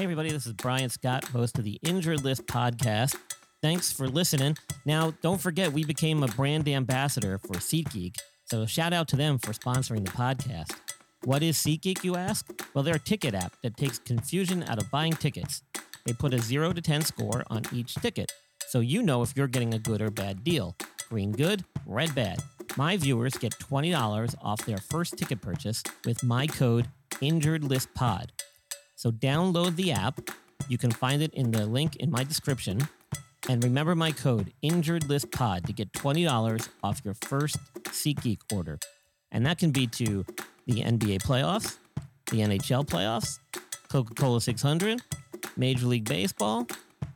Hey, 0.00 0.04
everybody, 0.04 0.30
this 0.30 0.46
is 0.46 0.54
Brian 0.54 0.88
Scott, 0.88 1.26
host 1.26 1.58
of 1.58 1.64
the 1.64 1.78
Injured 1.82 2.24
List 2.24 2.46
podcast. 2.46 3.14
Thanks 3.60 3.92
for 3.92 4.08
listening. 4.08 4.56
Now, 4.86 5.12
don't 5.20 5.38
forget, 5.38 5.74
we 5.74 5.84
became 5.84 6.22
a 6.22 6.26
brand 6.26 6.66
ambassador 6.70 7.36
for 7.36 7.56
SeatGeek, 7.56 8.16
so 8.46 8.64
shout 8.64 8.94
out 8.94 9.08
to 9.08 9.16
them 9.16 9.38
for 9.38 9.52
sponsoring 9.52 10.06
the 10.06 10.10
podcast. 10.12 10.74
What 11.24 11.42
is 11.42 11.58
SeatGeek, 11.58 12.02
you 12.02 12.16
ask? 12.16 12.50
Well, 12.72 12.82
they're 12.82 12.94
a 12.94 12.98
ticket 12.98 13.34
app 13.34 13.52
that 13.62 13.76
takes 13.76 13.98
confusion 13.98 14.62
out 14.62 14.78
of 14.78 14.90
buying 14.90 15.12
tickets. 15.12 15.60
They 16.06 16.14
put 16.14 16.32
a 16.32 16.38
0 16.38 16.72
to 16.72 16.80
10 16.80 17.02
score 17.02 17.44
on 17.48 17.64
each 17.70 17.94
ticket, 17.96 18.32
so 18.68 18.80
you 18.80 19.02
know 19.02 19.20
if 19.20 19.36
you're 19.36 19.48
getting 19.48 19.74
a 19.74 19.78
good 19.78 20.00
or 20.00 20.10
bad 20.10 20.42
deal. 20.42 20.76
Green 21.10 21.32
good, 21.32 21.62
red 21.84 22.14
bad. 22.14 22.42
My 22.74 22.96
viewers 22.96 23.34
get 23.34 23.52
$20 23.58 24.34
off 24.40 24.64
their 24.64 24.78
first 24.78 25.18
ticket 25.18 25.42
purchase 25.42 25.82
with 26.06 26.22
my 26.22 26.46
code 26.46 26.88
InjuredListPod. 27.20 28.30
So 29.00 29.10
download 29.10 29.76
the 29.76 29.92
app. 29.92 30.20
You 30.68 30.76
can 30.76 30.90
find 30.90 31.22
it 31.22 31.32
in 31.32 31.52
the 31.52 31.64
link 31.64 31.96
in 31.96 32.10
my 32.10 32.22
description. 32.22 32.86
And 33.48 33.64
remember 33.64 33.94
my 33.94 34.12
code 34.12 34.52
InjuredListPod 34.62 35.64
to 35.64 35.72
get 35.72 35.90
$20 35.94 36.68
off 36.82 37.00
your 37.02 37.14
first 37.14 37.56
SeatGeek 37.84 38.40
order. 38.52 38.78
And 39.32 39.46
that 39.46 39.56
can 39.56 39.70
be 39.70 39.86
to 39.86 40.26
the 40.66 40.82
NBA 40.82 41.22
playoffs, 41.22 41.78
the 42.30 42.40
NHL 42.40 42.86
playoffs, 42.86 43.38
Coca 43.88 44.12
Cola 44.12 44.38
600, 44.38 45.00
Major 45.56 45.86
League 45.86 46.04
Baseball, 46.04 46.66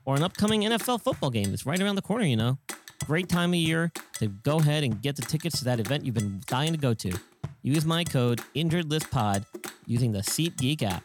or 0.06 0.16
an 0.16 0.22
upcoming 0.22 0.62
NFL 0.62 1.02
football 1.02 1.28
game 1.28 1.50
that's 1.50 1.66
right 1.66 1.82
around 1.82 1.96
the 1.96 2.02
corner, 2.02 2.24
you 2.24 2.36
know. 2.36 2.56
Great 3.04 3.28
time 3.28 3.50
of 3.50 3.56
year 3.56 3.92
to 4.20 4.28
go 4.28 4.56
ahead 4.58 4.84
and 4.84 5.02
get 5.02 5.16
the 5.16 5.22
tickets 5.22 5.58
to 5.58 5.66
that 5.66 5.80
event 5.80 6.06
you've 6.06 6.14
been 6.14 6.40
dying 6.46 6.72
to 6.72 6.78
go 6.78 6.94
to. 6.94 7.12
Use 7.60 7.84
my 7.84 8.04
code 8.04 8.40
InjuredListPod 8.56 9.44
using 9.86 10.12
the 10.12 10.20
SeatGeek 10.20 10.82
app. 10.82 11.04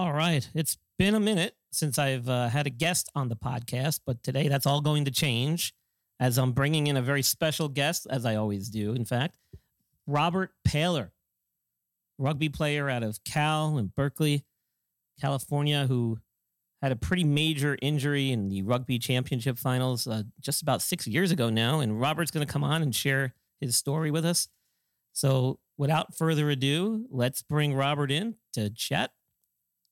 All 0.00 0.14
right. 0.14 0.48
It's 0.54 0.78
been 0.98 1.14
a 1.14 1.20
minute 1.20 1.56
since 1.72 1.98
I've 1.98 2.26
uh, 2.26 2.48
had 2.48 2.66
a 2.66 2.70
guest 2.70 3.10
on 3.14 3.28
the 3.28 3.36
podcast, 3.36 4.00
but 4.06 4.22
today 4.22 4.48
that's 4.48 4.64
all 4.64 4.80
going 4.80 5.04
to 5.04 5.10
change 5.10 5.74
as 6.18 6.38
I'm 6.38 6.52
bringing 6.52 6.86
in 6.86 6.96
a 6.96 7.02
very 7.02 7.20
special 7.20 7.68
guest, 7.68 8.06
as 8.08 8.24
I 8.24 8.36
always 8.36 8.70
do, 8.70 8.94
in 8.94 9.04
fact, 9.04 9.34
Robert 10.06 10.52
Paylor, 10.66 11.10
rugby 12.16 12.48
player 12.48 12.88
out 12.88 13.02
of 13.02 13.22
Cal 13.24 13.76
and 13.76 13.94
Berkeley, 13.94 14.46
California, 15.20 15.84
who 15.86 16.18
had 16.80 16.92
a 16.92 16.96
pretty 16.96 17.24
major 17.24 17.76
injury 17.82 18.30
in 18.30 18.48
the 18.48 18.62
rugby 18.62 18.98
championship 18.98 19.58
finals 19.58 20.06
uh, 20.06 20.22
just 20.40 20.62
about 20.62 20.80
six 20.80 21.06
years 21.06 21.30
ago 21.30 21.50
now. 21.50 21.80
And 21.80 22.00
Robert's 22.00 22.30
going 22.30 22.46
to 22.46 22.50
come 22.50 22.64
on 22.64 22.80
and 22.80 22.96
share 22.96 23.34
his 23.60 23.76
story 23.76 24.10
with 24.10 24.24
us. 24.24 24.48
So 25.12 25.58
without 25.76 26.16
further 26.16 26.48
ado, 26.48 27.04
let's 27.10 27.42
bring 27.42 27.74
Robert 27.74 28.10
in 28.10 28.36
to 28.54 28.70
chat 28.70 29.10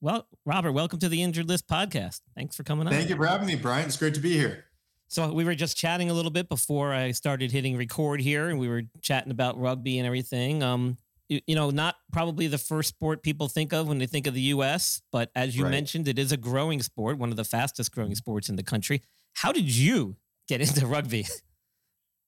well, 0.00 0.26
Robert, 0.44 0.72
welcome 0.72 0.98
to 1.00 1.08
the 1.08 1.22
Injured 1.22 1.48
List 1.48 1.66
podcast. 1.66 2.20
Thanks 2.36 2.56
for 2.56 2.62
coming 2.62 2.86
on. 2.86 2.92
Thank 2.92 3.08
you 3.08 3.16
for 3.16 3.26
having 3.26 3.46
me, 3.46 3.56
Brian. 3.56 3.86
It's 3.86 3.96
great 3.96 4.14
to 4.14 4.20
be 4.20 4.36
here. 4.36 4.64
So 5.08 5.32
we 5.32 5.44
were 5.44 5.54
just 5.54 5.76
chatting 5.76 6.10
a 6.10 6.14
little 6.14 6.30
bit 6.30 6.48
before 6.48 6.92
I 6.92 7.12
started 7.12 7.50
hitting 7.50 7.76
record 7.76 8.20
here, 8.20 8.48
and 8.48 8.58
we 8.58 8.68
were 8.68 8.82
chatting 9.00 9.32
about 9.32 9.58
rugby 9.58 9.98
and 9.98 10.06
everything. 10.06 10.62
Um, 10.62 10.98
you, 11.28 11.40
you 11.46 11.54
know, 11.54 11.70
not 11.70 11.96
probably 12.12 12.46
the 12.46 12.58
first 12.58 12.90
sport 12.90 13.22
people 13.22 13.48
think 13.48 13.72
of 13.72 13.88
when 13.88 13.98
they 13.98 14.06
think 14.06 14.26
of 14.26 14.34
the 14.34 14.40
U.S., 14.42 15.02
but 15.10 15.30
as 15.34 15.56
you 15.56 15.64
right. 15.64 15.70
mentioned, 15.70 16.08
it 16.08 16.18
is 16.18 16.30
a 16.30 16.36
growing 16.36 16.82
sport, 16.82 17.18
one 17.18 17.30
of 17.30 17.36
the 17.36 17.44
fastest 17.44 17.92
growing 17.92 18.14
sports 18.14 18.48
in 18.48 18.56
the 18.56 18.62
country. 18.62 19.02
How 19.34 19.50
did 19.50 19.74
you 19.74 20.16
get 20.46 20.60
into 20.60 20.86
rugby? 20.86 21.26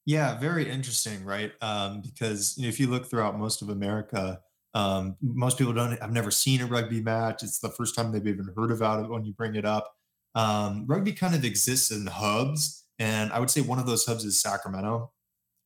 Yeah, 0.07 0.39
very 0.39 0.69
interesting, 0.69 1.25
right? 1.25 1.53
Um, 1.61 2.01
because 2.01 2.57
you 2.57 2.65
know, 2.65 2.69
if 2.69 2.81
you 2.81 2.89
look 2.89 3.07
throughout 3.09 3.39
most 3.39 3.63
of 3.63 3.69
America, 3.69 4.41
um, 4.75 5.17
most 5.21 5.59
people 5.59 5.73
don't. 5.73 6.01
I've 6.03 6.13
never 6.13 6.31
seen 6.31 6.61
a 6.61 6.67
rugby 6.67 7.03
match. 7.03 7.43
It's 7.43 7.59
the 7.59 7.71
first 7.71 7.95
time 7.95 8.13
they've 8.13 8.27
even 8.27 8.49
heard 8.57 8.71
about 8.71 9.05
it 9.05 9.11
when 9.11 9.25
you 9.25 9.33
bring 9.33 9.55
it 9.55 9.65
up. 9.65 9.93
Um, 10.35 10.87
rugby 10.87 11.13
kind 11.13 11.35
of 11.35 11.45
exists 11.45 11.91
in 11.91 12.07
hubs, 12.07 12.85
and 12.99 13.33
I 13.33 13.41
would 13.41 13.51
say 13.51 13.61
one 13.61 13.79
of 13.79 13.87
those 13.87 14.05
hubs 14.07 14.25
is 14.25 14.41
Sacramento, 14.41 15.11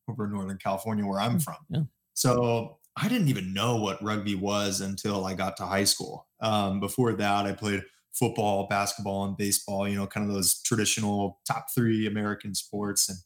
over 0.08 0.24
in 0.24 0.32
Northern 0.32 0.58
California, 0.58 1.04
where 1.06 1.20
I'm 1.20 1.38
from. 1.38 1.56
Yeah. 1.68 1.82
So 2.14 2.78
I 2.96 3.08
didn't 3.08 3.28
even 3.28 3.52
know 3.52 3.76
what 3.76 4.02
rugby 4.02 4.34
was 4.34 4.80
until 4.80 5.26
I 5.26 5.34
got 5.34 5.56
to 5.58 5.66
high 5.66 5.84
school. 5.84 6.26
Um, 6.40 6.80
before 6.80 7.12
that, 7.12 7.46
I 7.46 7.52
played 7.52 7.82
football, 8.12 8.68
basketball, 8.68 9.24
and 9.24 9.36
baseball. 9.36 9.86
You 9.86 9.96
know, 9.96 10.06
kind 10.06 10.26
of 10.26 10.34
those 10.34 10.62
traditional 10.62 11.40
top 11.46 11.66
three 11.74 12.06
American 12.06 12.54
sports, 12.54 13.10
and 13.10 13.18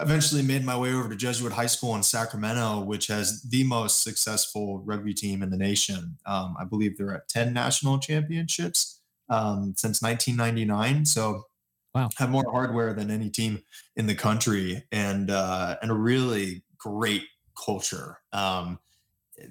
eventually 0.00 0.42
made 0.42 0.64
my 0.64 0.76
way 0.76 0.92
over 0.92 1.08
to 1.08 1.16
Jesuit 1.16 1.52
High 1.52 1.66
School 1.66 1.94
in 1.94 2.02
Sacramento, 2.02 2.80
which 2.80 3.06
has 3.08 3.42
the 3.42 3.64
most 3.64 4.02
successful 4.02 4.82
rugby 4.84 5.14
team 5.14 5.42
in 5.42 5.50
the 5.50 5.56
nation. 5.56 6.18
Um, 6.26 6.56
I 6.58 6.64
believe 6.64 6.96
they're 6.96 7.14
at 7.14 7.28
10 7.28 7.52
national 7.52 7.98
championships 7.98 9.00
um, 9.28 9.74
since 9.76 10.02
1999. 10.02 11.04
So, 11.06 11.44
wow, 11.94 12.08
have 12.16 12.30
more 12.30 12.50
hardware 12.50 12.92
than 12.92 13.10
any 13.10 13.30
team 13.30 13.62
in 13.96 14.06
the 14.06 14.14
country, 14.14 14.84
and 14.92 15.30
uh, 15.30 15.76
and 15.82 15.90
a 15.90 15.94
really 15.94 16.64
great 16.78 17.24
culture. 17.62 18.18
Um, 18.32 18.78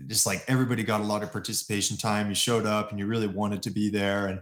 just 0.07 0.25
like 0.25 0.43
everybody 0.47 0.83
got 0.83 1.01
a 1.01 1.05
lot 1.05 1.23
of 1.23 1.31
participation 1.31 1.97
time. 1.97 2.29
You 2.29 2.35
showed 2.35 2.65
up 2.65 2.89
and 2.89 2.99
you 2.99 3.05
really 3.05 3.27
wanted 3.27 3.63
to 3.63 3.71
be 3.71 3.89
there, 3.89 4.27
and 4.27 4.41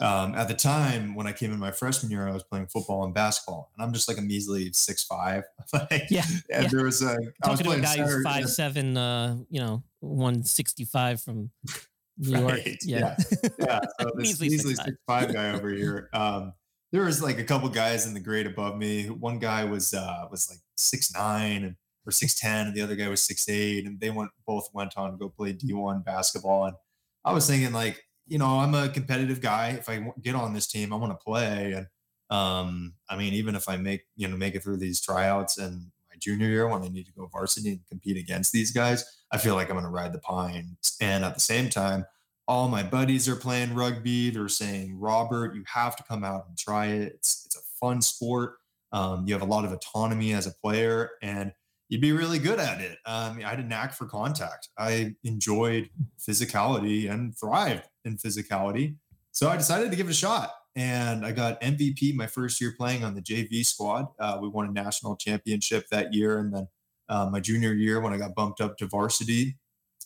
um, 0.00 0.34
at 0.34 0.48
the 0.48 0.54
time 0.54 1.14
when 1.14 1.26
I 1.26 1.32
came 1.32 1.52
in 1.52 1.58
my 1.58 1.70
freshman 1.70 2.10
year, 2.10 2.26
I 2.26 2.32
was 2.32 2.42
playing 2.42 2.68
football 2.68 3.04
and 3.04 3.12
basketball, 3.12 3.70
and 3.76 3.84
I'm 3.84 3.92
just 3.92 4.08
like 4.08 4.16
a 4.16 4.22
measly 4.22 4.72
six 4.72 5.04
five. 5.04 5.44
like, 5.72 6.04
yeah, 6.10 6.24
and 6.50 6.64
yeah. 6.64 6.68
there 6.68 6.84
was 6.84 7.02
a 7.02 7.18
I 7.44 7.50
was 7.50 7.60
playing 7.60 7.82
to 7.82 7.92
a 7.92 7.96
guy 7.96 8.02
who's 8.02 8.24
five 8.24 8.48
seven, 8.48 8.96
uh, 8.96 9.36
you 9.50 9.60
know, 9.60 9.82
one 10.00 10.42
sixty 10.42 10.84
five 10.84 11.20
from 11.20 11.50
New 12.18 12.46
right. 12.46 12.66
York. 12.66 12.78
Yeah, 12.82 13.16
yeah. 13.30 13.48
yeah. 13.58 13.80
So 14.00 14.10
this 14.16 14.40
measly, 14.40 14.56
six, 14.56 14.82
six 14.82 14.96
five 15.06 15.32
guy 15.32 15.52
over 15.52 15.68
here. 15.68 16.08
Um, 16.14 16.54
there 16.92 17.04
was 17.04 17.22
like 17.22 17.38
a 17.38 17.44
couple 17.44 17.68
guys 17.68 18.06
in 18.06 18.14
the 18.14 18.20
grade 18.20 18.46
above 18.46 18.76
me. 18.78 19.10
One 19.10 19.38
guy 19.38 19.64
was 19.64 19.92
uh, 19.92 20.26
was 20.30 20.48
like 20.50 20.60
six 20.76 21.12
nine 21.14 21.64
and 21.64 21.76
or 22.06 22.10
six 22.10 22.40
ten, 22.40 22.68
and 22.68 22.76
the 22.76 22.80
other 22.80 22.96
guy 22.96 23.08
was 23.08 23.22
six 23.22 23.48
eight, 23.50 23.84
and 23.84 24.00
they 24.00 24.08
went 24.08 24.30
both 24.46 24.70
went 24.72 24.96
on 24.96 25.12
to 25.12 25.18
go 25.18 25.28
play 25.28 25.52
D 25.52 25.74
one 25.74 26.00
basketball. 26.00 26.66
And 26.66 26.76
I 27.24 27.32
was 27.32 27.46
thinking 27.46 27.72
like 27.72 28.02
you 28.30 28.38
know, 28.38 28.60
I'm 28.60 28.74
a 28.74 28.88
competitive 28.88 29.40
guy. 29.40 29.70
If 29.70 29.88
I 29.88 30.12
get 30.22 30.36
on 30.36 30.54
this 30.54 30.68
team, 30.68 30.92
I 30.92 30.96
want 30.96 31.12
to 31.12 31.22
play. 31.22 31.72
And 31.72 31.86
um, 32.30 32.94
I 33.10 33.16
mean, 33.16 33.34
even 33.34 33.56
if 33.56 33.68
I 33.68 33.76
make 33.76 34.02
you 34.16 34.28
know 34.28 34.36
make 34.36 34.54
it 34.54 34.62
through 34.62 34.78
these 34.78 35.00
tryouts 35.00 35.58
and 35.58 35.90
my 36.08 36.16
junior 36.18 36.46
year 36.46 36.68
when 36.68 36.82
I 36.82 36.88
need 36.88 37.06
to 37.06 37.12
go 37.12 37.26
varsity 37.26 37.70
and 37.70 37.86
compete 37.88 38.16
against 38.16 38.52
these 38.52 38.70
guys, 38.70 39.04
I 39.32 39.38
feel 39.38 39.56
like 39.56 39.68
I'm 39.68 39.74
going 39.74 39.84
to 39.84 39.90
ride 39.90 40.12
the 40.12 40.20
pines. 40.20 40.96
And 41.00 41.24
at 41.24 41.34
the 41.34 41.40
same 41.40 41.68
time, 41.68 42.06
all 42.46 42.68
my 42.68 42.84
buddies 42.84 43.28
are 43.28 43.36
playing 43.36 43.74
rugby. 43.74 44.30
They're 44.30 44.48
saying, 44.48 44.98
Robert, 44.98 45.56
you 45.56 45.64
have 45.66 45.96
to 45.96 46.04
come 46.04 46.22
out 46.22 46.46
and 46.48 46.56
try 46.56 46.86
it. 46.86 47.12
It's 47.14 47.42
it's 47.46 47.56
a 47.56 47.62
fun 47.80 48.00
sport. 48.00 48.58
Um, 48.92 49.26
you 49.26 49.34
have 49.34 49.42
a 49.42 49.46
lot 49.46 49.64
of 49.64 49.72
autonomy 49.72 50.32
as 50.34 50.46
a 50.46 50.54
player, 50.62 51.10
and 51.20 51.52
you'd 51.90 52.00
be 52.00 52.12
really 52.12 52.38
good 52.38 52.60
at 52.60 52.80
it. 52.80 52.96
Um, 53.04 53.40
I 53.44 53.50
had 53.50 53.58
a 53.58 53.64
knack 53.64 53.92
for 53.92 54.06
contact. 54.06 54.68
I 54.78 55.16
enjoyed 55.24 55.90
physicality 56.18 57.10
and 57.10 57.36
thrived 57.36 57.82
in 58.04 58.16
physicality. 58.16 58.96
So 59.32 59.50
I 59.50 59.56
decided 59.56 59.90
to 59.90 59.96
give 59.96 60.06
it 60.06 60.12
a 60.12 60.14
shot. 60.14 60.52
And 60.76 61.26
I 61.26 61.32
got 61.32 61.60
MVP 61.60 62.14
my 62.14 62.28
first 62.28 62.60
year 62.60 62.74
playing 62.78 63.02
on 63.02 63.14
the 63.14 63.20
JV 63.20 63.66
squad. 63.66 64.06
Uh, 64.20 64.38
we 64.40 64.48
won 64.48 64.68
a 64.68 64.72
national 64.72 65.16
championship 65.16 65.88
that 65.90 66.14
year. 66.14 66.38
And 66.38 66.54
then 66.54 66.68
uh, 67.08 67.28
my 67.28 67.40
junior 67.40 67.72
year, 67.72 68.00
when 68.00 68.12
I 68.12 68.18
got 68.18 68.36
bumped 68.36 68.60
up 68.60 68.78
to 68.78 68.86
varsity, 68.86 69.58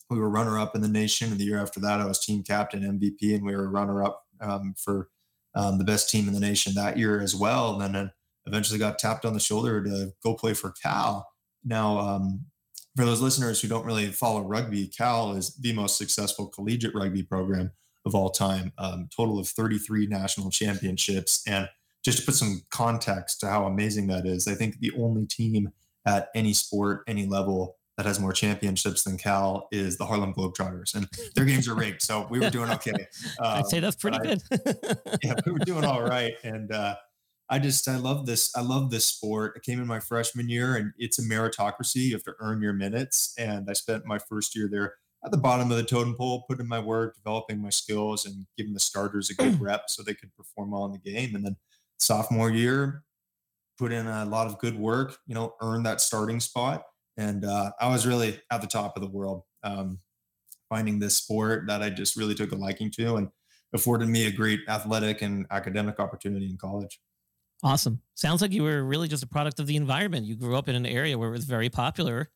we 0.08 0.18
were 0.18 0.30
runner 0.30 0.58
up 0.58 0.74
in 0.74 0.80
the 0.80 0.88
nation. 0.88 1.30
And 1.30 1.38
the 1.38 1.44
year 1.44 1.60
after 1.60 1.80
that, 1.80 2.00
I 2.00 2.06
was 2.06 2.18
team 2.18 2.42
captain, 2.42 2.80
MVP, 2.80 3.34
and 3.34 3.44
we 3.44 3.54
were 3.54 3.70
runner 3.70 4.02
up 4.02 4.24
um, 4.40 4.74
for 4.78 5.10
um, 5.54 5.76
the 5.76 5.84
best 5.84 6.08
team 6.08 6.28
in 6.28 6.34
the 6.34 6.40
nation 6.40 6.72
that 6.74 6.96
year 6.96 7.20
as 7.20 7.34
well. 7.34 7.78
And 7.78 7.94
then 7.94 8.10
eventually 8.46 8.78
got 8.78 8.98
tapped 8.98 9.26
on 9.26 9.34
the 9.34 9.40
shoulder 9.40 9.84
to 9.84 10.12
go 10.22 10.34
play 10.34 10.54
for 10.54 10.72
Cal. 10.82 11.28
Now, 11.64 11.98
um, 11.98 12.46
for 12.96 13.04
those 13.04 13.20
listeners 13.20 13.60
who 13.60 13.68
don't 13.68 13.84
really 13.84 14.06
follow 14.06 14.42
rugby, 14.42 14.86
Cal 14.86 15.34
is 15.34 15.56
the 15.56 15.72
most 15.72 15.98
successful 15.98 16.46
collegiate 16.46 16.94
rugby 16.94 17.22
program 17.22 17.72
of 18.06 18.14
all 18.14 18.30
time. 18.30 18.72
Um, 18.78 19.08
total 19.14 19.38
of 19.38 19.48
33 19.48 20.06
national 20.06 20.50
championships. 20.50 21.42
And 21.46 21.68
just 22.04 22.18
to 22.18 22.24
put 22.24 22.34
some 22.34 22.62
context 22.70 23.40
to 23.40 23.48
how 23.48 23.66
amazing 23.66 24.06
that 24.08 24.26
is, 24.26 24.46
I 24.46 24.54
think 24.54 24.78
the 24.78 24.92
only 24.98 25.26
team 25.26 25.70
at 26.06 26.28
any 26.34 26.52
sport, 26.52 27.02
any 27.08 27.26
level 27.26 27.76
that 27.96 28.06
has 28.06 28.18
more 28.20 28.32
championships 28.32 29.04
than 29.04 29.16
Cal 29.16 29.68
is 29.70 29.96
the 29.96 30.04
Harlem 30.04 30.34
Globetrotters, 30.34 30.94
and 30.94 31.08
their 31.34 31.44
games 31.44 31.68
are 31.68 31.74
rigged. 31.74 32.02
So 32.02 32.26
we 32.28 32.40
were 32.40 32.50
doing 32.50 32.70
okay. 32.70 32.90
Um, 32.90 32.98
I'd 33.40 33.66
say 33.66 33.80
that's 33.80 33.96
pretty 33.96 34.18
good. 34.18 34.42
yeah, 35.22 35.34
we 35.46 35.52
were 35.52 35.60
doing 35.60 35.84
all 35.84 36.02
right, 36.02 36.34
and 36.42 36.72
uh, 36.72 36.96
I 37.54 37.60
just 37.60 37.86
I 37.86 37.98
love 37.98 38.26
this. 38.26 38.50
I 38.56 38.62
love 38.62 38.90
this 38.90 39.06
sport. 39.06 39.52
I 39.54 39.60
came 39.60 39.80
in 39.80 39.86
my 39.86 40.00
freshman 40.00 40.48
year, 40.48 40.74
and 40.74 40.92
it's 40.98 41.20
a 41.20 41.22
meritocracy. 41.22 42.06
You 42.06 42.14
have 42.14 42.24
to 42.24 42.34
earn 42.40 42.60
your 42.60 42.72
minutes, 42.72 43.32
and 43.38 43.70
I 43.70 43.74
spent 43.74 44.04
my 44.04 44.18
first 44.18 44.56
year 44.56 44.68
there 44.68 44.94
at 45.24 45.30
the 45.30 45.36
bottom 45.36 45.70
of 45.70 45.76
the 45.76 45.84
totem 45.84 46.16
pole, 46.16 46.42
putting 46.48 46.64
in 46.64 46.68
my 46.68 46.80
work, 46.80 47.14
developing 47.14 47.62
my 47.62 47.70
skills, 47.70 48.26
and 48.26 48.44
giving 48.58 48.74
the 48.74 48.80
starters 48.80 49.30
a 49.30 49.34
good 49.34 49.60
rep 49.60 49.84
so 49.86 50.02
they 50.02 50.14
could 50.14 50.34
perform 50.34 50.72
well 50.72 50.84
in 50.86 50.90
the 50.90 50.98
game. 50.98 51.36
And 51.36 51.46
then 51.46 51.56
sophomore 51.96 52.50
year, 52.50 53.04
put 53.78 53.92
in 53.92 54.08
a 54.08 54.24
lot 54.24 54.48
of 54.48 54.58
good 54.58 54.76
work. 54.76 55.16
You 55.28 55.36
know, 55.36 55.54
earn 55.62 55.84
that 55.84 56.00
starting 56.00 56.40
spot, 56.40 56.82
and 57.16 57.44
uh, 57.44 57.70
I 57.80 57.88
was 57.88 58.04
really 58.04 58.40
at 58.50 58.62
the 58.62 58.66
top 58.66 58.96
of 58.96 59.00
the 59.00 59.10
world. 59.10 59.44
Um, 59.62 60.00
finding 60.68 60.98
this 60.98 61.18
sport 61.18 61.68
that 61.68 61.82
I 61.82 61.90
just 61.90 62.16
really 62.16 62.34
took 62.34 62.50
a 62.50 62.56
liking 62.56 62.90
to, 62.96 63.14
and 63.14 63.28
afforded 63.72 64.08
me 64.08 64.26
a 64.26 64.32
great 64.32 64.58
athletic 64.68 65.22
and 65.22 65.46
academic 65.52 66.00
opportunity 66.00 66.50
in 66.50 66.56
college. 66.56 66.98
Awesome. 67.64 68.00
Sounds 68.14 68.42
like 68.42 68.52
you 68.52 68.62
were 68.62 68.84
really 68.84 69.08
just 69.08 69.22
a 69.22 69.26
product 69.26 69.58
of 69.58 69.66
the 69.66 69.76
environment. 69.76 70.26
You 70.26 70.36
grew 70.36 70.54
up 70.56 70.68
in 70.68 70.74
an 70.74 70.84
area 70.84 71.16
where 71.16 71.30
it 71.30 71.32
was 71.32 71.46
very 71.46 71.70
popular 71.70 72.28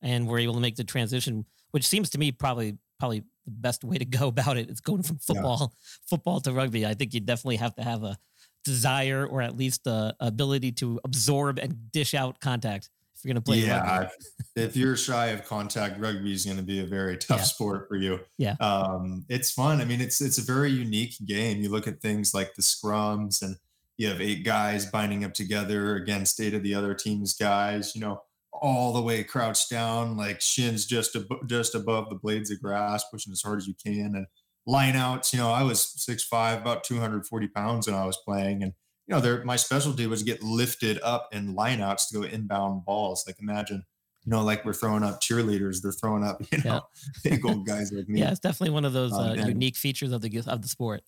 and 0.00 0.26
were 0.26 0.38
able 0.38 0.54
to 0.54 0.60
make 0.60 0.76
the 0.76 0.84
transition, 0.84 1.44
which 1.70 1.86
seems 1.86 2.08
to 2.10 2.18
me 2.18 2.32
probably 2.32 2.78
probably 2.98 3.20
the 3.44 3.50
best 3.50 3.84
way 3.84 3.98
to 3.98 4.06
go 4.06 4.28
about 4.34 4.56
it. 4.56 4.70
It's 4.70 4.80
going 4.80 5.02
from 5.02 5.18
football 5.18 5.58
yeah. 5.60 5.76
football 6.08 6.40
to 6.40 6.52
rugby. 6.52 6.86
I 6.86 6.94
think 6.94 7.12
you 7.12 7.20
definitely 7.20 7.56
have 7.56 7.74
to 7.74 7.82
have 7.82 8.02
a 8.02 8.16
desire 8.64 9.26
or 9.26 9.42
at 9.42 9.56
least 9.56 9.84
the 9.84 10.16
ability 10.18 10.72
to 10.72 10.98
absorb 11.04 11.58
and 11.58 11.92
dish 11.92 12.14
out 12.14 12.40
contact 12.40 12.90
if 13.16 13.24
you're 13.24 13.32
going 13.32 13.42
to 13.42 13.46
play 13.46 13.58
yeah 13.58 14.08
if 14.56 14.76
you're 14.76 14.96
shy 14.96 15.28
of 15.28 15.44
contact 15.44 15.98
rugby 15.98 16.32
is 16.32 16.44
going 16.44 16.56
to 16.56 16.62
be 16.62 16.80
a 16.80 16.84
very 16.84 17.16
tough 17.16 17.38
yeah. 17.38 17.44
sport 17.44 17.88
for 17.88 17.96
you 17.96 18.20
yeah 18.36 18.56
um, 18.60 19.24
it's 19.30 19.50
fun 19.50 19.80
i 19.80 19.84
mean 19.84 20.00
it's 20.00 20.20
it's 20.20 20.36
a 20.36 20.42
very 20.42 20.70
unique 20.70 21.14
game 21.24 21.62
you 21.62 21.70
look 21.70 21.88
at 21.88 22.00
things 22.00 22.34
like 22.34 22.54
the 22.54 22.62
scrums 22.62 23.40
and 23.40 23.56
you 24.00 24.08
have 24.08 24.22
eight 24.22 24.44
guys 24.44 24.86
binding 24.86 25.24
up 25.24 25.34
together 25.34 25.96
against 25.96 26.40
eight 26.40 26.54
of 26.54 26.62
the 26.62 26.74
other 26.74 26.94
team's 26.94 27.34
guys, 27.34 27.94
you 27.94 28.00
know, 28.00 28.22
all 28.50 28.94
the 28.94 29.02
way 29.02 29.22
crouched 29.22 29.68
down, 29.68 30.16
like 30.16 30.40
shins 30.40 30.86
just 30.86 31.14
ab- 31.14 31.46
just 31.46 31.74
above 31.74 32.08
the 32.08 32.14
blades 32.14 32.50
of 32.50 32.62
grass, 32.62 33.04
pushing 33.12 33.30
as 33.30 33.42
hard 33.42 33.58
as 33.58 33.68
you 33.68 33.74
can. 33.84 34.14
And 34.16 34.26
line 34.66 34.96
outs, 34.96 35.34
you 35.34 35.38
know, 35.38 35.50
I 35.50 35.64
was 35.64 36.02
six 36.02 36.24
five, 36.24 36.62
about 36.62 36.82
240 36.82 37.48
pounds 37.48 37.88
when 37.88 37.94
I 37.94 38.06
was 38.06 38.16
playing. 38.16 38.62
And, 38.62 38.72
you 39.06 39.14
know, 39.14 39.20
there 39.20 39.44
my 39.44 39.56
specialty 39.56 40.06
was 40.06 40.22
get 40.22 40.42
lifted 40.42 40.98
up 41.02 41.28
in 41.30 41.54
line 41.54 41.82
outs 41.82 42.08
to 42.08 42.20
go 42.20 42.22
inbound 42.22 42.86
balls. 42.86 43.24
Like 43.26 43.36
imagine, 43.38 43.84
you 44.24 44.30
know, 44.30 44.42
like 44.42 44.64
we're 44.64 44.72
throwing 44.72 45.02
up 45.02 45.20
cheerleaders, 45.20 45.82
they're 45.82 45.92
throwing 45.92 46.24
up, 46.24 46.40
you 46.50 46.62
know, 46.64 46.80
yeah. 47.24 47.30
big 47.32 47.44
old 47.44 47.66
guys 47.66 47.92
like 47.92 48.08
me. 48.08 48.20
Yeah, 48.20 48.30
it's 48.30 48.40
definitely 48.40 48.72
one 48.72 48.86
of 48.86 48.94
those 48.94 49.12
uh, 49.12 49.36
uh, 49.38 49.46
unique 49.46 49.76
features 49.76 50.12
of 50.12 50.22
the 50.22 50.42
of 50.46 50.62
the 50.62 50.68
sport. 50.68 51.02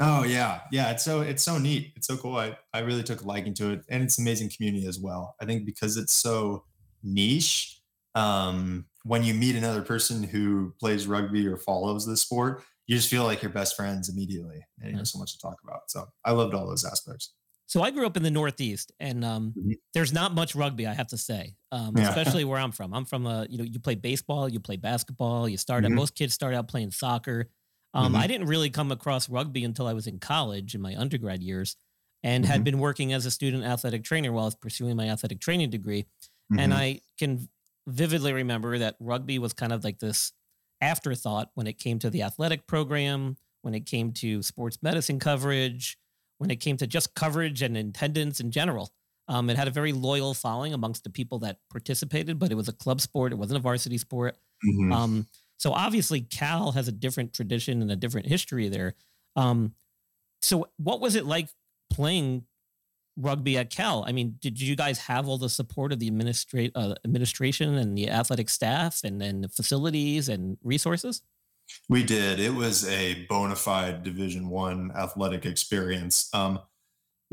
Oh 0.00 0.24
yeah, 0.24 0.60
yeah. 0.72 0.90
It's 0.90 1.04
so 1.04 1.20
it's 1.20 1.42
so 1.42 1.58
neat. 1.58 1.92
It's 1.96 2.06
so 2.06 2.16
cool. 2.16 2.36
I 2.36 2.56
I 2.72 2.80
really 2.80 3.02
took 3.02 3.22
a 3.22 3.26
liking 3.26 3.54
to 3.54 3.70
it, 3.70 3.84
and 3.88 4.02
it's 4.02 4.18
amazing 4.18 4.50
community 4.54 4.86
as 4.86 4.98
well. 4.98 5.36
I 5.40 5.44
think 5.44 5.64
because 5.64 5.96
it's 5.96 6.12
so 6.12 6.64
niche. 7.02 7.80
Um, 8.16 8.86
when 9.04 9.22
you 9.22 9.34
meet 9.34 9.56
another 9.56 9.82
person 9.82 10.22
who 10.22 10.72
plays 10.80 11.06
rugby 11.06 11.46
or 11.46 11.56
follows 11.56 12.06
the 12.06 12.16
sport, 12.16 12.62
you 12.86 12.96
just 12.96 13.10
feel 13.10 13.24
like 13.24 13.42
you're 13.42 13.52
best 13.52 13.76
friends 13.76 14.08
immediately, 14.08 14.64
and 14.80 14.92
you 14.92 14.96
have 14.96 15.08
so 15.08 15.18
much 15.18 15.32
to 15.32 15.38
talk 15.38 15.56
about. 15.62 15.90
So 15.90 16.06
I 16.24 16.32
loved 16.32 16.54
all 16.54 16.66
those 16.66 16.84
aspects. 16.84 17.32
So 17.66 17.82
I 17.82 17.90
grew 17.90 18.06
up 18.06 18.16
in 18.16 18.22
the 18.22 18.30
Northeast, 18.30 18.92
and 19.00 19.24
um, 19.24 19.54
mm-hmm. 19.56 19.72
there's 19.94 20.12
not 20.12 20.34
much 20.34 20.54
rugby, 20.54 20.86
I 20.86 20.92
have 20.92 21.08
to 21.08 21.16
say, 21.16 21.54
um, 21.72 21.96
yeah. 21.96 22.08
especially 22.08 22.44
where 22.44 22.58
I'm 22.58 22.72
from. 22.72 22.92
I'm 22.92 23.06
from 23.06 23.26
a, 23.26 23.46
you 23.48 23.58
know, 23.58 23.64
you 23.64 23.80
play 23.80 23.94
baseball, 23.94 24.48
you 24.48 24.60
play 24.60 24.76
basketball, 24.76 25.48
you 25.48 25.56
start. 25.56 25.84
Mm-hmm. 25.84 25.94
Most 25.94 26.14
kids 26.14 26.34
start 26.34 26.54
out 26.54 26.68
playing 26.68 26.90
soccer. 26.90 27.48
Um, 27.94 28.06
mm-hmm. 28.06 28.16
I 28.16 28.26
didn't 28.26 28.48
really 28.48 28.70
come 28.70 28.90
across 28.90 29.28
rugby 29.28 29.64
until 29.64 29.86
I 29.86 29.92
was 29.92 30.06
in 30.06 30.18
college 30.18 30.74
in 30.74 30.82
my 30.82 30.96
undergrad 30.96 31.42
years 31.42 31.76
and 32.22 32.44
mm-hmm. 32.44 32.52
had 32.52 32.64
been 32.64 32.78
working 32.78 33.12
as 33.12 33.24
a 33.24 33.30
student 33.30 33.64
athletic 33.64 34.02
trainer 34.02 34.32
while 34.32 34.44
I 34.44 34.46
was 34.46 34.56
pursuing 34.56 34.96
my 34.96 35.08
athletic 35.08 35.40
training 35.40 35.70
degree. 35.70 36.02
Mm-hmm. 36.52 36.58
And 36.58 36.74
I 36.74 37.00
can 37.18 37.48
vividly 37.86 38.32
remember 38.32 38.78
that 38.78 38.96
rugby 38.98 39.38
was 39.38 39.52
kind 39.52 39.72
of 39.72 39.84
like 39.84 40.00
this 40.00 40.32
afterthought 40.80 41.50
when 41.54 41.66
it 41.66 41.78
came 41.78 41.98
to 42.00 42.10
the 42.10 42.22
athletic 42.22 42.66
program, 42.66 43.36
when 43.62 43.74
it 43.74 43.86
came 43.86 44.12
to 44.12 44.42
sports 44.42 44.78
medicine 44.82 45.18
coverage, 45.18 45.96
when 46.38 46.50
it 46.50 46.56
came 46.56 46.76
to 46.78 46.86
just 46.86 47.14
coverage 47.14 47.62
and 47.62 47.76
attendance 47.76 48.40
in 48.40 48.50
general. 48.50 48.92
Um, 49.28 49.48
it 49.48 49.56
had 49.56 49.68
a 49.68 49.70
very 49.70 49.92
loyal 49.92 50.34
following 50.34 50.74
amongst 50.74 51.04
the 51.04 51.10
people 51.10 51.38
that 51.40 51.58
participated, 51.70 52.38
but 52.38 52.50
it 52.50 52.56
was 52.56 52.68
a 52.68 52.72
club 52.72 53.00
sport. 53.00 53.32
It 53.32 53.36
wasn't 53.36 53.58
a 53.58 53.62
varsity 53.62 53.96
sport. 53.96 54.36
Mm-hmm. 54.66 54.92
Um, 54.92 55.26
so 55.56 55.72
obviously, 55.72 56.20
Cal 56.20 56.72
has 56.72 56.88
a 56.88 56.92
different 56.92 57.32
tradition 57.32 57.80
and 57.82 57.90
a 57.90 57.96
different 57.96 58.26
history 58.26 58.68
there. 58.68 58.94
Um, 59.36 59.74
so 60.42 60.68
what 60.76 61.00
was 61.00 61.14
it 61.14 61.24
like 61.24 61.48
playing 61.90 62.44
rugby 63.16 63.56
at 63.56 63.70
Cal? 63.70 64.04
I 64.06 64.12
mean, 64.12 64.36
did 64.40 64.60
you 64.60 64.76
guys 64.76 64.98
have 64.98 65.28
all 65.28 65.38
the 65.38 65.48
support 65.48 65.92
of 65.92 66.00
the 66.00 66.06
administrate 66.06 66.72
uh, 66.74 66.94
administration 67.04 67.74
and 67.74 67.96
the 67.96 68.10
athletic 68.10 68.48
staff 68.48 69.00
and 69.04 69.20
then 69.20 69.42
the 69.42 69.48
facilities 69.48 70.28
and 70.28 70.58
resources? 70.62 71.22
We 71.88 72.02
did. 72.02 72.40
It 72.40 72.54
was 72.54 72.86
a 72.88 73.24
bona 73.28 73.56
fide 73.56 74.02
Division 74.02 74.50
One 74.50 74.92
athletic 74.94 75.46
experience. 75.46 76.28
Um, 76.34 76.60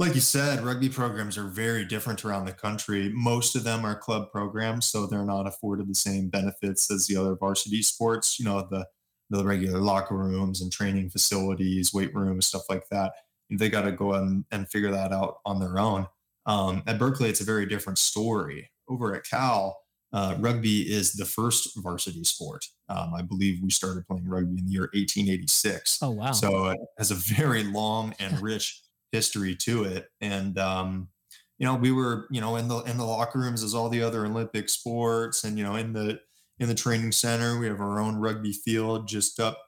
like 0.01 0.15
you 0.15 0.21
said, 0.21 0.65
rugby 0.65 0.89
programs 0.89 1.38
are 1.38 1.44
very 1.44 1.86
different 1.86 2.25
around 2.25 2.45
the 2.45 2.51
country. 2.51 3.12
Most 3.13 3.56
of 3.56 3.63
them 3.63 3.86
are 3.86 3.95
club 3.95 4.31
programs, 4.31 4.88
so 4.88 5.06
they're 5.06 5.24
not 5.24 5.45
afforded 5.45 5.88
the 5.88 5.94
same 5.94 6.27
benefits 6.27 6.89
as 6.89 7.06
the 7.06 7.15
other 7.15 7.36
varsity 7.36 7.83
sports. 7.83 8.39
You 8.39 8.45
know, 8.45 8.68
the 8.69 8.88
the 9.30 9.45
regular 9.45 9.80
locker 9.80 10.18
rooms 10.18 10.59
and 10.59 10.71
training 10.71 11.12
facilities, 11.12 11.94
weight 11.94 12.13
rooms, 12.15 12.48
stuff 12.48 12.63
like 12.68 12.89
that. 12.89 13.13
They 13.51 13.69
got 13.69 13.83
to 13.83 13.92
go 13.92 14.13
and, 14.13 14.44
and 14.51 14.68
figure 14.68 14.92
that 14.92 15.13
out 15.13 15.36
on 15.45 15.59
their 15.59 15.77
own. 15.77 16.07
Um, 16.48 16.81
at 16.88 16.98
Berkeley, 16.98 17.30
it's 17.30 17.39
a 17.39 17.45
very 17.45 17.68
different 17.68 18.00
story. 18.00 18.71
Over 18.89 19.15
at 19.15 19.24
Cal, 19.24 19.77
uh, 20.13 20.36
rugby 20.39 20.81
is 20.92 21.13
the 21.13 21.25
first 21.25 21.77
varsity 21.77 22.24
sport. 22.24 22.65
Um, 22.89 23.13
I 23.13 23.21
believe 23.21 23.62
we 23.62 23.69
started 23.69 24.08
playing 24.08 24.27
rugby 24.27 24.60
in 24.60 24.65
the 24.65 24.72
year 24.72 24.89
1886. 24.93 26.00
Oh 26.01 26.10
wow! 26.10 26.31
So 26.31 26.70
it 26.70 26.79
has 26.98 27.12
a 27.12 27.15
very 27.15 27.63
long 27.63 28.15
and 28.20 28.41
rich 28.41 28.81
history 29.12 29.56
to 29.56 29.84
it. 29.84 30.08
And 30.20 30.58
um, 30.58 31.10
you 31.58 31.65
know, 31.65 31.75
we 31.75 31.91
were, 31.91 32.27
you 32.32 32.41
know, 32.41 32.56
in 32.56 32.68
the 32.68 32.80
in 32.80 32.98
the 32.98 33.06
locker 33.06 33.39
rooms 33.39 33.63
as 33.63 33.75
all 33.75 33.89
the 33.89 34.01
other 34.01 34.25
Olympic 34.25 34.68
sports, 34.70 35.44
and 35.44 35.58
you 35.58 35.63
know, 35.63 35.75
in 35.75 35.94
the 35.94 36.20
in 36.60 36.68
the 36.68 36.75
training 36.75 37.12
center, 37.12 37.60
we 37.60 37.68
have 37.68 37.80
our 37.80 38.00
own 38.00 38.15
rugby 38.15 38.53
field 38.53 39.08
just 39.08 39.39
up 39.39 39.60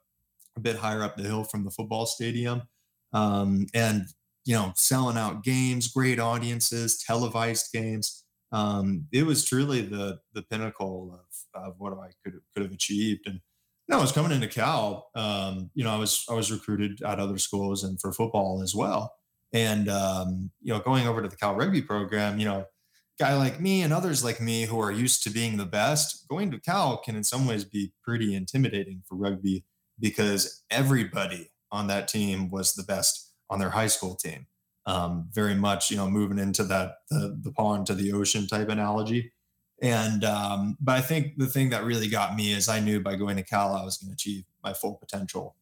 a 0.56 0.60
bit 0.60 0.78
higher 0.78 1.04
up 1.04 1.18
the 1.18 1.24
hill 1.24 1.44
from 1.44 1.64
the 1.64 1.72
football 1.72 2.06
stadium, 2.06 2.64
um, 3.14 3.68
and 3.74 4.08
you 4.46 4.56
know, 4.56 4.74
selling 4.76 5.18
out 5.18 5.44
games, 5.44 5.88
great 5.88 6.20
audiences, 6.20 7.02
televised 7.04 7.72
games. 7.72 8.26
Um, 8.52 9.08
it 9.12 9.26
was 9.26 9.46
truly 9.46 9.82
the 9.82 10.20
the 10.34 10.44
pinnacle 10.44 11.20
of, 11.56 11.64
of 11.64 11.76
what 11.80 11.94
I 11.94 12.12
could 12.24 12.40
could 12.54 12.64
have 12.64 12.74
achieved, 12.74 13.28
and 13.28 13.40
no, 13.88 13.98
I 13.98 14.02
was 14.02 14.12
coming 14.12 14.32
into 14.32 14.48
Cal. 14.48 15.10
Um, 15.16 15.70
you 15.74 15.84
know, 15.84 15.92
I 15.92 15.98
was 15.98 16.26
I 16.30 16.34
was 16.34 16.52
recruited 16.52 17.02
at 17.04 17.20
other 17.20 17.38
schools 17.38 17.84
and 17.84 18.00
for 18.00 18.12
football 18.12 18.62
as 18.64 18.74
well. 18.74 19.14
And 19.54 19.88
um, 19.88 20.52
you 20.62 20.74
know, 20.74 20.80
going 20.80 21.08
over 21.08 21.22
to 21.22 21.28
the 21.28 21.36
Cal 21.36 21.56
rugby 21.56 21.82
program, 21.82 22.40
you 22.40 22.46
know, 22.46 22.66
guy 23.20 23.36
like 23.36 23.60
me 23.60 23.84
and 23.84 23.94
others 23.94 24.24
like 24.24 24.42
me 24.42 24.64
who 24.64 24.80
are 24.80 24.92
used 24.92 25.24
to 25.24 25.30
being 25.30 25.58
the 25.58 25.66
best, 25.66 26.28
going 26.28 26.52
to 26.52 26.60
Cal 26.60 26.98
can 26.98 27.16
in 27.16 27.24
some 27.24 27.46
ways 27.46 27.64
be 27.64 27.94
pretty 28.04 28.36
intimidating 28.36 29.04
for 29.08 29.16
rugby 29.16 29.64
because 30.00 30.64
everybody 30.72 31.52
on 31.72 31.88
that 31.88 32.08
team 32.08 32.50
was 32.50 32.74
the 32.74 32.84
best 32.84 33.32
on 33.50 33.60
their 33.60 33.70
high 33.70 33.88
school 33.88 34.16
team. 34.16 34.48
Um, 34.86 35.30
very 35.32 35.56
much, 35.56 35.92
you 35.92 35.98
know, 35.98 36.10
moving 36.10 36.40
into 36.40 36.64
that 36.66 36.96
the, 37.10 37.40
the 37.42 37.52
pond 37.52 37.88
to 37.88 37.94
the 37.94 38.12
ocean 38.12 38.48
type 38.48 38.70
analogy. 38.70 39.32
And 39.82 40.24
um, 40.26 40.78
but 40.82 40.98
I 40.98 41.02
think 41.02 41.38
the 41.38 41.48
thing 41.48 41.70
that 41.70 41.84
really 41.84 42.08
got 42.08 42.36
me 42.36 42.54
is 42.54 42.68
I 42.68 42.80
knew 42.80 43.00
by 43.00 43.16
going 43.16 43.38
to 43.38 43.44
Cal 43.44 43.76
I 43.76 43.84
was 43.84 43.98
going 43.98 44.10
to 44.10 44.14
achieve 44.14 44.44
my 44.64 44.74
full 44.74 44.96
potential 44.96 45.56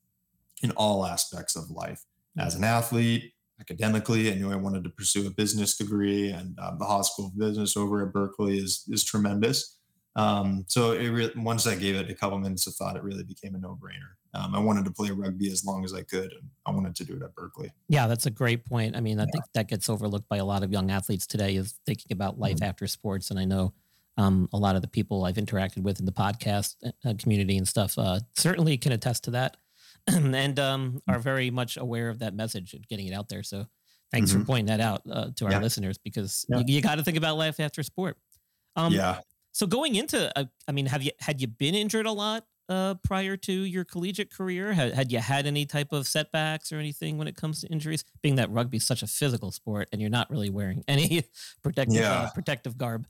in 0.63 0.71
all 0.71 1.05
aspects 1.05 1.55
of 1.55 1.69
life 1.69 2.03
as 2.37 2.55
an 2.55 2.63
athlete, 2.63 3.33
academically. 3.61 4.31
I 4.31 4.35
knew 4.35 4.51
I 4.51 4.55
wanted 4.57 4.83
to 4.83 4.89
pursue 4.89 5.27
a 5.27 5.29
business 5.29 5.77
degree, 5.77 6.31
and 6.37 6.57
um, 6.59 6.77
the 6.79 6.85
Haas 6.85 7.11
School 7.11 7.27
of 7.27 7.37
Business 7.37 7.77
over 7.77 8.05
at 8.05 8.11
Berkeley 8.11 8.57
is 8.57 8.83
is 8.89 9.03
tremendous. 9.03 9.77
Um, 10.15 10.65
so 10.67 10.91
it 10.91 11.07
re- 11.07 11.31
once 11.37 11.65
I 11.67 11.75
gave 11.75 11.95
it 11.95 12.09
a 12.09 12.15
couple 12.21 12.37
minutes 12.39 12.67
of 12.67 12.73
thought, 12.75 12.97
it 12.97 13.03
really 13.03 13.23
became 13.23 13.55
a 13.55 13.59
no 13.59 13.77
brainer. 13.81 14.11
Um, 14.33 14.55
I 14.55 14.59
wanted 14.59 14.83
to 14.85 14.91
play 14.91 15.11
rugby 15.11 15.49
as 15.51 15.63
long 15.63 15.85
as 15.85 15.93
I 15.93 16.03
could, 16.03 16.31
and 16.33 16.49
I 16.65 16.71
wanted 16.71 16.95
to 16.95 17.05
do 17.05 17.13
it 17.15 17.23
at 17.23 17.33
Berkeley. 17.35 17.71
Yeah, 17.87 18.07
that's 18.07 18.25
a 18.25 18.31
great 18.31 18.65
point. 18.65 18.97
I 18.97 19.01
mean, 19.01 19.19
I 19.19 19.23
yeah. 19.23 19.31
think 19.31 19.45
that 19.53 19.67
gets 19.69 19.89
overlooked 19.89 20.27
by 20.27 20.37
a 20.37 20.45
lot 20.45 20.63
of 20.63 20.71
young 20.71 20.91
athletes 20.91 21.25
today 21.27 21.55
is 21.55 21.75
thinking 21.85 22.11
about 22.11 22.39
life 22.39 22.57
mm-hmm. 22.57 22.69
after 22.69 22.87
sports. 22.87 23.31
And 23.31 23.39
I 23.39 23.45
know 23.45 23.73
Um, 24.17 24.49
a 24.51 24.57
lot 24.57 24.75
of 24.75 24.81
the 24.81 24.89
people 24.89 25.17
I've 25.23 25.39
interacted 25.39 25.83
with 25.83 25.99
in 26.01 26.05
the 26.05 26.11
podcast 26.11 26.75
uh, 26.83 27.13
community 27.17 27.55
and 27.57 27.65
stuff 27.65 27.97
uh, 27.97 28.19
certainly 28.35 28.77
can 28.77 28.91
attest 28.91 29.23
to 29.23 29.31
that, 29.31 29.55
and 30.07 30.59
um, 30.59 31.01
are 31.07 31.19
very 31.19 31.49
much 31.49 31.77
aware 31.77 32.09
of 32.09 32.19
that 32.19 32.33
message 32.33 32.73
and 32.73 32.87
getting 32.87 33.07
it 33.07 33.13
out 33.13 33.29
there. 33.29 33.43
So, 33.43 33.65
thanks 34.11 34.31
mm-hmm. 34.31 34.41
for 34.41 34.45
pointing 34.45 34.77
that 34.77 34.81
out 34.81 35.01
uh, 35.09 35.29
to 35.37 35.45
our 35.45 35.51
yeah. 35.51 35.59
listeners 35.59 35.97
because 35.97 36.45
yeah. 36.49 36.59
you, 36.59 36.75
you 36.75 36.81
got 36.81 36.95
to 36.95 37.03
think 37.03 37.17
about 37.17 37.37
life 37.37 37.59
after 37.59 37.83
sport. 37.83 38.17
Um, 38.75 38.93
yeah. 38.93 39.19
So 39.53 39.67
going 39.67 39.95
into, 39.95 40.31
uh, 40.37 40.45
I 40.67 40.71
mean, 40.71 40.85
have 40.85 41.03
you 41.03 41.11
had 41.19 41.41
you 41.41 41.47
been 41.47 41.75
injured 41.75 42.05
a 42.05 42.11
lot 42.11 42.45
uh, 42.69 42.95
prior 43.03 43.35
to 43.37 43.51
your 43.51 43.83
collegiate 43.83 44.33
career? 44.33 44.71
Had, 44.71 44.93
had 44.93 45.11
you 45.11 45.19
had 45.19 45.45
any 45.45 45.65
type 45.65 45.91
of 45.91 46.07
setbacks 46.07 46.71
or 46.71 46.77
anything 46.77 47.17
when 47.17 47.27
it 47.27 47.35
comes 47.35 47.61
to 47.61 47.67
injuries? 47.67 48.05
Being 48.21 48.35
that 48.35 48.49
rugby 48.49 48.77
is 48.77 48.87
such 48.87 49.03
a 49.03 49.07
physical 49.07 49.51
sport, 49.51 49.89
and 49.91 50.01
you're 50.01 50.09
not 50.09 50.29
really 50.29 50.49
wearing 50.49 50.83
any 50.87 51.23
protective 51.61 51.97
uh, 51.97 52.01
yeah. 52.01 52.21
uh, 52.21 52.29
protective 52.31 52.77
garb. 52.77 53.07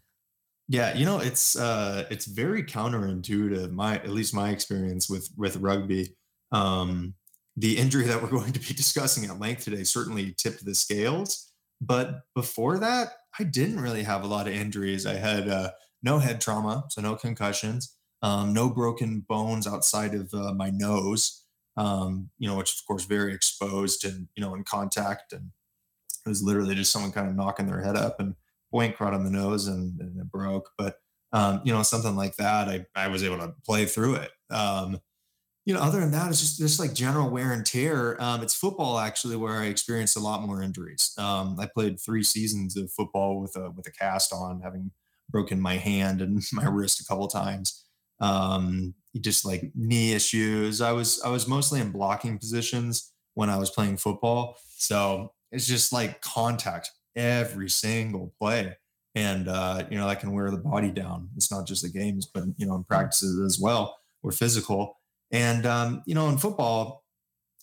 Yeah, 0.68 0.96
you 0.96 1.06
know, 1.06 1.20
it's 1.20 1.56
uh, 1.56 2.06
it's 2.10 2.26
very 2.26 2.64
counterintuitive. 2.64 3.72
My 3.72 3.96
at 3.96 4.10
least 4.10 4.34
my 4.34 4.50
experience 4.50 5.10
with 5.10 5.30
with 5.38 5.58
rugby. 5.58 6.16
Um, 6.52 7.16
the 7.58 7.78
injury 7.78 8.06
that 8.06 8.22
we're 8.22 8.30
going 8.40 8.54
to 8.54 8.60
be 8.60 8.74
discussing 8.74 9.30
at 9.30 9.40
length 9.40 9.66
today 9.66 9.84
certainly 9.84 10.34
tipped 10.38 10.66
the 10.66 10.76
scales. 10.76 11.52
But 11.80 12.22
before 12.36 12.78
that, 12.80 13.14
I 13.40 13.44
didn't 13.44 13.80
really 13.80 14.04
have 14.04 14.24
a 14.24 14.28
lot 14.28 14.48
of 14.48 14.54
injuries. 14.54 15.06
I 15.06 15.16
had 15.16 15.48
uh, 15.48 15.72
no 16.04 16.20
head 16.20 16.42
trauma, 16.42 16.86
so 16.90 17.02
no 17.02 17.16
concussions 17.16 17.96
um, 18.22 18.54
no 18.54 18.70
broken 18.70 19.22
bones 19.28 19.68
outside 19.68 20.14
of 20.14 20.34
uh, 20.34 20.54
my 20.54 20.70
nose, 20.70 21.44
um, 21.78 22.30
you 22.38 22.48
know, 22.48 22.56
which 22.56 22.72
of 22.72 22.86
course 22.88 23.06
very 23.06 23.34
exposed 23.34 24.06
and 24.06 24.28
you 24.36 24.44
know 24.44 24.54
in 24.54 24.64
contact, 24.64 25.34
and 25.34 25.52
it 26.26 26.30
was 26.30 26.44
literally 26.44 26.76
just 26.76 26.92
someone 26.92 27.12
kind 27.12 27.28
of 27.28 27.36
knocking 27.36 27.66
their 27.66 27.82
head 27.82 27.98
up 27.98 28.20
and 28.20 28.36
boink 28.74 29.00
right 29.00 29.14
on 29.14 29.24
the 29.24 29.32
nose, 29.32 29.68
and, 29.68 30.00
and 30.00 30.20
it 30.20 30.32
broke. 30.32 30.70
But 30.78 30.98
um, 31.34 31.62
you 31.64 31.74
know, 31.74 31.84
something 31.84 32.16
like 32.16 32.36
that, 32.36 32.68
I 32.68 32.86
I 32.96 33.08
was 33.08 33.24
able 33.24 33.40
to 33.40 33.54
play 33.66 33.86
through 33.86 34.16
it. 34.16 34.32
You 35.66 35.76
know, 35.76 35.82
other 35.82 36.00
than 36.00 36.12
that, 36.12 36.30
it's 36.30 36.40
just 36.40 36.58
just 36.58 36.80
like 36.80 36.94
general 36.94 37.30
wear 37.30 37.54
and 37.54 37.66
tear. 37.66 38.22
Um, 38.22 38.42
it's 38.42 38.56
football 38.56 38.98
actually 38.98 39.36
where 39.36 39.60
I 39.60 39.66
experienced 39.66 40.18
a 40.18 40.20
lot 40.20 40.42
more 40.42 40.64
injuries. 40.64 41.14
Um, 41.18 41.58
I 41.60 41.68
played 41.68 42.00
three 42.00 42.24
seasons 42.24 42.76
of 42.78 42.92
football 42.92 43.40
with 43.40 43.56
a 43.56 43.70
with 43.72 43.88
a 43.88 43.92
cast 43.92 44.34
on, 44.34 44.62
having 44.62 44.92
broken 45.30 45.62
my 45.62 45.78
hand 45.78 46.22
and 46.22 46.42
my 46.54 46.66
wrist 46.66 47.00
a 47.00 47.06
couple 47.06 47.28
times 47.28 47.86
um, 48.22 48.94
just 49.20 49.44
like 49.46 49.72
knee 49.76 50.14
issues. 50.14 50.80
I 50.80 50.94
was 50.94 51.22
I 51.24 51.30
was 51.30 51.48
mostly 51.48 51.82
in 51.82 51.92
blocking 51.92 52.38
positions 52.38 53.12
when 53.34 53.50
I 53.50 53.58
was 53.58 53.72
playing 53.72 53.98
football, 53.98 54.58
so 54.78 55.34
it's 55.52 55.68
just 55.68 55.92
like 55.92 56.22
contact 56.22 56.92
every 57.16 57.70
single 57.70 58.34
play, 58.40 58.78
and 59.16 59.48
uh, 59.48 59.84
you 59.90 59.98
know 59.98 60.08
that 60.08 60.22
can 60.22 60.32
wear 60.32 60.52
the 60.52 60.58
body 60.58 60.92
down. 60.92 61.30
It's 61.36 61.52
not 61.52 61.68
just 61.68 61.82
the 61.82 61.90
games, 61.90 62.28
but 62.32 62.44
you 62.58 62.68
know 62.68 62.76
in 62.76 62.84
practices 62.86 63.40
as 63.42 63.60
well. 63.60 63.98
We're 64.24 64.32
physical, 64.32 65.01
and 65.32 65.66
um, 65.66 66.04
you 66.06 66.16
know 66.16 66.30
in 66.30 66.38
football, 66.38 67.04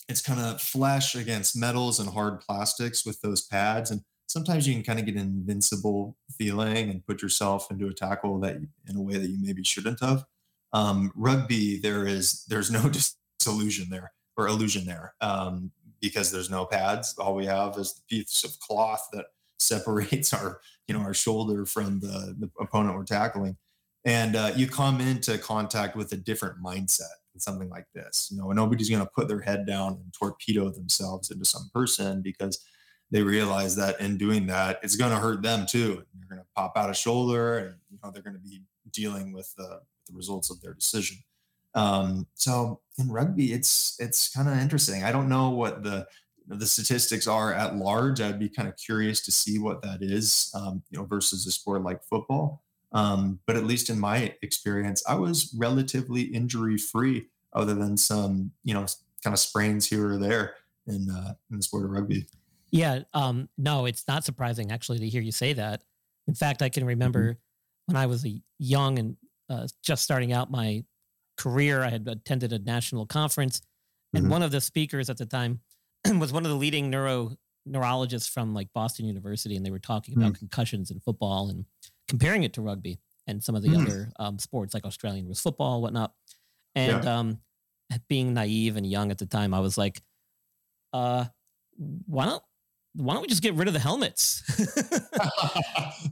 it's 0.08 0.20
kind 0.20 0.40
of 0.40 0.60
flesh 0.60 1.14
against 1.14 1.56
metals 1.56 2.00
and 2.00 2.10
hard 2.10 2.40
plastics 2.40 3.04
with 3.04 3.20
those 3.20 3.46
pads 3.46 3.90
and 3.90 4.02
sometimes 4.28 4.68
you 4.68 4.75
can 4.75 4.84
kind 4.84 4.98
of 5.00 5.06
get 5.06 5.16
an 5.16 5.20
invincible 5.22 6.16
feeling 6.37 6.90
and 6.90 7.04
put 7.06 7.22
yourself 7.22 7.70
into 7.70 7.88
a 7.88 7.94
tackle 7.94 8.38
that 8.40 8.56
in 8.56 8.96
a 8.96 9.02
way 9.02 9.14
that 9.14 9.28
you 9.28 9.38
maybe 9.40 9.64
shouldn't 9.64 10.00
have. 10.00 10.25
Um, 10.72 11.10
rugby, 11.16 11.78
there 11.78 12.06
is 12.06 12.44
there's 12.44 12.70
no 12.70 12.88
disillusion 13.40 13.88
there 13.90 14.12
or 14.37 14.46
illusion 14.46 14.84
there 14.84 15.14
um, 15.20 15.72
because 16.00 16.30
there's 16.30 16.50
no 16.50 16.66
pads. 16.66 17.16
All 17.18 17.34
we 17.34 17.46
have 17.46 17.76
is 17.78 17.94
the 17.94 18.02
piece 18.08 18.44
of 18.44 18.58
cloth 18.60 19.08
that 19.12 19.26
separates 19.58 20.32
our 20.32 20.60
you 20.87 20.94
know 20.94 21.00
our 21.00 21.14
shoulder 21.14 21.66
from 21.66 21.98
the, 22.00 22.37
the 22.38 22.50
opponent 22.60 22.96
we're 22.96 23.04
tackling, 23.04 23.56
and 24.04 24.37
uh, 24.37 24.52
you 24.54 24.68
come 24.68 25.00
into 25.00 25.37
contact 25.38 25.96
with 25.96 26.12
a 26.12 26.16
different 26.16 26.62
mindset 26.62 27.16
and 27.38 27.42
something 27.42 27.71
like 27.71 27.87
this. 27.95 28.28
You 28.33 28.38
know, 28.38 28.50
nobody's 28.50 28.90
going 28.90 29.04
to 29.04 29.11
put 29.14 29.28
their 29.28 29.40
head 29.40 29.64
down 29.64 29.92
and 29.92 30.12
torpedo 30.12 30.71
themselves 30.71 31.30
into 31.30 31.45
some 31.45 31.71
person 31.73 32.21
because 32.21 32.64
they 33.12 33.23
realize 33.23 33.76
that 33.76 34.00
in 34.00 34.18
doing 34.18 34.47
that, 34.49 34.80
it's 34.83 34.97
going 34.97 35.12
to 35.12 35.18
hurt 35.18 35.42
them 35.42 35.66
too. 35.66 36.02
They're 36.14 36.28
going 36.28 36.42
to 36.42 36.47
pop 36.57 36.73
out 36.76 36.90
a 36.90 36.95
shoulder, 36.95 37.59
and 37.59 37.75
you 37.90 37.99
know 38.02 38.11
they're 38.11 38.23
going 38.23 38.37
to 38.37 38.42
be 38.42 38.62
dealing 38.92 39.33
with 39.33 39.54
the 39.57 39.80
the 40.09 40.16
results 40.16 40.50
of 40.50 40.61
their 40.61 40.75
decision. 40.75 41.18
Um, 41.75 42.26
so 42.35 42.80
in 42.99 43.09
rugby, 43.09 43.52
it's 43.52 43.97
it's 44.00 44.35
kind 44.35 44.49
of 44.49 44.59
interesting. 44.59 45.04
I 45.04 45.12
don't 45.12 45.28
know 45.28 45.50
what 45.50 45.83
the 45.85 46.07
the 46.49 46.66
statistics 46.66 47.26
are 47.26 47.52
at 47.54 47.76
large. 47.76 48.21
I'd 48.21 48.38
be 48.38 48.49
kind 48.49 48.68
of 48.68 48.76
curious 48.76 49.21
to 49.26 49.33
see 49.33 49.59
what 49.59 49.83
that 49.83 50.02
is, 50.02 50.50
um, 50.54 50.83
you 50.90 50.99
know, 50.99 51.04
versus 51.04 51.47
a 51.47 51.50
sport 51.50 51.83
like 51.83 52.02
football. 52.04 52.62
Um, 52.92 53.40
but 53.47 53.57
at 53.57 53.64
least 53.64 53.90
in 53.90 53.99
my 53.99 54.35
experience, 54.42 55.02
I 55.07 55.14
was 55.14 55.54
relatively 55.59 56.23
injury 56.23 56.78
free, 56.78 57.26
other 57.52 57.75
than 57.75 57.97
some, 57.97 58.52
you 58.64 58.75
know, 58.75 58.87
kind 59.23 59.35
of 59.35 59.40
sprains 59.40 59.87
here 59.87 60.11
or 60.11 60.18
there 60.18 60.54
in 60.87 61.11
uh, 61.11 61.35
in 61.50 61.59
the 61.59 61.62
sport 61.62 61.85
of 61.85 61.90
rugby. 61.90 62.26
Yeah, 62.71 63.00
um, 63.14 63.49
no, 63.57 63.87
it's 63.87 64.07
not 64.07 64.25
surprising 64.25 64.73
actually 64.73 64.99
to 64.99 65.09
hear 65.09 65.23
you 65.23 65.33
say 65.33 65.52
that. 65.54 65.83
In 66.26 66.35
fact, 66.35 66.62
I 66.62 66.68
can 66.68 66.85
remember 66.85 67.33
mm-hmm. 67.33 67.92
when 67.92 67.97
I 67.97 68.07
was 68.07 68.25
a 68.26 68.40
young 68.59 68.99
and 68.99 69.16
uh, 69.49 69.66
just 69.83 70.02
starting 70.02 70.33
out 70.33 70.50
my 70.50 70.85
career. 71.38 71.83
I 71.83 71.88
had 71.88 72.07
attended 72.07 72.52
a 72.52 72.59
national 72.59 73.07
conference, 73.07 73.61
and 74.14 74.25
mm-hmm. 74.25 74.33
one 74.33 74.42
of 74.42 74.50
the 74.50 74.61
speakers 74.61 75.09
at 75.11 75.16
the 75.16 75.26
time 75.26 75.61
was 76.18 76.33
one 76.33 76.45
of 76.45 76.50
the 76.50 76.57
leading 76.57 76.90
neuro 76.90 77.37
neurologists 77.66 78.28
from 78.28 78.54
like 78.54 78.73
Boston 78.73 79.07
University, 79.07 79.57
and 79.57 79.64
they 79.64 79.71
were 79.71 79.78
talking 79.78 80.16
about 80.16 80.33
mm. 80.33 80.38
concussions 80.38 80.90
in 80.90 81.00
football 81.00 81.50
and 81.50 81.66
comparing 82.09 82.43
it 82.43 82.55
to 82.55 82.62
rugby 82.62 82.99
and 83.27 83.43
some 83.43 83.55
of 83.55 83.62
the 83.62 83.69
mm. 83.69 83.83
other 83.83 84.12
um, 84.19 84.38
sports 84.38 84.75
like 84.75 84.85
Australian 84.85 85.27
rules 85.27 85.41
football, 85.41 85.83
whatnot. 85.83 86.12
And 86.75 87.05
yeah. 87.05 87.19
um, 87.19 87.38
being 88.09 88.35
naive 88.35 88.77
and 88.77 88.87
young 88.87 89.11
at 89.11 89.19
the 89.19 89.27
time, 89.27 89.55
I 89.55 89.61
was 89.61 89.77
like, 89.77 90.03
uh, 90.93 91.27
why 92.07 92.27
don't 92.27 92.43
why 92.95 93.15
don't 93.15 93.23
we 93.23 93.29
just 93.29 93.43
get 93.43 93.55
rid 93.55 93.69
of 93.69 93.75
the 93.75 93.81
helmets? 93.81 94.43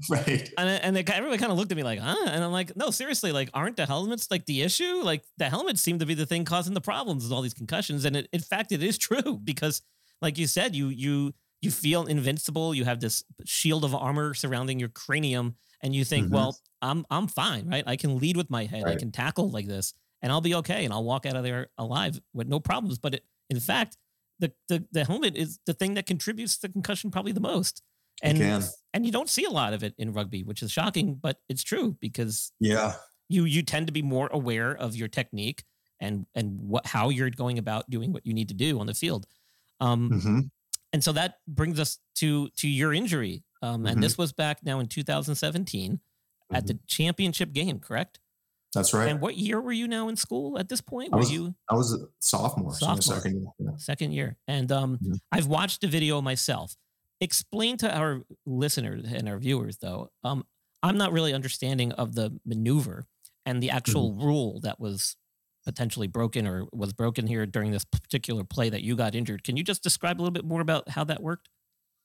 right. 0.10 0.48
And, 0.56 0.68
and 0.68 0.96
they, 0.96 1.04
everybody 1.12 1.38
kind 1.38 1.50
of 1.50 1.58
looked 1.58 1.72
at 1.72 1.76
me 1.76 1.82
like, 1.82 1.98
huh? 1.98 2.28
And 2.28 2.44
I'm 2.44 2.52
like, 2.52 2.76
no, 2.76 2.90
seriously, 2.90 3.32
like, 3.32 3.50
aren't 3.54 3.76
the 3.76 3.86
helmets 3.86 4.30
like 4.30 4.46
the 4.46 4.62
issue? 4.62 5.00
Like, 5.02 5.24
the 5.36 5.48
helmets 5.48 5.80
seem 5.80 5.98
to 5.98 6.06
be 6.06 6.14
the 6.14 6.26
thing 6.26 6.44
causing 6.44 6.74
the 6.74 6.80
problems 6.80 7.24
with 7.24 7.32
all 7.32 7.42
these 7.42 7.54
concussions. 7.54 8.04
And 8.04 8.16
it, 8.16 8.28
in 8.32 8.40
fact, 8.40 8.72
it 8.72 8.82
is 8.82 8.98
true 9.08 9.40
because, 9.42 9.82
like 10.22 10.38
you 10.38 10.46
said, 10.46 10.76
you, 10.76 10.88
you, 10.88 11.32
you 11.60 11.70
feel 11.70 12.06
invincible. 12.06 12.74
You 12.74 12.84
have 12.84 13.00
this 13.00 13.24
shield 13.44 13.84
of 13.84 13.94
armor 13.94 14.34
surrounding 14.34 14.78
your 14.78 14.90
cranium, 14.90 15.56
and 15.82 15.94
you 15.94 16.04
think, 16.04 16.26
mm-hmm. 16.26 16.34
well, 16.34 16.58
I'm, 16.82 17.04
I'm 17.10 17.26
fine, 17.28 17.68
right? 17.68 17.84
I 17.86 17.96
can 17.96 18.18
lead 18.18 18.36
with 18.36 18.50
my 18.50 18.64
head. 18.64 18.84
Right. 18.84 18.96
I 18.96 18.98
can 18.98 19.12
tackle 19.12 19.50
like 19.50 19.66
this, 19.66 19.94
and 20.22 20.32
I'll 20.32 20.40
be 20.40 20.54
okay, 20.56 20.84
and 20.84 20.92
I'll 20.92 21.04
walk 21.04 21.26
out 21.26 21.36
of 21.36 21.42
there 21.42 21.68
alive 21.78 22.20
with 22.32 22.48
no 22.48 22.60
problems. 22.60 22.98
But 22.98 23.14
it, 23.14 23.24
in 23.50 23.60
fact, 23.60 23.96
the, 24.38 24.52
the 24.68 24.84
the 24.92 25.04
helmet 25.04 25.36
is 25.36 25.58
the 25.66 25.74
thing 25.74 25.94
that 25.94 26.06
contributes 26.06 26.58
to 26.58 26.68
concussion 26.68 27.10
probably 27.10 27.32
the 27.32 27.40
most. 27.40 27.82
And 28.22 28.38
and 28.94 29.04
you 29.04 29.12
don't 29.12 29.28
see 29.28 29.44
a 29.44 29.50
lot 29.50 29.74
of 29.74 29.82
it 29.82 29.94
in 29.98 30.12
rugby, 30.12 30.42
which 30.42 30.62
is 30.62 30.72
shocking, 30.72 31.18
but 31.20 31.38
it's 31.48 31.62
true 31.62 31.96
because 32.00 32.50
yeah, 32.60 32.94
you 33.28 33.44
you 33.44 33.62
tend 33.62 33.86
to 33.88 33.92
be 33.92 34.02
more 34.02 34.28
aware 34.32 34.74
of 34.74 34.96
your 34.96 35.08
technique 35.08 35.64
and 36.00 36.26
and 36.34 36.58
what 36.60 36.86
how 36.86 37.10
you're 37.10 37.30
going 37.30 37.58
about 37.58 37.88
doing 37.90 38.12
what 38.12 38.24
you 38.26 38.32
need 38.32 38.48
to 38.48 38.54
do 38.54 38.80
on 38.80 38.86
the 38.86 38.94
field. 38.94 39.26
Um, 39.80 40.10
mm-hmm. 40.10 40.40
And 40.96 41.04
so 41.04 41.12
that 41.12 41.40
brings 41.46 41.78
us 41.78 41.98
to 42.14 42.48
to 42.56 42.66
your 42.66 42.94
injury. 42.94 43.44
Um, 43.60 43.84
and 43.84 43.96
mm-hmm. 43.96 44.00
this 44.00 44.16
was 44.16 44.32
back 44.32 44.64
now 44.64 44.80
in 44.80 44.86
2017 44.86 45.92
mm-hmm. 45.92 46.56
at 46.56 46.66
the 46.66 46.78
championship 46.86 47.52
game, 47.52 47.80
correct? 47.80 48.18
That's 48.72 48.94
right. 48.94 49.10
And 49.10 49.20
what 49.20 49.36
year 49.36 49.60
were 49.60 49.72
you 49.72 49.88
now 49.88 50.08
in 50.08 50.16
school 50.16 50.58
at 50.58 50.70
this 50.70 50.80
point? 50.80 51.12
Were 51.12 51.18
I 51.18 51.20
was, 51.20 51.30
you? 51.30 51.54
I 51.70 51.74
was 51.74 51.92
a 51.92 52.06
sophomore. 52.18 52.72
Sophomore. 52.72 53.02
So 53.02 53.14
second 53.14 53.42
year. 53.42 53.50
Yeah. 53.58 53.76
Second 53.76 54.12
year. 54.12 54.38
And 54.48 54.72
um, 54.72 54.96
mm-hmm. 54.96 55.16
I've 55.30 55.48
watched 55.48 55.82
the 55.82 55.86
video 55.86 56.22
myself. 56.22 56.74
Explain 57.20 57.76
to 57.78 57.94
our 57.94 58.22
listeners 58.46 59.04
and 59.04 59.28
our 59.28 59.36
viewers, 59.36 59.76
though. 59.76 60.10
Um, 60.24 60.46
I'm 60.82 60.96
not 60.96 61.12
really 61.12 61.34
understanding 61.34 61.92
of 61.92 62.14
the 62.14 62.40
maneuver 62.46 63.04
and 63.44 63.62
the 63.62 63.68
actual 63.68 64.12
mm-hmm. 64.12 64.24
rule 64.24 64.60
that 64.60 64.80
was 64.80 65.14
potentially 65.66 66.06
broken 66.06 66.46
or 66.46 66.66
was 66.72 66.92
broken 66.92 67.26
here 67.26 67.44
during 67.44 67.72
this 67.72 67.84
particular 67.84 68.44
play 68.44 68.70
that 68.70 68.82
you 68.82 68.96
got 68.96 69.14
injured. 69.14 69.44
Can 69.44 69.56
you 69.56 69.64
just 69.64 69.82
describe 69.82 70.18
a 70.18 70.22
little 70.22 70.32
bit 70.32 70.44
more 70.44 70.60
about 70.60 70.88
how 70.88 71.04
that 71.04 71.22
worked? 71.22 71.50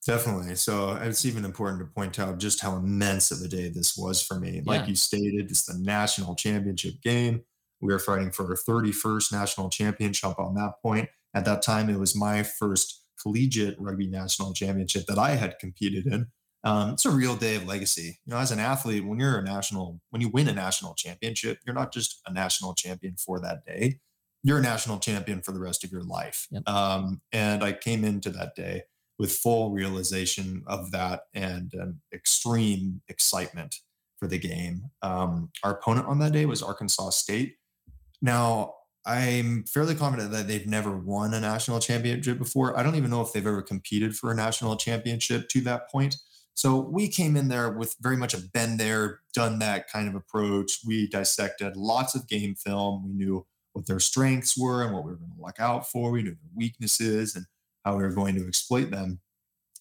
Definitely. 0.05 0.55
So 0.55 0.95
it's 0.95 1.25
even 1.25 1.45
important 1.45 1.79
to 1.79 1.85
point 1.85 2.17
out 2.19 2.39
just 2.39 2.59
how 2.59 2.75
immense 2.75 3.29
of 3.29 3.39
a 3.41 3.47
day 3.47 3.69
this 3.69 3.95
was 3.95 4.21
for 4.21 4.39
me. 4.39 4.61
Like 4.65 4.81
yeah. 4.81 4.87
you 4.87 4.95
stated, 4.95 5.51
it's 5.51 5.65
the 5.65 5.77
national 5.79 6.35
championship 6.35 6.95
game. 7.03 7.43
We 7.81 7.93
were 7.93 7.99
fighting 7.99 8.31
for 8.31 8.45
our 8.45 8.55
31st 8.55 9.31
national 9.31 9.69
championship 9.69 10.39
on 10.39 10.55
that 10.55 10.73
point. 10.81 11.09
At 11.35 11.45
that 11.45 11.61
time, 11.61 11.89
it 11.89 11.99
was 11.99 12.15
my 12.15 12.41
first 12.41 13.03
collegiate 13.21 13.75
rugby 13.79 14.07
national 14.07 14.53
championship 14.53 15.05
that 15.05 15.19
I 15.19 15.35
had 15.35 15.59
competed 15.59 16.07
in. 16.07 16.27
Um, 16.63 16.91
it's 16.91 17.05
a 17.05 17.11
real 17.11 17.35
day 17.35 17.55
of 17.55 17.65
legacy. 17.65 18.19
You 18.25 18.33
know, 18.33 18.39
as 18.39 18.51
an 18.51 18.59
athlete, 18.59 19.05
when 19.05 19.19
you're 19.19 19.39
a 19.39 19.43
national, 19.43 19.99
when 20.11 20.21
you 20.21 20.29
win 20.29 20.47
a 20.47 20.53
national 20.53 20.93
championship, 20.93 21.59
you're 21.65 21.75
not 21.75 21.91
just 21.91 22.21
a 22.27 22.33
national 22.33 22.75
champion 22.75 23.15
for 23.17 23.39
that 23.39 23.65
day. 23.65 23.99
You're 24.43 24.59
a 24.59 24.61
national 24.61 24.99
champion 24.99 25.41
for 25.41 25.51
the 25.51 25.59
rest 25.59 25.83
of 25.83 25.91
your 25.91 26.03
life. 26.03 26.47
Yep. 26.51 26.67
Um, 26.67 27.21
and 27.31 27.63
I 27.63 27.73
came 27.73 28.03
into 28.03 28.29
that 28.31 28.55
day 28.55 28.83
with 29.19 29.31
full 29.31 29.71
realization 29.71 30.63
of 30.67 30.91
that 30.91 31.21
and 31.33 31.71
an 31.73 32.01
extreme 32.13 33.01
excitement 33.07 33.75
for 34.17 34.27
the 34.27 34.39
game. 34.39 34.83
Um, 35.01 35.49
our 35.63 35.73
opponent 35.73 36.07
on 36.07 36.19
that 36.19 36.31
day 36.31 36.45
was 36.45 36.63
Arkansas 36.63 37.09
State. 37.11 37.55
Now, 38.21 38.75
I'm 39.05 39.63
fairly 39.65 39.95
confident 39.95 40.31
that 40.31 40.47
they've 40.47 40.67
never 40.67 40.95
won 40.95 41.33
a 41.33 41.39
national 41.39 41.79
championship 41.79 42.37
before. 42.37 42.77
I 42.77 42.83
don't 42.83 42.95
even 42.95 43.09
know 43.09 43.21
if 43.21 43.33
they've 43.33 43.45
ever 43.45 43.63
competed 43.63 44.15
for 44.15 44.31
a 44.31 44.35
national 44.35 44.75
championship 44.75 45.49
to 45.49 45.61
that 45.61 45.89
point. 45.89 46.17
So 46.53 46.79
we 46.79 47.07
came 47.07 47.35
in 47.35 47.47
there 47.47 47.71
with 47.71 47.95
very 48.01 48.17
much 48.17 48.33
a 48.33 48.37
been 48.37 48.77
there, 48.77 49.21
done 49.33 49.59
that 49.59 49.89
kind 49.89 50.07
of 50.07 50.15
approach. 50.15 50.79
We 50.85 51.07
dissected 51.07 51.75
lots 51.75 52.13
of 52.13 52.27
game 52.27 52.55
film. 52.55 53.03
We 53.05 53.13
knew 53.13 53.45
what 53.73 53.87
their 53.87 53.99
strengths 53.99 54.57
were 54.57 54.83
and 54.83 54.93
what 54.93 55.05
we 55.05 55.11
were 55.11 55.17
going 55.17 55.31
to 55.35 55.41
look 55.41 55.59
out 55.59 55.89
for. 55.89 56.11
We 56.11 56.23
knew 56.23 56.31
their 56.31 56.51
weaknesses 56.53 57.35
and 57.35 57.45
how 57.85 57.95
we 57.95 58.03
were 58.03 58.11
going 58.11 58.35
to 58.35 58.47
exploit 58.47 58.91
them. 58.91 59.21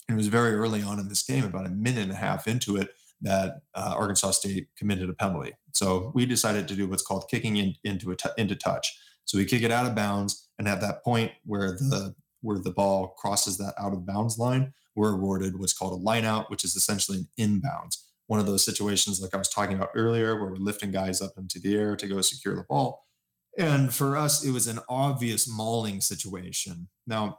It 0.08 0.14
was 0.14 0.28
very 0.28 0.54
early 0.54 0.82
on 0.82 0.98
in 0.98 1.08
this 1.08 1.22
game, 1.22 1.44
about 1.44 1.66
a 1.66 1.70
minute 1.70 2.04
and 2.04 2.12
a 2.12 2.16
half 2.16 2.48
into 2.48 2.76
it, 2.76 2.90
that 3.22 3.62
uh, 3.74 3.94
Arkansas 3.96 4.32
State 4.32 4.68
committed 4.76 5.10
a 5.10 5.12
penalty. 5.12 5.52
So 5.72 6.10
we 6.14 6.26
decided 6.26 6.66
to 6.68 6.74
do 6.74 6.88
what's 6.88 7.02
called 7.02 7.26
kicking 7.30 7.56
in, 7.56 7.74
into 7.84 8.10
a 8.10 8.16
t- 8.16 8.30
into 8.38 8.56
touch. 8.56 8.98
So 9.24 9.38
we 9.38 9.44
kick 9.44 9.62
it 9.62 9.70
out 9.70 9.86
of 9.86 9.94
bounds, 9.94 10.48
and 10.58 10.66
at 10.66 10.80
that 10.80 11.04
point 11.04 11.32
where 11.44 11.72
the 11.72 12.14
where 12.40 12.58
the 12.58 12.72
ball 12.72 13.14
crosses 13.18 13.58
that 13.58 13.74
out 13.78 13.92
of 13.92 14.06
bounds 14.06 14.38
line, 14.38 14.72
we're 15.00 15.14
awarded 15.14 15.58
what's 15.58 15.72
called 15.72 15.94
a 15.94 16.04
line 16.04 16.26
out, 16.26 16.50
which 16.50 16.62
is 16.62 16.76
essentially 16.76 17.18
an 17.18 17.28
inbounds. 17.38 17.96
One 18.26 18.38
of 18.38 18.44
those 18.44 18.62
situations, 18.62 19.18
like 19.18 19.34
I 19.34 19.38
was 19.38 19.48
talking 19.48 19.74
about 19.74 19.88
earlier, 19.94 20.36
where 20.36 20.50
we're 20.50 20.56
lifting 20.56 20.90
guys 20.90 21.22
up 21.22 21.32
into 21.38 21.58
the 21.58 21.74
air 21.74 21.96
to 21.96 22.06
go 22.06 22.20
secure 22.20 22.54
the 22.54 22.66
ball. 22.68 23.06
And 23.56 23.94
for 23.94 24.14
us, 24.14 24.44
it 24.44 24.50
was 24.50 24.66
an 24.66 24.78
obvious 24.90 25.48
mauling 25.48 26.02
situation. 26.02 26.88
Now, 27.06 27.38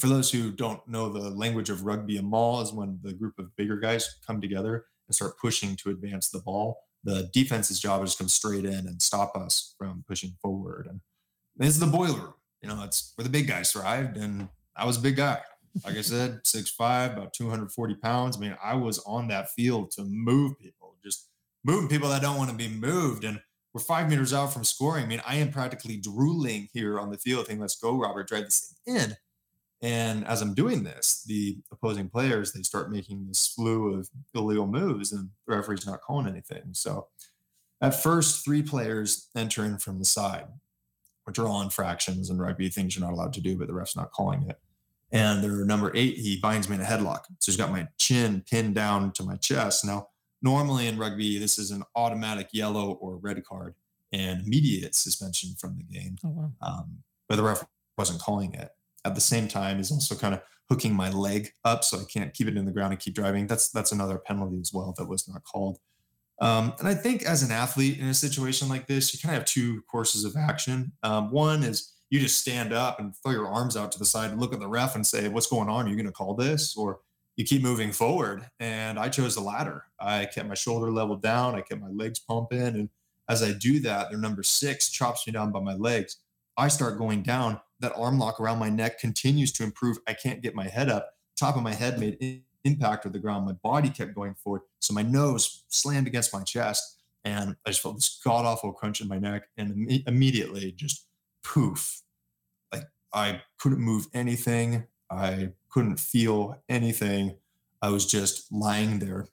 for 0.00 0.08
those 0.08 0.32
who 0.32 0.50
don't 0.50 0.86
know 0.88 1.08
the 1.08 1.30
language 1.30 1.70
of 1.70 1.84
rugby, 1.84 2.16
a 2.16 2.22
maul 2.22 2.60
is 2.62 2.72
when 2.72 2.98
the 3.04 3.12
group 3.12 3.38
of 3.38 3.54
bigger 3.54 3.76
guys 3.76 4.16
come 4.26 4.40
together 4.40 4.86
and 5.06 5.14
start 5.14 5.38
pushing 5.38 5.76
to 5.76 5.90
advance 5.90 6.28
the 6.28 6.40
ball. 6.40 6.80
The 7.04 7.30
defense's 7.32 7.78
job 7.78 8.02
is 8.02 8.16
to 8.16 8.24
come 8.24 8.28
straight 8.28 8.64
in 8.64 8.88
and 8.88 9.00
stop 9.00 9.36
us 9.36 9.76
from 9.78 10.04
pushing 10.08 10.34
forward. 10.42 10.88
And 10.90 11.00
this 11.56 11.68
is 11.68 11.78
the 11.78 11.86
boiler 11.86 12.18
room. 12.18 12.34
You 12.60 12.68
know, 12.68 12.82
it's 12.82 13.12
where 13.14 13.22
the 13.22 13.30
big 13.30 13.46
guys 13.46 13.70
thrived. 13.70 14.16
And 14.16 14.48
I 14.76 14.84
was 14.84 14.96
a 14.96 15.00
big 15.00 15.16
guy. 15.16 15.40
Like 15.84 15.96
I 15.96 16.02
said, 16.02 16.40
six 16.44 16.70
five, 16.70 17.12
about 17.12 17.32
240 17.32 17.94
pounds. 17.96 18.36
I 18.36 18.40
mean, 18.40 18.56
I 18.62 18.74
was 18.74 18.98
on 19.00 19.28
that 19.28 19.50
field 19.50 19.90
to 19.92 20.04
move 20.04 20.58
people, 20.58 20.96
just 21.04 21.28
moving 21.64 21.88
people 21.88 22.08
that 22.10 22.22
don't 22.22 22.36
want 22.36 22.50
to 22.50 22.56
be 22.56 22.68
moved. 22.68 23.24
And 23.24 23.40
we're 23.72 23.80
five 23.80 24.08
meters 24.08 24.32
out 24.32 24.52
from 24.52 24.64
scoring. 24.64 25.04
I 25.04 25.06
mean, 25.06 25.22
I 25.26 25.36
am 25.36 25.50
practically 25.50 25.96
drooling 25.96 26.68
here 26.72 26.98
on 26.98 27.10
the 27.10 27.18
field, 27.18 27.46
thinking, 27.46 27.60
let's 27.60 27.78
go, 27.78 27.96
Robert, 27.96 28.28
drive 28.28 28.44
this 28.44 28.74
thing 28.84 28.96
in. 28.96 29.16
And 29.80 30.26
as 30.26 30.42
I'm 30.42 30.54
doing 30.54 30.82
this, 30.82 31.22
the 31.26 31.58
opposing 31.70 32.08
players 32.08 32.52
they 32.52 32.62
start 32.62 32.90
making 32.90 33.26
this 33.28 33.38
slew 33.38 33.94
of 33.94 34.08
illegal 34.34 34.66
moves, 34.66 35.12
and 35.12 35.30
the 35.46 35.56
referee's 35.56 35.86
not 35.86 36.00
calling 36.00 36.26
anything. 36.26 36.70
So, 36.72 37.08
at 37.80 37.94
first, 37.94 38.44
three 38.44 38.62
players 38.62 39.28
enter 39.36 39.64
in 39.64 39.78
from 39.78 40.00
the 40.00 40.04
side, 40.04 40.46
which 41.24 41.38
are 41.38 41.46
all 41.46 41.62
infractions 41.62 42.28
and 42.28 42.40
rugby 42.40 42.68
things 42.68 42.96
you're 42.96 43.06
not 43.06 43.14
allowed 43.14 43.32
to 43.34 43.40
do, 43.40 43.56
but 43.56 43.68
the 43.68 43.74
ref's 43.74 43.94
not 43.94 44.10
calling 44.10 44.48
it. 44.48 44.58
And 45.10 45.42
they're 45.42 45.64
number 45.64 45.90
eight, 45.94 46.16
he 46.16 46.38
binds 46.38 46.68
me 46.68 46.76
in 46.76 46.82
a 46.82 46.84
headlock. 46.84 47.24
So 47.38 47.50
he's 47.50 47.56
got 47.56 47.70
my 47.70 47.88
chin 47.98 48.44
pinned 48.48 48.74
down 48.74 49.12
to 49.12 49.22
my 49.22 49.36
chest. 49.36 49.84
Now, 49.84 50.08
normally 50.42 50.86
in 50.86 50.98
rugby, 50.98 51.38
this 51.38 51.58
is 51.58 51.70
an 51.70 51.82
automatic 51.96 52.48
yellow 52.52 52.92
or 53.00 53.16
red 53.16 53.42
card 53.44 53.74
and 54.12 54.46
immediate 54.46 54.94
suspension 54.94 55.54
from 55.58 55.76
the 55.76 55.84
game. 55.84 56.16
Oh, 56.24 56.28
wow. 56.28 56.50
um, 56.60 56.98
but 57.28 57.36
the 57.36 57.42
ref 57.42 57.64
wasn't 57.96 58.20
calling 58.20 58.54
it 58.54 58.70
at 59.04 59.14
the 59.14 59.20
same 59.20 59.48
time 59.48 59.80
is 59.80 59.90
also 59.90 60.14
kind 60.14 60.34
of 60.34 60.42
hooking 60.68 60.94
my 60.94 61.10
leg 61.10 61.52
up 61.64 61.82
so 61.82 61.98
I 61.98 62.04
can't 62.04 62.34
keep 62.34 62.46
it 62.46 62.56
in 62.56 62.66
the 62.66 62.72
ground 62.72 62.92
and 62.92 63.00
keep 63.00 63.14
driving. 63.14 63.46
That's 63.46 63.70
that's 63.70 63.92
another 63.92 64.18
penalty 64.18 64.60
as 64.60 64.72
well 64.72 64.94
that 64.98 65.08
was 65.08 65.28
not 65.28 65.44
called. 65.44 65.78
Um, 66.40 66.74
and 66.78 66.86
I 66.86 66.94
think 66.94 67.24
as 67.24 67.42
an 67.42 67.50
athlete 67.50 67.98
in 67.98 68.06
a 68.06 68.14
situation 68.14 68.68
like 68.68 68.86
this, 68.86 69.12
you 69.12 69.18
kind 69.20 69.34
of 69.34 69.40
have 69.40 69.46
two 69.46 69.82
courses 69.90 70.24
of 70.24 70.36
action. 70.36 70.92
Um, 71.02 71.32
one 71.32 71.64
is 71.64 71.94
you 72.10 72.20
just 72.20 72.40
stand 72.40 72.72
up 72.72 73.00
and 73.00 73.14
throw 73.16 73.32
your 73.32 73.48
arms 73.48 73.76
out 73.76 73.92
to 73.92 73.98
the 73.98 74.04
side 74.04 74.30
and 74.30 74.40
look 74.40 74.52
at 74.52 74.60
the 74.60 74.68
ref 74.68 74.94
and 74.94 75.06
say, 75.06 75.28
"What's 75.28 75.46
going 75.46 75.68
on? 75.68 75.86
Are 75.86 75.88
you 75.88 75.96
going 75.96 76.06
to 76.06 76.12
call 76.12 76.34
this?" 76.34 76.76
Or 76.76 77.00
you 77.36 77.44
keep 77.44 77.62
moving 77.62 77.92
forward. 77.92 78.48
And 78.58 78.98
I 78.98 79.08
chose 79.08 79.34
the 79.34 79.40
latter. 79.40 79.84
I 80.00 80.24
kept 80.26 80.48
my 80.48 80.54
shoulder 80.54 80.90
level 80.90 81.16
down. 81.16 81.54
I 81.54 81.60
kept 81.60 81.80
my 81.80 81.90
legs 81.90 82.18
pumping, 82.18 82.60
and 82.60 82.88
as 83.28 83.42
I 83.42 83.52
do 83.52 83.78
that, 83.80 84.10
their 84.10 84.18
number 84.18 84.42
six 84.42 84.90
chops 84.90 85.26
me 85.26 85.32
down 85.32 85.52
by 85.52 85.60
my 85.60 85.74
legs. 85.74 86.16
I 86.56 86.68
start 86.68 86.98
going 86.98 87.22
down 87.22 87.60
that 87.80 87.92
arm 87.94 88.18
lock 88.18 88.40
around 88.40 88.58
my 88.58 88.70
neck 88.70 88.98
continues 88.98 89.52
to 89.52 89.64
improve. 89.64 89.98
I 90.06 90.14
can't 90.14 90.42
get 90.42 90.54
my 90.54 90.66
head 90.66 90.88
up. 90.88 91.10
Top 91.36 91.56
of 91.56 91.62
my 91.62 91.74
head 91.74 92.00
made 92.00 92.42
impact 92.64 93.04
with 93.04 93.12
the 93.12 93.18
ground. 93.18 93.46
My 93.46 93.52
body 93.52 93.90
kept 93.90 94.14
going 94.14 94.34
forward. 94.34 94.62
So 94.80 94.92
my 94.92 95.02
nose 95.02 95.64
slammed 95.68 96.06
against 96.06 96.32
my 96.32 96.42
chest. 96.42 96.96
And 97.24 97.56
I 97.66 97.70
just 97.70 97.82
felt 97.82 97.96
this 97.96 98.20
god 98.24 98.44
awful 98.44 98.72
crunch 98.72 99.00
in 99.00 99.08
my 99.08 99.18
neck. 99.18 99.44
And 99.56 99.90
Im- 99.90 100.02
immediately 100.06 100.72
just 100.72 101.06
poof. 101.48 102.02
Like 102.72 102.84
I 103.12 103.42
couldn't 103.58 103.80
move 103.80 104.06
anything. 104.12 104.86
I 105.10 105.52
couldn't 105.70 105.98
feel 105.98 106.62
anything. 106.68 107.36
I 107.80 107.90
was 107.90 108.06
just 108.06 108.52
lying 108.52 108.98
there 108.98 109.26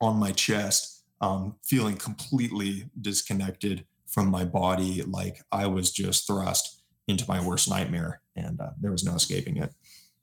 on 0.00 0.16
my 0.16 0.32
chest, 0.32 1.04
um, 1.20 1.56
feeling 1.64 1.96
completely 1.96 2.90
disconnected 3.00 3.86
from 4.06 4.30
my 4.30 4.44
body. 4.44 5.02
Like 5.02 5.42
I 5.50 5.66
was 5.66 5.90
just 5.90 6.26
thrust 6.26 6.82
into 7.06 7.24
my 7.26 7.44
worst 7.44 7.70
nightmare, 7.70 8.20
and 8.36 8.60
uh, 8.60 8.70
there 8.80 8.90
was 8.90 9.04
no 9.04 9.14
escaping 9.14 9.56
it. 9.56 9.72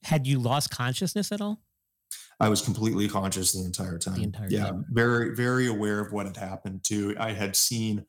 Had 0.03 0.27
you 0.27 0.38
lost 0.39 0.69
consciousness 0.69 1.31
at 1.31 1.41
all? 1.41 1.61
I 2.39 2.49
was 2.49 2.61
completely 2.61 3.07
conscious 3.07 3.53
the 3.53 3.65
entire 3.65 3.97
time. 3.97 4.15
The 4.15 4.23
entire 4.23 4.49
yeah, 4.49 4.65
time. 4.65 4.85
very, 4.91 5.33
very 5.35 5.67
aware 5.67 5.99
of 5.99 6.11
what 6.11 6.25
had 6.25 6.38
happened. 6.38 6.83
Too, 6.83 7.15
I 7.17 7.31
had 7.31 7.55
seen 7.55 8.05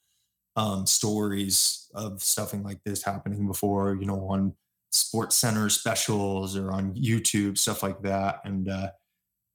um, 0.57 0.87
stories 0.87 1.89
of 1.95 2.23
stuffing 2.23 2.63
like 2.63 2.81
this 2.85 3.03
happening 3.03 3.47
before. 3.47 3.95
You 3.95 4.07
know, 4.07 4.29
on 4.29 4.55
Sports 4.91 5.37
Center 5.37 5.69
specials 5.69 6.57
or 6.57 6.73
on 6.73 6.95
YouTube, 6.95 7.59
stuff 7.59 7.83
like 7.83 8.03
that. 8.03 8.41
And 8.45 8.69
uh, 8.69 8.91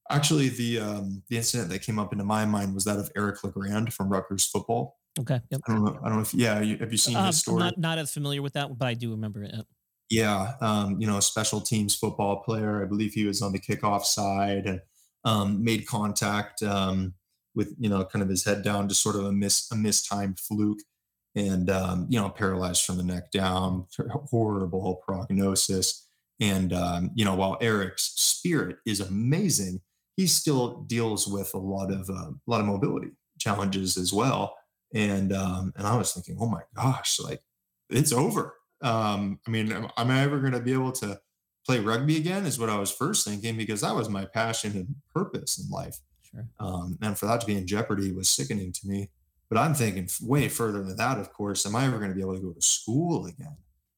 actually, 0.10 0.50
the 0.50 0.80
um, 0.80 1.24
the 1.30 1.38
incident 1.38 1.70
that 1.70 1.82
came 1.82 2.00
up 2.00 2.14
into 2.14 2.24
my 2.24 2.46
mind 2.46 2.74
was 2.74 2.86
that 2.86 3.00
of 3.00 3.12
Eric 3.16 3.44
LeGrand 3.44 3.94
from 3.94 4.10
Rutgers 4.10 4.46
football. 4.46 4.98
Okay. 5.20 5.42
Yep. 5.50 5.62
I 5.68 5.72
don't 5.74 5.84
know. 5.84 6.00
I 6.04 6.08
don't 6.08 6.18
know 6.18 6.22
if 6.22 6.34
yeah. 6.34 6.62
You, 6.62 6.78
have 6.78 6.92
you 6.92 6.98
seen 6.98 7.16
uh, 7.16 7.28
his 7.28 7.40
story? 7.40 7.60
Not 7.60 7.78
not 7.78 7.98
as 7.98 8.14
familiar 8.14 8.42
with 8.42 8.54
that, 8.54 8.78
but 8.78 8.88
I 8.88 8.94
do 8.94 9.12
remember 9.12 9.44
it. 9.44 9.54
Yeah. 10.10 10.54
Um, 10.62 11.00
you 11.00 11.08
know, 11.08 11.18
a 11.18 11.22
special 11.22 11.62
teams 11.62 11.96
football 11.96 12.44
player. 12.44 12.84
I 12.84 12.86
believe 12.86 13.14
he 13.14 13.26
was 13.26 13.42
on 13.42 13.54
the 13.54 13.60
kickoff 13.60 14.04
side 14.04 14.66
and 14.66 14.82
um, 15.24 15.64
made 15.64 15.88
contact 15.88 16.62
um, 16.64 17.14
with 17.56 17.74
you 17.80 17.90
know 17.90 18.06
kind 18.06 18.24
of 18.24 18.30
his 18.30 18.46
head 18.46 18.64
down, 18.64 18.90
just 18.90 19.02
sort 19.02 19.16
of 19.16 19.26
a 19.26 19.32
miss 19.32 19.72
a 19.72 19.76
mistimed 19.76 20.40
fluke, 20.40 20.82
and 21.36 21.70
um, 21.70 22.08
you 22.10 22.20
know 22.20 22.30
paralyzed 22.30 22.86
from 22.86 22.98
the 22.98 23.04
neck 23.04 23.32
down. 23.32 23.88
Horrible 24.30 25.02
prognosis. 25.06 26.08
And 26.40 26.74
um, 26.74 27.12
you 27.14 27.24
know, 27.24 27.36
while 27.36 27.58
Eric's 27.62 28.14
spirit 28.16 28.78
is 28.86 29.00
amazing, 29.00 29.82
he 30.18 30.26
still 30.26 30.82
deals 30.88 31.28
with 31.28 31.54
a 31.54 31.60
lot 31.60 31.92
of 31.92 32.10
uh, 32.10 32.32
a 32.32 32.48
lot 32.48 32.62
of 32.62 32.66
mobility 32.66 33.12
challenges 33.40 33.98
as 33.98 34.14
well 34.14 34.56
and 34.94 35.34
um, 35.34 35.74
and 35.76 35.88
I 35.88 35.96
was 35.96 36.14
thinking, 36.14 36.38
oh 36.40 36.48
my 36.48 36.62
gosh, 36.76 37.20
like 37.20 37.42
it's 37.90 38.12
over. 38.12 38.56
Um, 38.82 39.40
I 39.48 39.52
mean, 39.52 39.72
am, 39.72 39.88
am 39.98 40.12
I 40.12 40.22
ever 40.22 40.40
going 40.40 40.54
to 40.54 40.60
be 40.60 40.74
able 40.74 40.92
to 40.94 41.20
play 41.66 41.80
rugby 41.80 42.18
again? 42.18 42.46
Is 42.46 42.60
what 42.60 42.70
I 42.70 42.78
was 42.78 42.92
first 42.92 43.26
thinking 43.26 43.58
because 43.58 43.82
that 43.82 43.96
was 43.96 44.10
my 44.10 44.26
passion 44.26 44.74
and 44.74 44.96
purpose 45.14 45.58
in 45.58 45.70
life. 45.70 46.00
Sure. 46.34 46.48
Um, 46.60 46.98
and 47.02 47.18
for 47.18 47.26
that 47.26 47.42
to 47.42 47.48
be 47.48 47.58
in 47.58 47.68
jeopardy 47.68 48.12
was 48.12 48.30
sickening 48.30 48.72
to 48.74 48.88
me. 48.88 49.10
But 49.50 49.58
I'm 49.60 49.74
thinking 49.74 50.08
way 50.22 50.48
further 50.48 50.82
than 50.84 50.96
that. 50.98 51.18
Of 51.20 51.34
course, 51.34 51.66
am 51.66 51.76
I 51.76 51.86
ever 51.86 51.98
going 51.98 52.10
to 52.10 52.16
be 52.16 52.22
able 52.22 52.36
to 52.36 52.42
go 52.42 52.54
to 52.54 52.62
school 52.62 53.26
again? 53.26 53.58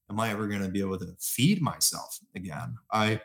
Am 0.09 0.19
I 0.19 0.29
ever 0.31 0.47
going 0.47 0.63
to 0.63 0.69
be 0.69 0.79
able 0.81 0.97
to 0.99 1.15
feed 1.19 1.61
myself 1.61 2.19
again? 2.35 2.77
I 2.91 3.21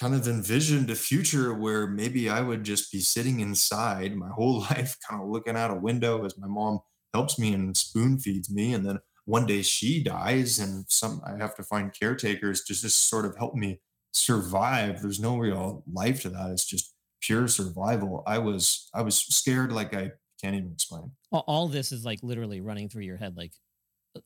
kind 0.00 0.14
of 0.14 0.26
envisioned 0.26 0.90
a 0.90 0.94
future 0.94 1.54
where 1.54 1.86
maybe 1.86 2.28
I 2.28 2.40
would 2.40 2.64
just 2.64 2.92
be 2.92 3.00
sitting 3.00 3.40
inside 3.40 4.16
my 4.16 4.28
whole 4.34 4.60
life, 4.60 4.96
kind 5.08 5.22
of 5.22 5.28
looking 5.28 5.56
out 5.56 5.70
a 5.70 5.74
window 5.74 6.24
as 6.24 6.38
my 6.38 6.48
mom 6.48 6.80
helps 7.14 7.38
me 7.38 7.52
and 7.54 7.76
spoon 7.76 8.18
feeds 8.18 8.50
me. 8.50 8.74
And 8.74 8.86
then 8.86 8.98
one 9.24 9.46
day 9.46 9.62
she 9.62 10.02
dies 10.02 10.58
and 10.58 10.84
some 10.88 11.20
I 11.26 11.36
have 11.36 11.54
to 11.56 11.62
find 11.62 11.92
caretakers 11.98 12.64
to 12.64 12.74
just 12.74 13.08
sort 13.08 13.24
of 13.26 13.36
help 13.36 13.54
me 13.54 13.80
survive. 14.12 15.00
There's 15.02 15.20
no 15.20 15.36
real 15.38 15.84
life 15.90 16.22
to 16.22 16.30
that. 16.30 16.50
It's 16.50 16.64
just 16.66 16.91
pure 17.22 17.48
survival. 17.48 18.22
I 18.26 18.38
was 18.38 18.90
I 18.94 19.02
was 19.02 19.16
scared 19.16 19.72
like 19.72 19.94
I 19.94 20.10
can't 20.42 20.54
even 20.54 20.72
explain. 20.72 21.10
All 21.32 21.68
this 21.68 21.92
is 21.92 22.04
like 22.04 22.18
literally 22.22 22.60
running 22.60 22.88
through 22.88 23.04
your 23.04 23.16
head. 23.16 23.36
Like 23.36 23.52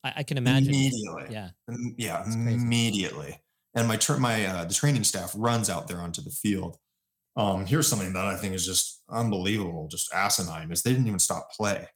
I, 0.03 0.15
I 0.17 0.23
can 0.25 0.39
imagine. 0.39 0.71
Immediately. 0.71 1.27
Yeah. 1.31 1.51
Yeah. 1.97 2.25
Immediately 2.27 3.41
and 3.77 3.87
my 3.87 3.97
tra- 3.97 4.19
my 4.19 4.47
uh, 4.47 4.65
the 4.65 4.75
training 4.75 5.05
staff 5.05 5.33
runs 5.37 5.71
out 5.71 5.87
there 5.87 6.01
onto 6.01 6.23
the 6.23 6.31
field. 6.31 6.79
Um, 7.37 7.67
here's 7.67 7.87
something 7.87 8.15
that 8.15 8.25
I 8.25 8.35
think 8.37 8.55
is 8.55 8.67
just 8.67 9.03
unbelievable, 9.11 9.87
just 9.89 10.13
asinine, 10.13 10.73
is 10.73 10.83
they 10.83 10.93
didn't 10.93 11.07
even 11.07 11.19
stop 11.19 11.53
play. 11.53 11.87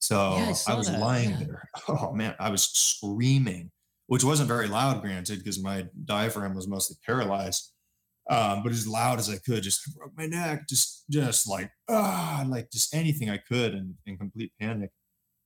So 0.00 0.36
yeah, 0.36 0.54
I, 0.66 0.72
I, 0.72 0.76
was 0.76 0.90
that. 0.90 1.00
lying 1.00 1.30
yeah. 1.30 1.38
there. 1.38 1.68
Oh 1.88 2.12
man, 2.12 2.34
I 2.40 2.50
was 2.50 2.64
screaming, 2.64 3.70
which 4.08 4.24
wasn't 4.24 4.48
very 4.48 4.66
loud, 4.66 5.00
granted, 5.00 5.38
because 5.38 5.62
my 5.62 5.86
diaphragm 6.04 6.54
was 6.54 6.66
mostly 6.66 6.96
paralyzed. 7.06 7.72
Um, 8.28 8.62
but 8.62 8.72
as 8.72 8.86
loud 8.86 9.18
as 9.18 9.30
I 9.30 9.38
could, 9.38 9.62
just 9.62 9.96
broke 9.96 10.12
my 10.16 10.26
neck, 10.26 10.68
just 10.68 11.04
just 11.10 11.48
like 11.48 11.70
ah, 11.88 12.44
like 12.48 12.70
just 12.70 12.94
anything 12.94 13.30
I 13.30 13.38
could, 13.38 13.74
in, 13.74 13.96
in 14.06 14.18
complete 14.18 14.52
panic. 14.60 14.90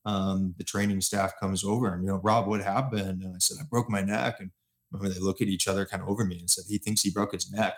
Um, 0.05 0.55
the 0.59 0.64
training 0.64 1.01
staff 1.01 1.35
comes 1.38 1.62
over 1.62 1.95
and 1.95 2.03
you 2.03 2.09
know, 2.09 2.21
Rob, 2.23 2.49
what 2.49 2.61
happened? 2.61 3.23
And 3.23 3.37
I 3.37 3.38
said, 3.38 3.59
I 3.61 3.64
broke 3.71 3.88
my 3.88 4.01
neck. 4.03 4.40
And 4.40 4.51
remember, 4.90 5.14
they 5.14 5.21
look 5.21 5.40
at 5.40 5.47
each 5.47 5.68
other 5.68 5.87
kind 5.87 6.03
of 6.03 6.09
over 6.09 6.25
me 6.25 6.40
and 6.40 6.51
said, 6.51 6.64
he 6.68 6.79
thinks 6.79 7.03
he 7.03 7.11
broke 7.11 7.33
his 7.33 7.53
neck. 7.53 7.75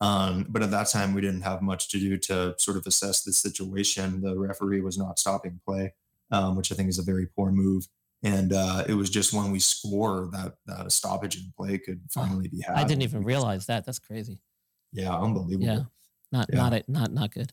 Um, 0.00 0.46
but 0.48 0.62
at 0.62 0.72
that 0.72 0.88
time, 0.88 1.14
we 1.14 1.20
didn't 1.20 1.42
have 1.42 1.62
much 1.62 1.88
to 1.90 2.00
do 2.00 2.18
to 2.18 2.54
sort 2.58 2.76
of 2.76 2.86
assess 2.86 3.22
the 3.22 3.32
situation. 3.32 4.22
The 4.22 4.36
referee 4.36 4.80
was 4.80 4.98
not 4.98 5.18
stopping 5.18 5.60
play, 5.64 5.94
um, 6.30 6.56
which 6.56 6.72
I 6.72 6.74
think 6.74 6.88
is 6.88 6.98
a 6.98 7.04
very 7.04 7.26
poor 7.26 7.50
move. 7.50 7.86
And 8.22 8.52
uh, 8.52 8.84
it 8.88 8.94
was 8.94 9.10
just 9.10 9.32
when 9.32 9.52
we 9.52 9.60
score 9.60 10.28
that 10.32 10.54
that 10.66 10.86
a 10.86 10.90
stoppage 10.90 11.36
in 11.36 11.52
play 11.56 11.78
could 11.78 12.00
finally 12.10 12.48
be 12.48 12.60
had. 12.60 12.76
I 12.76 12.82
didn't 12.82 13.02
even 13.02 13.22
realize 13.22 13.66
that. 13.66 13.86
That's 13.86 14.00
crazy. 14.00 14.40
Yeah, 14.92 15.16
unbelievable. 15.16 15.66
Yeah, 15.66 15.82
not 16.32 16.46
yeah. 16.50 16.56
not 16.56 16.72
it, 16.72 16.88
not 16.88 17.12
not 17.12 17.32
good. 17.32 17.52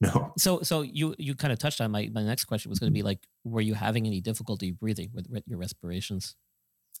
No. 0.00 0.32
So 0.38 0.62
so 0.62 0.82
you 0.82 1.14
you 1.18 1.34
kind 1.34 1.52
of 1.52 1.58
touched 1.58 1.80
on 1.80 1.90
my 1.90 2.08
my 2.12 2.22
next 2.22 2.44
question 2.44 2.70
was 2.70 2.78
going 2.78 2.90
to 2.90 2.94
be 2.94 3.02
like, 3.02 3.18
were 3.44 3.60
you 3.60 3.74
having 3.74 4.06
any 4.06 4.20
difficulty 4.20 4.70
breathing 4.70 5.10
with 5.12 5.42
your 5.46 5.58
respirations? 5.58 6.36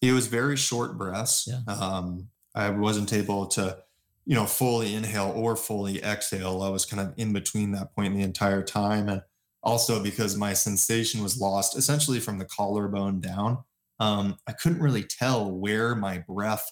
It 0.02 0.12
was 0.12 0.26
very 0.26 0.56
short 0.56 0.98
breaths. 0.98 1.48
Yeah. 1.48 1.72
Um, 1.72 2.28
I 2.54 2.70
wasn't 2.70 3.12
able 3.12 3.46
to, 3.48 3.78
you 4.26 4.34
know, 4.34 4.46
fully 4.46 4.94
inhale 4.94 5.32
or 5.34 5.56
fully 5.56 6.02
exhale. 6.02 6.62
I 6.62 6.68
was 6.68 6.84
kind 6.84 7.00
of 7.00 7.14
in 7.16 7.32
between 7.32 7.72
that 7.72 7.94
point 7.94 8.14
the 8.14 8.22
entire 8.22 8.62
time, 8.62 9.08
and 9.08 9.22
also 9.62 10.02
because 10.02 10.36
my 10.36 10.52
sensation 10.52 11.22
was 11.22 11.40
lost 11.40 11.76
essentially 11.76 12.20
from 12.20 12.38
the 12.38 12.44
collarbone 12.44 13.20
down. 13.20 13.58
Um, 13.98 14.36
I 14.46 14.52
couldn't 14.52 14.80
really 14.80 15.04
tell 15.04 15.50
where 15.50 15.94
my 15.94 16.18
breath 16.18 16.70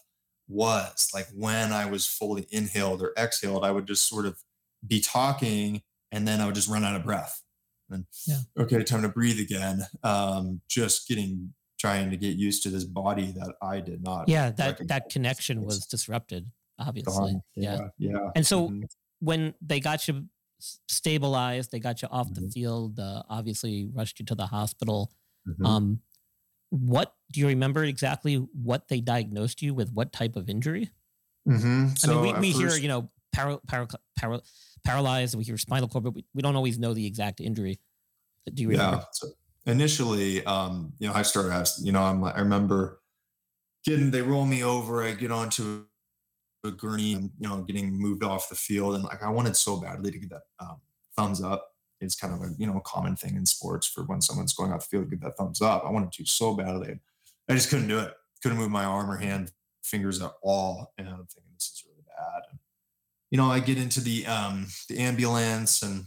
was. 0.49 1.11
Like 1.15 1.29
when 1.35 1.73
I 1.73 1.87
was 1.87 2.07
fully 2.07 2.47
inhaled 2.51 3.03
or 3.03 3.13
exhaled, 3.17 3.65
I 3.65 3.71
would 3.71 3.87
just 3.87 4.09
sort 4.09 4.27
of 4.27 4.39
be 4.87 5.01
talking 5.01 5.83
and 6.11 6.27
then 6.27 6.41
I 6.41 6.47
would 6.47 6.55
just 6.55 6.69
run 6.69 6.85
out 6.85 6.97
of 6.97 7.05
breath. 7.05 7.43
And 7.91 8.05
yeah. 8.27 8.39
okay, 8.59 8.83
time 8.83 9.03
to 9.03 9.09
breathe 9.09 9.41
again. 9.41 9.83
Um, 10.03 10.61
just 10.69 11.09
getting 11.09 11.55
trying 11.79 12.11
to 12.11 12.17
get 12.17 12.37
used 12.37 12.63
to 12.65 12.71
this 12.71 12.85
body 12.85 13.33
that 13.37 13.55
I 13.63 13.81
did 13.81 14.03
not. 14.03 14.29
Yeah, 14.29 14.51
that 14.53 14.89
that 14.89 15.09
connection 15.09 15.63
was 15.63 15.87
disrupted. 15.87 16.51
Obviously, 16.79 17.41
yeah, 17.55 17.89
yeah. 17.99 18.13
yeah. 18.13 18.31
And 18.37 18.47
so 18.47 18.69
mm-hmm. 18.69 18.83
when 19.21 19.55
they 19.61 19.81
got 19.81 20.07
you 20.07 20.27
stabilized, 20.89 21.73
they 21.73 21.79
got 21.79 22.03
you 22.03 22.09
off 22.11 22.29
mm-hmm. 22.29 22.45
the 22.45 22.51
field. 22.51 22.99
Uh, 22.99 23.23
obviously, 23.29 23.89
rushed 23.93 24.21
you 24.21 24.27
to 24.27 24.35
the 24.35 24.47
hospital. 24.47 25.11
Mm-hmm. 25.49 25.67
Um, 25.67 26.01
what 26.71 27.15
do 27.33 27.41
you 27.41 27.47
remember 27.47 27.85
exactly 27.85 28.37
what 28.37 28.89
they 28.89 29.01
diagnosed 29.01 29.63
you 29.63 29.75
with? 29.75 29.93
What 29.93 30.13
type 30.13 30.37
of 30.37 30.49
injury? 30.49 30.91
Mm-hmm. 31.49 31.95
So 31.97 32.19
I 32.19 32.23
mean, 32.23 32.35
we, 32.35 32.41
we 32.41 32.51
hear 32.53 32.77
you 32.77 32.89
know 32.89 33.11
para, 33.33 33.59
para, 33.67 33.87
para, 34.17 34.41
paralyzed, 34.85 35.35
we 35.35 35.45
hear 35.45 35.57
spinal 35.59 35.89
cord, 35.89 36.05
but 36.05 36.15
we, 36.15 36.25
we 36.35 36.43
don't 36.43 36.57
always 36.57 36.79
know 36.79 36.95
the 36.95 37.07
exact 37.07 37.41
injury. 37.41 37.79
Do 38.53 38.63
you 38.63 38.71
remember? 38.71 38.99
Yeah. 38.99 39.05
So 39.13 39.29
initially, 39.67 40.45
um, 40.45 40.93
you 40.99 41.09
know, 41.09 41.15
I 41.15 41.23
started 41.23 41.53
asking, 41.53 41.87
you 41.87 41.93
know, 41.93 42.03
I'm, 42.03 42.25
I 42.25 42.39
remember 42.41 43.01
getting, 43.85 44.11
they 44.11 44.23
roll 44.23 44.47
me 44.47 44.65
over, 44.65 45.03
I 45.03 45.13
get 45.13 45.31
onto 45.31 45.85
a 46.65 46.71
gurney 46.71 47.15
and, 47.15 47.31
you 47.39 47.49
know, 47.49 47.63
getting 47.63 47.93
moved 47.93 48.25
off 48.25 48.49
the 48.49 48.55
field. 48.55 48.95
And 48.95 49.05
like, 49.05 49.23
I 49.23 49.31
wanted 49.31 49.57
so 49.57 49.81
badly 49.81 50.11
to 50.11 50.19
get 50.19 50.31
that 50.31 50.43
um, 50.59 50.81
thumbs 51.17 51.43
up. 51.43 51.75
It's 52.01 52.15
kind 52.15 52.33
of 52.33 52.41
a, 52.41 52.55
you 52.59 52.67
know, 52.67 52.77
a 52.77 52.83
common 52.83 53.17
thing 53.17 53.37
in 53.37 53.47
sports 53.47 53.87
for 53.87 54.05
when 54.05 54.21
someone's 54.21 54.53
going 54.53 54.73
off 54.73 54.89
the 54.89 54.99
field, 54.99 55.11
give 55.11 55.21
that 55.21 55.37
thumbs 55.37 55.61
up. 55.61 55.85
I 55.85 55.91
wanted 55.91 56.13
to 56.13 56.25
so 56.25 56.55
badly. 56.55 56.99
I 57.49 57.55
just 57.55 57.71
couldn't 57.71 57.89
do 57.89 57.99
it. 57.99 58.15
Couldn't 58.43 58.59
move 58.59 58.71
my 58.71 58.85
arm 58.85 59.11
or 59.11 59.17
hand 59.17 59.53
fingers 59.83 60.23
at 60.23 60.33
all. 60.43 60.93
And 60.99 61.09
I'm 61.09 61.27
thinking, 61.27 61.53
this 61.55 61.71
is 61.73 61.85
really 61.87 62.05
bad. 62.07 62.43
And 62.51 62.59
you 63.31 63.39
know, 63.39 63.51
I 63.51 63.61
get 63.61 63.79
into 63.79 64.01
the 64.01 64.27
um, 64.27 64.67
the 64.89 64.99
ambulance 64.99 65.83
and 65.83 66.05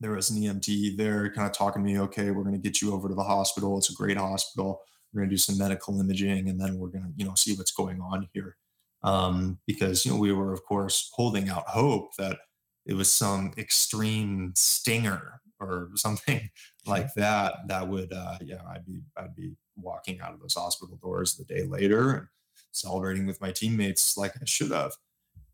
there 0.00 0.12
was 0.12 0.30
an 0.30 0.40
EMT 0.40 0.96
there 0.96 1.30
kind 1.30 1.46
of 1.46 1.52
talking 1.52 1.82
to 1.82 1.90
me, 1.90 1.98
okay, 1.98 2.30
we're 2.30 2.42
going 2.42 2.54
to 2.54 2.60
get 2.60 2.82
you 2.82 2.92
over 2.92 3.08
to 3.08 3.14
the 3.14 3.22
hospital. 3.22 3.78
It's 3.78 3.90
a 3.90 3.94
great 3.94 4.16
hospital. 4.16 4.82
We're 5.12 5.20
going 5.20 5.30
to 5.30 5.34
do 5.34 5.38
some 5.38 5.56
medical 5.56 5.98
imaging 6.00 6.48
and 6.48 6.60
then 6.60 6.78
we're 6.78 6.88
going 6.88 7.04
to, 7.04 7.10
you 7.16 7.24
know, 7.24 7.34
see 7.34 7.54
what's 7.54 7.72
going 7.72 8.00
on 8.00 8.28
here. 8.32 8.56
Um, 9.02 9.58
because, 9.66 10.04
you 10.04 10.12
know, 10.12 10.18
we 10.18 10.32
were, 10.32 10.52
of 10.52 10.64
course, 10.64 11.10
holding 11.14 11.48
out 11.48 11.68
hope 11.68 12.16
that 12.16 12.38
it 12.86 12.94
was 12.94 13.10
some 13.10 13.52
extreme 13.56 14.52
stinger 14.56 15.40
or 15.60 15.90
something 15.94 16.50
like 16.86 17.12
that 17.14 17.54
that 17.68 17.88
would, 17.88 18.12
uh, 18.12 18.38
yeah, 18.42 18.62
I'd 18.68 18.84
be, 18.84 19.00
I'd 19.16 19.34
be 19.34 19.56
walking 19.76 20.20
out 20.20 20.34
of 20.34 20.40
those 20.40 20.54
hospital 20.54 20.96
doors 21.02 21.34
the 21.34 21.44
day 21.44 21.64
later 21.64 22.12
and 22.12 22.26
celebrating 22.72 23.26
with 23.26 23.40
my 23.40 23.52
teammates 23.52 24.16
like 24.16 24.32
I 24.40 24.44
should 24.44 24.70
have. 24.70 24.92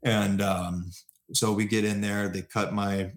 And 0.03 0.41
um, 0.41 0.91
so 1.33 1.53
we 1.53 1.65
get 1.65 1.85
in 1.85 2.01
there, 2.01 2.29
they 2.29 2.43
cut 2.43 2.73
my 2.73 3.13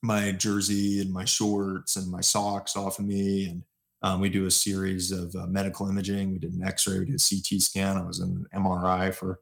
my 0.00 0.30
jersey 0.30 1.00
and 1.00 1.12
my 1.12 1.24
shorts 1.24 1.96
and 1.96 2.10
my 2.10 2.20
socks 2.20 2.76
off 2.76 3.00
of 3.00 3.04
me, 3.04 3.46
and 3.46 3.62
um, 4.02 4.20
we 4.20 4.28
do 4.28 4.46
a 4.46 4.50
series 4.50 5.10
of 5.10 5.34
uh, 5.34 5.46
medical 5.46 5.88
imaging. 5.88 6.30
We 6.30 6.38
did 6.38 6.52
an 6.52 6.62
X-ray, 6.62 7.00
we 7.00 7.06
did 7.06 7.16
a 7.16 7.18
CT 7.18 7.60
scan. 7.60 7.96
I 7.96 8.02
was 8.02 8.20
in 8.20 8.46
an 8.52 8.62
MRI 8.62 9.12
for 9.12 9.40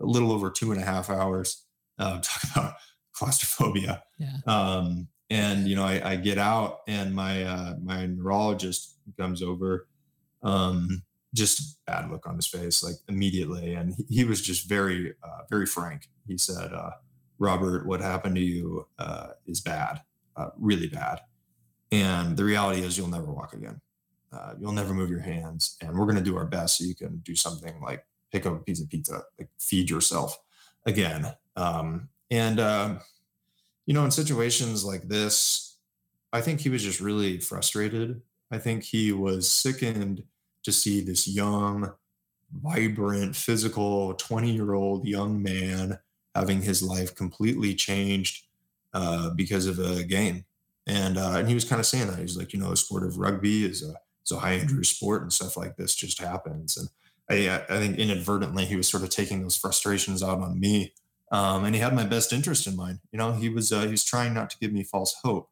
a 0.00 0.04
little 0.04 0.30
over 0.30 0.50
two 0.50 0.70
and 0.72 0.80
a 0.80 0.84
half 0.84 1.10
hours. 1.10 1.64
Uh, 1.98 2.20
talk 2.22 2.42
about 2.54 2.74
claustrophobia. 3.16 4.02
Yeah. 4.18 4.36
Um, 4.46 5.08
and 5.28 5.66
you 5.66 5.74
know, 5.74 5.84
I, 5.84 6.12
I, 6.12 6.16
get 6.16 6.38
out, 6.38 6.80
and 6.86 7.14
my 7.14 7.42
uh, 7.42 7.74
my 7.82 8.06
neurologist 8.06 8.96
comes 9.18 9.42
over. 9.42 9.88
Um, 10.42 11.02
just 11.34 11.78
bad 11.86 12.10
look 12.10 12.26
on 12.26 12.36
his 12.36 12.46
face, 12.46 12.82
like 12.82 12.94
immediately. 13.08 13.74
And 13.74 13.94
he, 13.94 14.04
he 14.08 14.24
was 14.24 14.40
just 14.40 14.68
very, 14.68 15.14
uh, 15.22 15.42
very 15.50 15.66
frank. 15.66 16.08
He 16.26 16.38
said, 16.38 16.72
uh, 16.72 16.90
Robert, 17.38 17.86
what 17.86 18.00
happened 18.00 18.36
to 18.36 18.40
you 18.40 18.88
uh, 18.98 19.28
is 19.46 19.60
bad, 19.60 20.02
uh, 20.36 20.48
really 20.58 20.88
bad. 20.88 21.20
And 21.92 22.36
the 22.36 22.44
reality 22.44 22.80
is, 22.80 22.96
you'll 22.98 23.08
never 23.08 23.32
walk 23.32 23.52
again. 23.52 23.80
Uh, 24.32 24.54
you'll 24.58 24.72
never 24.72 24.92
move 24.92 25.10
your 25.10 25.20
hands. 25.20 25.76
And 25.80 25.96
we're 25.96 26.06
going 26.06 26.16
to 26.16 26.22
do 26.22 26.36
our 26.36 26.46
best 26.46 26.78
so 26.78 26.84
you 26.84 26.94
can 26.94 27.18
do 27.18 27.36
something 27.36 27.80
like 27.80 28.04
pick 28.32 28.44
up 28.44 28.54
a 28.54 28.58
piece 28.64 28.80
of 28.80 28.88
pizza, 28.88 29.22
like 29.38 29.50
feed 29.58 29.88
yourself 29.88 30.36
again. 30.84 31.34
Um, 31.54 32.08
and, 32.30 32.60
um, 32.60 33.00
you 33.86 33.94
know, 33.94 34.04
in 34.04 34.10
situations 34.10 34.84
like 34.84 35.08
this, 35.08 35.78
I 36.32 36.40
think 36.40 36.60
he 36.60 36.68
was 36.68 36.82
just 36.82 37.00
really 37.00 37.38
frustrated. 37.38 38.20
I 38.50 38.58
think 38.58 38.84
he 38.84 39.12
was 39.12 39.50
sickened 39.50 40.24
to 40.64 40.72
see 40.72 41.00
this 41.00 41.28
young, 41.28 41.92
vibrant, 42.52 43.36
physical 43.36 44.14
20 44.14 44.50
year 44.50 44.74
old 44.74 45.06
young 45.06 45.42
man 45.42 45.98
having 46.34 46.62
his 46.62 46.82
life 46.82 47.14
completely 47.14 47.74
changed 47.74 48.46
uh, 48.92 49.30
because 49.30 49.66
of 49.66 49.78
a 49.78 50.02
game. 50.02 50.44
And, 50.86 51.18
uh, 51.18 51.34
and 51.36 51.48
he 51.48 51.54
was 51.54 51.64
kind 51.64 51.80
of 51.80 51.86
saying 51.86 52.08
that. 52.08 52.18
He's 52.18 52.36
like, 52.36 52.52
you 52.52 52.60
know, 52.60 52.70
the 52.70 52.76
sport 52.76 53.04
of 53.04 53.18
rugby 53.18 53.64
is 53.64 53.82
a, 53.82 53.94
it's 54.22 54.32
a 54.32 54.38
high 54.38 54.56
injury 54.56 54.84
sport 54.84 55.22
and 55.22 55.32
stuff 55.32 55.56
like 55.56 55.76
this 55.76 55.94
just 55.94 56.20
happens. 56.20 56.76
And 56.76 56.88
I, 57.30 57.62
I 57.68 57.78
think 57.78 57.98
inadvertently 57.98 58.66
he 58.66 58.76
was 58.76 58.88
sort 58.88 59.02
of 59.02 59.10
taking 59.10 59.42
those 59.42 59.56
frustrations 59.56 60.22
out 60.22 60.40
on 60.40 60.60
me. 60.60 60.92
Um, 61.32 61.64
and 61.64 61.74
he 61.74 61.80
had 61.80 61.94
my 61.94 62.04
best 62.04 62.32
interest 62.32 62.66
in 62.66 62.76
mind. 62.76 63.00
You 63.12 63.18
know, 63.18 63.32
he 63.32 63.48
was, 63.48 63.72
uh, 63.72 63.82
he 63.82 63.90
was 63.90 64.04
trying 64.04 64.32
not 64.34 64.50
to 64.50 64.58
give 64.58 64.72
me 64.72 64.84
false 64.84 65.16
hope. 65.24 65.50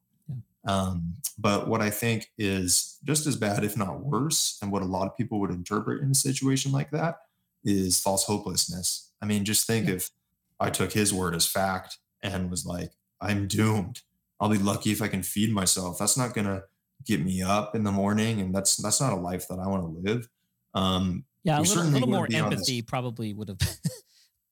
Um, 0.66 1.14
but 1.38 1.68
what 1.68 1.82
I 1.82 1.90
think 1.90 2.30
is 2.38 2.98
just 3.04 3.26
as 3.26 3.36
bad, 3.36 3.64
if 3.64 3.76
not 3.76 4.00
worse, 4.00 4.58
and 4.62 4.72
what 4.72 4.82
a 4.82 4.86
lot 4.86 5.06
of 5.06 5.16
people 5.16 5.40
would 5.40 5.50
interpret 5.50 6.02
in 6.02 6.10
a 6.10 6.14
situation 6.14 6.72
like 6.72 6.90
that 6.90 7.16
is 7.64 8.00
false 8.00 8.24
hopelessness. 8.24 9.10
I 9.20 9.26
mean, 9.26 9.44
just 9.44 9.66
think 9.66 9.88
yeah. 9.88 9.94
if 9.94 10.10
I 10.60 10.70
took 10.70 10.92
his 10.92 11.12
word 11.12 11.34
as 11.34 11.46
fact 11.46 11.98
and 12.22 12.50
was 12.50 12.64
like, 12.64 12.92
I'm 13.20 13.46
doomed. 13.46 14.02
I'll 14.40 14.48
be 14.48 14.58
lucky 14.58 14.90
if 14.90 15.02
I 15.02 15.08
can 15.08 15.22
feed 15.22 15.52
myself. 15.52 15.98
That's 15.98 16.16
not 16.16 16.34
going 16.34 16.46
to 16.46 16.64
get 17.04 17.22
me 17.22 17.42
up 17.42 17.74
in 17.74 17.84
the 17.84 17.92
morning. 17.92 18.40
And 18.40 18.54
that's, 18.54 18.76
that's 18.76 19.00
not 19.00 19.12
a 19.12 19.16
life 19.16 19.48
that 19.48 19.58
I 19.58 19.66
want 19.66 19.82
to 19.82 20.10
live. 20.10 20.28
Um, 20.74 21.24
yeah, 21.42 21.58
a 21.58 21.60
little, 21.60 21.84
little 21.84 22.08
more 22.08 22.28
empathy 22.32 22.80
probably 22.82 23.34
would 23.34 23.48
have 23.48 23.58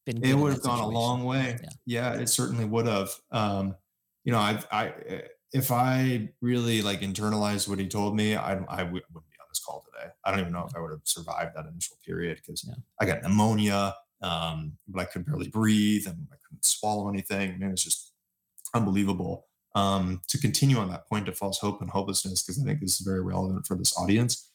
been. 0.05 0.25
It 0.25 0.35
would 0.35 0.53
have 0.53 0.62
gone 0.62 0.81
a 0.81 0.88
long 0.88 1.25
way. 1.25 1.59
Yeah. 1.87 2.15
yeah. 2.15 2.21
it 2.21 2.29
certainly 2.29 2.65
would 2.65 2.87
have. 2.87 3.11
Um, 3.31 3.77
you 4.25 4.33
know, 4.33 4.38
I've, 4.38 4.67
I, 4.71 4.93
if 5.53 5.71
I 5.71 6.31
really 6.41 6.83
like 6.83 7.01
internalized 7.01 7.69
what 7.69 7.79
he 7.79 7.87
told 7.87 8.17
me, 8.17 8.37
I, 8.37 8.53
I 8.69 8.85
w- 8.85 9.03
wouldn't 9.12 9.31
be 9.31 9.38
on 9.41 9.47
this 9.49 9.62
call 9.65 9.85
today. 9.85 10.11
I 10.25 10.31
don't 10.31 10.41
even 10.41 10.53
know 10.53 10.67
if 10.69 10.77
I 10.77 10.81
would 10.81 10.91
have 10.91 11.01
survived 11.05 11.57
that 11.57 11.67
initial 11.67 11.97
period 12.07 12.38
because 12.38 12.65
yeah. 12.67 12.75
I 13.01 13.07
got 13.07 13.23
pneumonia, 13.23 13.95
um, 14.23 14.77
but 14.88 15.01
I 15.01 15.05
couldn't 15.05 15.27
barely 15.27 15.49
breathe 15.49 16.07
and 16.07 16.29
I 16.33 16.37
couldn't 16.47 16.65
swallow 16.65 17.09
anything. 17.09 17.53
I 17.53 17.57
mean, 17.59 17.71
it's 17.71 17.85
just 17.85 18.12
unbelievable. 18.75 19.47
Um, 19.75 20.21
to 20.29 20.38
continue 20.38 20.77
on 20.77 20.91
that 20.91 21.09
point 21.09 21.29
of 21.29 21.38
false 21.38 21.59
hope 21.59 21.81
and 21.81 21.91
hopelessness, 21.91 22.43
because 22.43 22.62
I 22.62 22.67
think 22.67 22.81
this 22.81 23.01
is 23.01 23.07
very 23.07 23.23
relevant 23.23 23.67
for 23.67 23.75
this 23.75 23.97
audience 23.97 24.51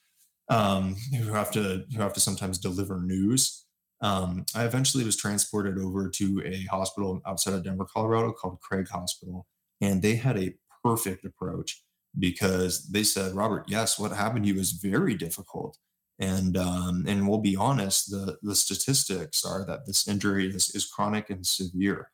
um, 0.49 0.95
who 1.17 1.33
have 1.33 1.51
to 1.51 1.85
who 1.93 2.01
have 2.01 2.13
to 2.13 2.19
sometimes 2.19 2.57
deliver 2.57 3.01
news. 3.01 3.65
Um, 4.01 4.45
I 4.53 4.65
eventually 4.65 5.03
was 5.03 5.17
transported 5.17 5.77
over 5.79 6.09
to 6.09 6.43
a 6.45 6.63
hospital 6.65 7.21
outside 7.25 7.53
of 7.53 7.63
Denver, 7.63 7.85
Colorado, 7.85 8.31
called 8.31 8.59
Craig 8.61 8.87
Hospital, 8.89 9.47
and 9.81 10.01
they 10.01 10.15
had 10.15 10.37
a 10.37 10.53
perfect 10.83 11.25
approach 11.25 11.83
because 12.17 12.87
they 12.89 13.03
said, 13.03 13.33
Robert, 13.33 13.65
yes, 13.67 13.99
what 13.99 14.11
happened 14.11 14.45
to 14.45 14.53
you 14.53 14.59
is 14.59 14.71
very 14.71 15.15
difficult. 15.15 15.77
And 16.19 16.57
um, 16.57 17.05
and 17.07 17.27
we'll 17.27 17.39
be 17.39 17.55
honest, 17.55 18.09
the 18.09 18.37
the 18.41 18.55
statistics 18.55 19.45
are 19.45 19.65
that 19.65 19.85
this 19.85 20.07
injury 20.07 20.47
is, 20.47 20.73
is 20.73 20.85
chronic 20.85 21.29
and 21.29 21.45
severe, 21.45 22.09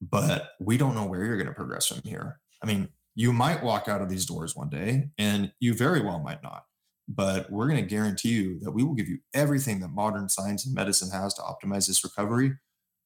but 0.00 0.50
we 0.60 0.76
don't 0.76 0.94
know 0.94 1.06
where 1.06 1.24
you're 1.24 1.36
going 1.36 1.48
to 1.48 1.52
progress 1.52 1.88
from 1.88 2.00
here. 2.04 2.38
I 2.62 2.66
mean, 2.66 2.88
you 3.16 3.32
might 3.32 3.62
walk 3.62 3.88
out 3.88 4.02
of 4.02 4.08
these 4.08 4.24
doors 4.24 4.54
one 4.54 4.68
day, 4.68 5.10
and 5.18 5.52
you 5.58 5.74
very 5.74 6.00
well 6.00 6.20
might 6.20 6.44
not. 6.44 6.64
But 7.06 7.50
we're 7.50 7.68
going 7.68 7.82
to 7.82 7.88
guarantee 7.88 8.30
you 8.30 8.58
that 8.60 8.70
we 8.70 8.82
will 8.82 8.94
give 8.94 9.08
you 9.08 9.18
everything 9.34 9.80
that 9.80 9.88
modern 9.88 10.28
science 10.28 10.64
and 10.64 10.74
medicine 10.74 11.10
has 11.10 11.34
to 11.34 11.42
optimize 11.42 11.86
this 11.86 12.02
recovery. 12.02 12.54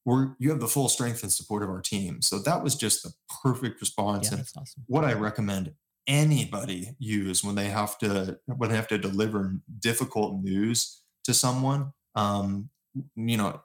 We're, 0.05 0.35
you 0.39 0.49
have 0.49 0.61
the 0.61 0.67
full 0.67 0.87
strength 0.87 1.21
and 1.23 1.31
support 1.31 1.63
of 1.63 1.69
our 1.69 1.81
team. 1.81 2.21
So 2.21 2.39
that 2.39 2.63
was 2.63 2.75
just 2.75 3.03
the 3.03 3.11
perfect 3.43 3.81
response. 3.81 4.31
Yeah, 4.31 4.37
and 4.37 4.47
awesome. 4.57 4.83
what 4.87 5.03
I 5.03 5.13
recommend 5.13 5.73
anybody 6.07 6.95
use 6.97 7.43
when 7.43 7.55
they 7.55 7.67
have 7.67 7.97
to 7.99 8.39
when 8.45 8.69
they 8.69 8.75
have 8.75 8.87
to 8.87 8.97
deliver 8.97 9.55
difficult 9.79 10.41
news 10.43 11.01
to 11.25 11.33
someone. 11.33 11.93
Um, 12.15 12.69
you 13.15 13.37
know, 13.37 13.61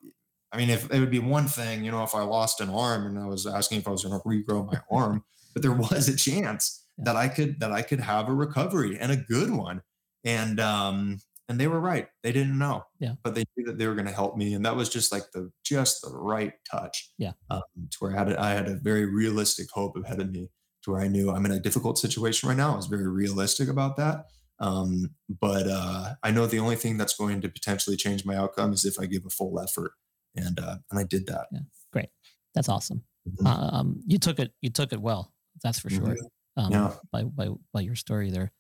I 0.53 0.59
mean, 0.59 0.71
if 0.71 0.93
it 0.93 1.01
would 1.01 1.11
be 1.11 1.19
one 1.19 1.47
thing, 1.47 1.85
you 1.85 1.91
know, 1.91 2.05
if 2.05 2.15
I 2.15 2.23
lost 2.23 2.61
an 2.61 2.69
arm 2.69 3.07
and 3.07 3.19
I 3.19 3.27
was 3.27 3.47
asking 3.47 3.79
if 3.79 3.89
I 3.89 3.91
was 3.91 4.05
going 4.05 4.21
to 4.21 4.29
regrow 4.29 4.67
my 4.67 4.81
arm, 4.91 5.25
but 5.53 5.63
there 5.63 5.73
was 5.73 6.09
a 6.09 6.17
chance 6.17 6.87
yeah. 6.99 7.05
that 7.07 7.17
I 7.17 7.29
could 7.29 7.59
that 7.61 7.73
I 7.73 7.83
could 7.83 8.01
have 8.01 8.29
a 8.29 8.35
recovery 8.35 8.99
and 8.99 9.11
a 9.11 9.17
good 9.17 9.51
one. 9.51 9.83
And 10.25 10.61
um, 10.61 11.19
and 11.49 11.61
they 11.61 11.69
were 11.69 11.81
right. 11.81 12.09
They 12.23 12.33
didn't 12.33 12.59
know. 12.59 12.85
Yeah. 12.99 13.15
But 13.23 13.35
they 13.35 13.45
knew 13.57 13.67
that 13.67 13.79
they 13.79 13.87
were 13.87 13.95
going 13.95 14.07
to 14.07 14.13
help 14.13 14.37
me, 14.37 14.55
and 14.55 14.65
that 14.65 14.77
was 14.77 14.89
just 14.89 15.13
like 15.13 15.25
the 15.33 15.51
just 15.65 16.03
the 16.03 16.11
right 16.11 16.53
touch. 16.71 17.11
Yeah. 17.19 17.33
Um, 17.51 17.63
to 17.91 17.97
where 17.99 18.13
I 18.13 18.19
had 18.19 18.33
a, 18.33 18.41
I 18.41 18.51
had 18.51 18.69
a 18.69 18.77
very 18.77 19.07
realistic 19.07 19.67
hope 19.73 19.97
ahead 19.97 20.21
of 20.21 20.31
me, 20.31 20.51
to 20.85 20.93
where 20.93 21.01
I 21.01 21.09
knew 21.09 21.31
I'm 21.31 21.45
in 21.45 21.53
a 21.53 21.61
difficult 21.61 21.99
situation 21.99 22.49
right 22.49 22.57
now. 22.57 22.73
I 22.73 22.77
was 22.77 22.87
very 22.87 23.09
realistic 23.09 23.69
about 23.69 23.97
that. 23.97 24.25
Um, 24.61 25.11
but 25.41 25.67
uh, 25.69 26.15
I 26.23 26.31
know 26.31 26.47
the 26.47 26.61
only 26.61 26.77
thing 26.77 26.97
that's 26.97 27.17
going 27.17 27.41
to 27.43 27.49
potentially 27.49 27.97
change 27.97 28.25
my 28.25 28.37
outcome 28.37 28.73
is 28.73 28.85
if 28.85 28.99
I 28.99 29.07
give 29.07 29.27
a 29.27 29.31
full 29.31 29.61
effort, 29.61 29.93
and 30.35 30.59
uh, 30.59 30.77
and 30.91 30.99
I 30.99 31.05
did 31.05 31.27
that. 31.27 31.47
Yeah. 31.53 31.61
Great. 31.93 32.09
That's 32.55 32.69
awesome. 32.69 33.03
Mm-hmm. 33.29 33.47
Um, 33.47 34.01
you 34.07 34.19
took 34.19 34.39
it. 34.39 34.53
You 34.63 34.71
took 34.71 34.93
it 34.93 35.01
well. 35.01 35.33
That's 35.63 35.79
for 35.79 35.91
sure. 35.91 36.07
Mm-hmm. 36.07 36.65
Um, 36.65 36.73
yeah. 36.73 36.93
By 37.13 37.25
by 37.25 37.49
by 37.73 37.81
your 37.81 37.97
story 37.97 38.31
there. 38.31 38.53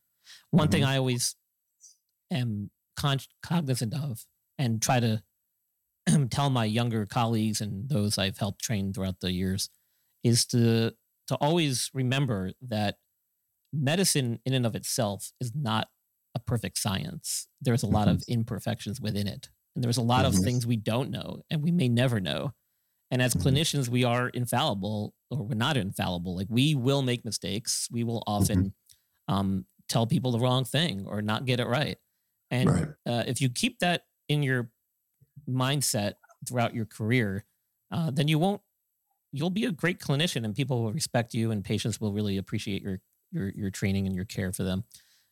One 0.51 0.67
mm-hmm. 0.67 0.73
thing 0.73 0.85
I 0.85 0.97
always 0.97 1.37
am 2.39 2.71
con- 2.97 3.19
cognizant 3.43 3.95
of 3.95 4.25
and 4.59 4.81
try 4.81 5.01
to 5.01 5.23
tell 6.31 6.51
my 6.51 6.65
younger 6.65 7.07
colleagues 7.07 7.61
and 7.61 7.89
those 7.89 8.19
I've 8.19 8.39
helped 8.39 8.63
train 8.63 8.93
throughout 8.93 9.21
the 9.21 9.33
years 9.33 9.71
is 10.23 10.45
to 10.47 10.93
to 11.29 11.37
always 11.37 11.91
remember 11.95 12.53
that 12.69 12.97
medicine 13.73 14.41
in 14.45 14.55
and 14.55 14.67
of 14.67 14.75
itself 14.75 15.33
is 15.41 15.53
not 15.55 15.89
a 16.35 16.41
perfect 16.41 16.79
science. 16.79 17.49
There's 17.61 17.83
a 17.83 17.89
lot 17.89 18.09
of 18.09 18.19
mm-hmm. 18.19 18.33
imperfections 18.33 19.01
within 19.01 19.27
it. 19.27 19.49
And 19.75 19.83
there's 19.83 19.97
a 19.97 20.03
lot 20.03 20.25
of 20.25 20.35
mm-hmm. 20.35 20.45
things 20.45 20.67
we 20.67 20.77
don't 20.77 21.11
know 21.11 21.41
and 21.51 21.63
we 21.63 21.71
may 21.71 21.89
never 21.89 22.21
know. 22.21 22.53
And 23.11 23.23
as 23.23 23.35
mm-hmm. 23.35 23.49
clinicians, 23.49 23.89
we 23.89 24.05
are 24.05 24.29
infallible 24.29 25.15
or 25.31 25.45
we're 25.45 25.55
not 25.55 25.77
infallible. 25.77 26.37
Like 26.37 26.49
we 26.51 26.75
will 26.75 27.03
make 27.03 27.25
mistakes. 27.25 27.89
We 27.91 28.05
will 28.05 28.23
often 28.27 28.75
um, 29.29 29.67
tell 29.89 30.07
people 30.07 30.33
the 30.33 30.41
wrong 30.41 30.65
thing 30.65 31.07
or 31.07 31.23
not 31.23 31.45
get 31.45 31.61
it 31.61 31.67
right. 31.67 31.99
And 32.55 32.71
right. 32.71 32.89
uh, 33.05 33.25
if 33.27 33.41
you 33.41 33.49
keep 33.49 33.81
that 33.81 34.05
in 34.29 34.45
your 34.45 34.71
mindset 35.49 36.15
throughout 36.47 36.73
your 36.73 36.85
career, 36.85 37.45
uh, 37.91 38.13
then 38.13 38.29
you 38.29 38.39
won't. 38.39 38.61
You'll 39.33 39.51
be 39.51 39.65
a 39.65 39.73
great 39.73 39.99
clinician, 39.99 40.45
and 40.45 40.55
people 40.55 40.85
will 40.85 40.93
respect 40.93 41.35
you, 41.35 41.51
and 41.51 41.65
patients 41.65 42.01
will 42.01 42.13
really 42.13 42.37
appreciate 42.37 42.81
your 42.83 43.01
your 43.33 43.49
your 43.49 43.71
training 43.71 44.07
and 44.07 44.15
your 44.15 44.25
care 44.25 44.53
for 44.53 44.63
them. 44.63 44.85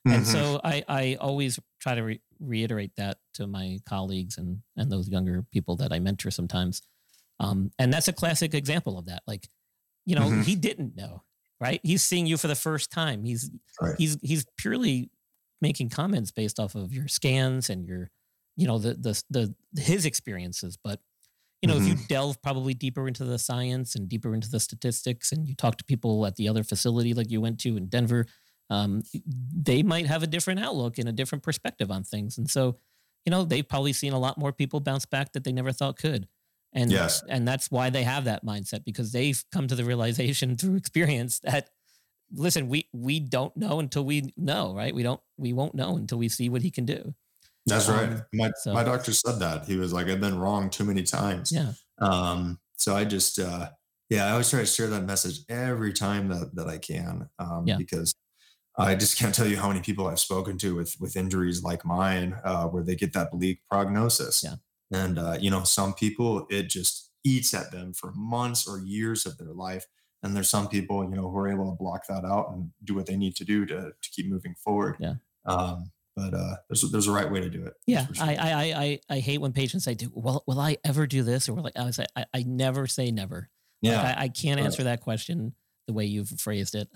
Mm-hmm. 0.04 0.16
And 0.16 0.26
so 0.26 0.60
I 0.64 0.84
I 0.88 1.16
always 1.20 1.60
try 1.78 1.94
to 1.94 2.02
re- 2.02 2.20
reiterate 2.40 2.96
that 2.96 3.18
to 3.34 3.46
my 3.46 3.78
colleagues 3.88 4.36
and 4.36 4.62
and 4.76 4.90
those 4.90 5.08
younger 5.08 5.44
people 5.52 5.76
that 5.76 5.92
I 5.92 6.00
mentor 6.00 6.32
sometimes. 6.32 6.82
Um, 7.38 7.70
and 7.78 7.92
that's 7.92 8.08
a 8.08 8.12
classic 8.12 8.52
example 8.52 8.98
of 8.98 9.06
that. 9.06 9.22
Like, 9.28 9.48
you 10.04 10.16
know, 10.16 10.22
mm-hmm. 10.22 10.42
he 10.42 10.56
didn't 10.56 10.96
know, 10.96 11.22
right? 11.60 11.80
He's 11.84 12.02
seeing 12.02 12.26
you 12.26 12.36
for 12.36 12.48
the 12.48 12.56
first 12.56 12.90
time. 12.90 13.22
He's 13.22 13.48
right. 13.80 13.94
he's 13.96 14.18
he's 14.22 14.44
purely 14.56 15.10
making 15.62 15.88
comments 15.88 16.30
based 16.30 16.60
off 16.60 16.74
of 16.74 16.92
your 16.92 17.08
scans 17.08 17.70
and 17.70 17.86
your, 17.86 18.10
you 18.56 18.66
know, 18.66 18.78
the 18.78 18.94
the 18.94 19.22
the 19.30 19.80
his 19.80 20.04
experiences. 20.04 20.76
But 20.76 21.00
you 21.62 21.68
know, 21.68 21.74
mm-hmm. 21.74 21.84
if 21.84 21.88
you 21.88 21.94
mm-hmm. 21.94 22.06
delve 22.08 22.42
probably 22.42 22.74
deeper 22.74 23.06
into 23.08 23.24
the 23.24 23.38
science 23.38 23.94
and 23.94 24.08
deeper 24.08 24.34
into 24.34 24.50
the 24.50 24.60
statistics, 24.60 25.32
and 25.32 25.46
you 25.46 25.54
talk 25.54 25.78
to 25.78 25.84
people 25.84 26.26
at 26.26 26.36
the 26.36 26.48
other 26.48 26.64
facility 26.64 27.14
like 27.14 27.30
you 27.30 27.40
went 27.40 27.60
to 27.60 27.76
in 27.76 27.86
Denver, 27.86 28.26
um, 28.68 29.02
they 29.24 29.82
might 29.82 30.06
have 30.06 30.22
a 30.22 30.26
different 30.26 30.60
outlook 30.60 30.98
and 30.98 31.08
a 31.08 31.12
different 31.12 31.44
perspective 31.44 31.90
on 31.90 32.02
things. 32.02 32.36
And 32.36 32.50
so, 32.50 32.76
you 33.24 33.30
know, 33.30 33.44
they've 33.44 33.66
probably 33.66 33.92
seen 33.92 34.12
a 34.12 34.18
lot 34.18 34.38
more 34.38 34.52
people 34.52 34.80
bounce 34.80 35.06
back 35.06 35.32
that 35.32 35.44
they 35.44 35.52
never 35.52 35.72
thought 35.72 35.96
could. 35.96 36.26
And 36.72 36.90
yes. 36.90 37.22
and 37.28 37.46
that's 37.46 37.70
why 37.70 37.90
they 37.90 38.02
have 38.02 38.24
that 38.24 38.44
mindset 38.44 38.84
because 38.84 39.12
they've 39.12 39.44
come 39.52 39.68
to 39.68 39.74
the 39.74 39.84
realization 39.84 40.56
through 40.56 40.76
experience 40.76 41.38
that 41.40 41.68
listen, 42.34 42.68
we 42.68 42.88
we 42.92 43.20
don't 43.20 43.56
know 43.56 43.80
until 43.80 44.04
we 44.04 44.32
know, 44.36 44.74
right? 44.74 44.94
We 44.94 45.02
don't 45.02 45.20
we 45.36 45.52
won't 45.52 45.74
know 45.74 45.96
until 45.96 46.18
we 46.18 46.28
see 46.28 46.48
what 46.48 46.62
he 46.62 46.70
can 46.70 46.84
do. 46.84 47.14
That's 47.66 47.88
um, 47.88 47.96
right. 47.96 48.20
My 48.32 48.50
so, 48.56 48.72
my 48.72 48.84
doctor 48.84 49.12
said 49.12 49.38
that. 49.38 49.66
He 49.66 49.76
was 49.76 49.92
like, 49.92 50.08
I've 50.08 50.20
been 50.20 50.38
wrong 50.38 50.70
too 50.70 50.84
many 50.84 51.02
times. 51.02 51.52
Yeah. 51.52 51.72
Um, 51.98 52.58
so 52.76 52.96
I 52.96 53.04
just 53.04 53.38
uh 53.38 53.68
yeah, 54.08 54.26
I 54.26 54.32
always 54.32 54.50
try 54.50 54.60
to 54.60 54.66
share 54.66 54.88
that 54.88 55.04
message 55.04 55.40
every 55.48 55.92
time 55.92 56.28
that 56.28 56.54
that 56.54 56.68
I 56.68 56.78
can. 56.78 57.28
Um 57.38 57.64
yeah. 57.66 57.76
because 57.76 58.14
I 58.78 58.94
just 58.94 59.18
can't 59.18 59.34
tell 59.34 59.46
you 59.46 59.58
how 59.58 59.68
many 59.68 59.80
people 59.80 60.06
I've 60.06 60.18
spoken 60.18 60.58
to 60.58 60.74
with 60.74 60.96
with 60.98 61.16
injuries 61.16 61.62
like 61.62 61.84
mine, 61.84 62.36
uh, 62.44 62.66
where 62.66 62.82
they 62.82 62.96
get 62.96 63.12
that 63.12 63.30
bleak 63.30 63.60
prognosis. 63.70 64.42
Yeah. 64.42 64.56
And 64.90 65.18
uh, 65.18 65.36
you 65.40 65.50
know, 65.50 65.64
some 65.64 65.94
people 65.94 66.46
it 66.50 66.68
just 66.68 67.10
eats 67.24 67.54
at 67.54 67.70
them 67.70 67.92
for 67.92 68.12
months 68.14 68.66
or 68.66 68.80
years 68.80 69.26
of 69.26 69.38
their 69.38 69.52
life 69.52 69.86
and 70.22 70.36
there's 70.36 70.50
some 70.50 70.68
people 70.68 71.02
you 71.04 71.16
know 71.16 71.30
who 71.30 71.38
are 71.38 71.48
able 71.48 71.70
to 71.70 71.76
block 71.76 72.06
that 72.06 72.24
out 72.24 72.50
and 72.52 72.70
do 72.84 72.94
what 72.94 73.06
they 73.06 73.16
need 73.16 73.34
to 73.36 73.44
do 73.44 73.66
to, 73.66 73.92
to 74.02 74.10
keep 74.10 74.28
moving 74.28 74.54
forward 74.62 74.96
yeah 74.98 75.14
um, 75.44 75.90
but 76.14 76.34
uh, 76.34 76.56
there's 76.68 76.82
there's 76.90 77.06
a 77.06 77.12
right 77.12 77.30
way 77.30 77.40
to 77.40 77.48
do 77.48 77.64
it. 77.64 77.74
Yeah, 77.86 78.06
sure. 78.12 78.26
I, 78.26 78.34
I 78.34 78.62
I 78.76 79.00
I 79.16 79.18
hate 79.20 79.38
when 79.38 79.52
patients 79.52 79.84
say, 79.84 79.96
"Well, 80.12 80.44
will 80.46 80.60
I 80.60 80.76
ever 80.84 81.06
do 81.06 81.22
this?" 81.22 81.48
Or 81.48 81.60
like 81.60 81.76
I 81.76 81.84
was, 81.84 81.98
I, 81.98 82.26
I 82.34 82.42
never 82.42 82.86
say 82.86 83.10
never. 83.10 83.48
Yeah, 83.80 84.02
like 84.02 84.18
I, 84.18 84.22
I, 84.24 84.28
can't 84.28 84.60
right. 84.60 84.66
answer 84.66 84.84
that 84.84 85.00
question 85.00 85.54
the 85.86 85.92
way 85.92 86.04
you've 86.04 86.28
phrased 86.28 86.74
it, 86.74 86.88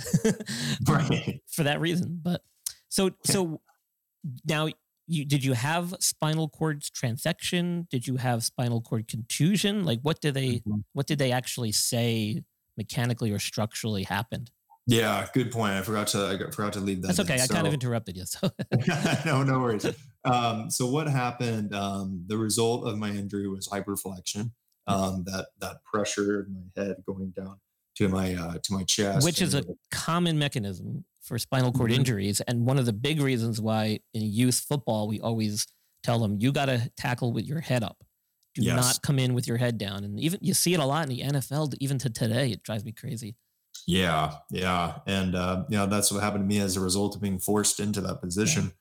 right? 0.88 1.40
For 1.50 1.64
that 1.64 1.80
reason. 1.80 2.20
But 2.22 2.42
so 2.88 3.10
so 3.24 3.60
now 4.46 4.68
you 5.06 5.24
did 5.24 5.44
you 5.44 5.54
have 5.54 5.94
spinal 6.00 6.48
cord 6.48 6.82
transection? 6.82 7.88
Did 7.88 8.06
you 8.06 8.16
have 8.16 8.44
spinal 8.44 8.82
cord 8.82 9.08
contusion? 9.08 9.84
Like 9.84 10.00
what 10.02 10.20
did 10.20 10.34
they 10.34 10.56
mm-hmm. 10.56 10.80
what 10.92 11.06
did 11.06 11.18
they 11.18 11.32
actually 11.32 11.72
say 11.72 12.44
mechanically 12.76 13.32
or 13.32 13.38
structurally 13.38 14.04
happened. 14.04 14.50
Yeah, 14.86 15.26
good 15.34 15.50
point. 15.50 15.72
I 15.72 15.82
forgot 15.82 16.06
to 16.08 16.26
I 16.26 16.50
forgot 16.50 16.74
to 16.74 16.80
leave 16.80 17.02
that. 17.02 17.08
That's 17.08 17.20
okay. 17.20 17.34
In. 17.34 17.40
I 17.40 17.46
so, 17.46 17.54
kind 17.54 17.66
of 17.66 17.74
interrupted 17.74 18.16
you. 18.16 18.24
So 18.24 18.50
no, 19.26 19.42
no 19.42 19.58
worries. 19.58 19.86
Um, 20.24 20.70
so 20.70 20.86
what 20.86 21.08
happened? 21.08 21.74
Um, 21.74 22.24
the 22.28 22.38
result 22.38 22.86
of 22.86 22.96
my 22.96 23.10
injury 23.10 23.48
was 23.48 23.68
hyperflexion. 23.68 24.52
Um, 24.88 25.24
that 25.24 25.48
that 25.58 25.82
pressure 25.82 26.46
in 26.46 26.54
my 26.54 26.82
head 26.82 27.02
going 27.04 27.30
down 27.30 27.58
to 27.96 28.08
my 28.08 28.34
uh, 28.34 28.58
to 28.62 28.72
my 28.72 28.84
chest, 28.84 29.24
which 29.24 29.42
is 29.42 29.54
a 29.54 29.64
common 29.90 30.38
mechanism 30.38 31.04
for 31.20 31.38
spinal 31.38 31.72
cord 31.72 31.90
mm-hmm. 31.90 32.00
injuries, 32.00 32.40
and 32.42 32.64
one 32.66 32.78
of 32.78 32.86
the 32.86 32.92
big 32.92 33.20
reasons 33.20 33.60
why 33.60 33.98
in 34.14 34.22
youth 34.22 34.64
football 34.68 35.08
we 35.08 35.20
always 35.20 35.66
tell 36.04 36.20
them 36.20 36.36
you 36.38 36.52
got 36.52 36.66
to 36.66 36.88
tackle 36.96 37.32
with 37.32 37.44
your 37.44 37.60
head 37.60 37.82
up. 37.82 37.96
Do 38.57 38.62
yes. 38.62 38.75
not 38.75 39.03
come 39.03 39.19
in 39.19 39.35
with 39.35 39.47
your 39.47 39.59
head 39.59 39.77
down. 39.77 40.03
And 40.03 40.19
even 40.19 40.40
you 40.42 40.55
see 40.55 40.73
it 40.73 40.81
a 40.81 40.85
lot 40.85 41.03
in 41.03 41.11
the 41.11 41.21
NFL, 41.21 41.75
even 41.79 41.99
to 41.99 42.09
today, 42.11 42.51
it 42.53 42.62
drives 42.62 42.85
me 42.85 42.92
crazy. 42.92 43.37
Yeah, 43.87 44.33
yeah, 44.51 44.99
and 45.07 45.37
uh, 45.37 45.64
you 45.69 45.77
know 45.77 45.87
that's 45.87 46.11
what 46.11 46.23
happened 46.23 46.42
to 46.42 46.49
me 46.49 46.61
as 46.61 46.77
a 46.77 46.81
result 46.81 47.14
of 47.14 47.21
being 47.21 47.38
forced 47.38 47.79
into 47.79 48.01
that 48.01 48.21
position. 48.21 48.73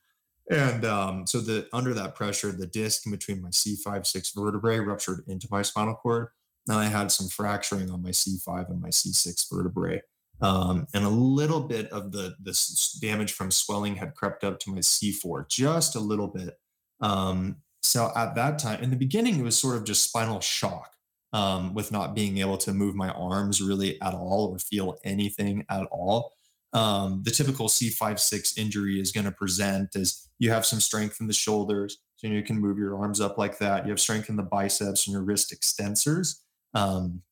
Yeah. 0.50 0.70
And 0.70 0.84
um, 0.84 1.26
so 1.26 1.40
the 1.40 1.68
under 1.72 1.92
that 1.94 2.14
pressure, 2.14 2.52
the 2.52 2.66
disc 2.66 3.04
in 3.04 3.12
between 3.12 3.42
my 3.42 3.50
C5 3.50 4.06
six 4.06 4.30
vertebrae 4.30 4.78
ruptured 4.78 5.24
into 5.26 5.48
my 5.50 5.62
spinal 5.62 5.94
cord. 5.94 6.28
Now 6.66 6.78
I 6.78 6.86
had 6.86 7.12
some 7.12 7.28
fracturing 7.28 7.90
on 7.90 8.02
my 8.02 8.10
C5 8.10 8.70
and 8.70 8.80
my 8.80 8.88
C6 8.88 9.44
vertebrae, 9.52 10.02
um, 10.40 10.86
and 10.94 11.04
a 11.04 11.10
little 11.10 11.60
bit 11.60 11.90
of 11.92 12.12
the 12.12 12.34
this 12.40 12.98
damage 13.00 13.32
from 13.32 13.50
swelling 13.50 13.96
had 13.96 14.14
crept 14.14 14.42
up 14.42 14.58
to 14.60 14.70
my 14.70 14.78
C4, 14.78 15.48
just 15.48 15.94
a 15.94 16.00
little 16.00 16.28
bit. 16.28 16.58
Um, 17.00 17.56
so 17.86 18.10
at 18.16 18.34
that 18.34 18.58
time, 18.58 18.82
in 18.82 18.90
the 18.90 18.96
beginning, 18.96 19.38
it 19.38 19.42
was 19.44 19.58
sort 19.58 19.76
of 19.76 19.84
just 19.84 20.04
spinal 20.04 20.40
shock 20.40 20.92
um, 21.32 21.72
with 21.72 21.92
not 21.92 22.14
being 22.14 22.38
able 22.38 22.58
to 22.58 22.72
move 22.72 22.94
my 22.94 23.10
arms 23.10 23.62
really 23.62 24.00
at 24.02 24.12
all 24.12 24.48
or 24.52 24.58
feel 24.58 24.98
anything 25.04 25.64
at 25.70 25.86
all. 25.92 26.32
Um, 26.72 27.22
the 27.24 27.30
typical 27.30 27.68
C5-6 27.68 28.58
injury 28.58 29.00
is 29.00 29.12
going 29.12 29.24
to 29.24 29.32
present 29.32 29.94
as 29.94 30.28
you 30.38 30.50
have 30.50 30.66
some 30.66 30.80
strength 30.80 31.20
in 31.20 31.26
the 31.26 31.32
shoulders, 31.32 31.98
so 32.16 32.26
you 32.26 32.42
can 32.42 32.58
move 32.58 32.76
your 32.76 32.98
arms 32.98 33.20
up 33.20 33.38
like 33.38 33.58
that. 33.58 33.84
You 33.84 33.90
have 33.90 34.00
strength 34.00 34.28
in 34.28 34.36
the 34.36 34.42
biceps 34.42 35.06
and 35.06 35.12
your 35.12 35.22
wrist 35.22 35.54
extensors, 35.54 36.40
um, 36.74 37.22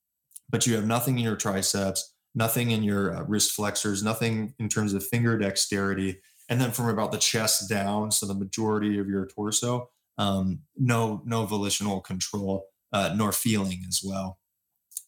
but 0.49 0.65
you 0.65 0.75
have 0.75 0.85
nothing 0.85 1.17
in 1.17 1.23
your 1.25 1.35
triceps, 1.35 2.13
nothing 2.33 2.71
in 2.71 2.81
your 2.81 3.15
uh, 3.15 3.23
wrist 3.23 3.51
flexors, 3.51 4.03
nothing 4.03 4.53
in 4.57 4.69
terms 4.69 4.93
of 4.93 5.05
finger 5.05 5.37
dexterity, 5.37 6.21
and 6.49 6.61
then 6.61 6.71
from 6.71 6.87
about 6.87 7.11
the 7.11 7.17
chest 7.17 7.69
down, 7.69 8.11
so 8.11 8.25
the 8.25 8.33
majority 8.33 8.99
of 8.99 9.09
your 9.09 9.25
torso, 9.25 9.89
um, 10.17 10.59
no 10.77 11.21
no 11.25 11.45
volitional 11.45 12.01
control 12.01 12.65
uh, 12.93 13.13
nor 13.15 13.31
feeling 13.31 13.83
as 13.87 14.01
well. 14.03 14.39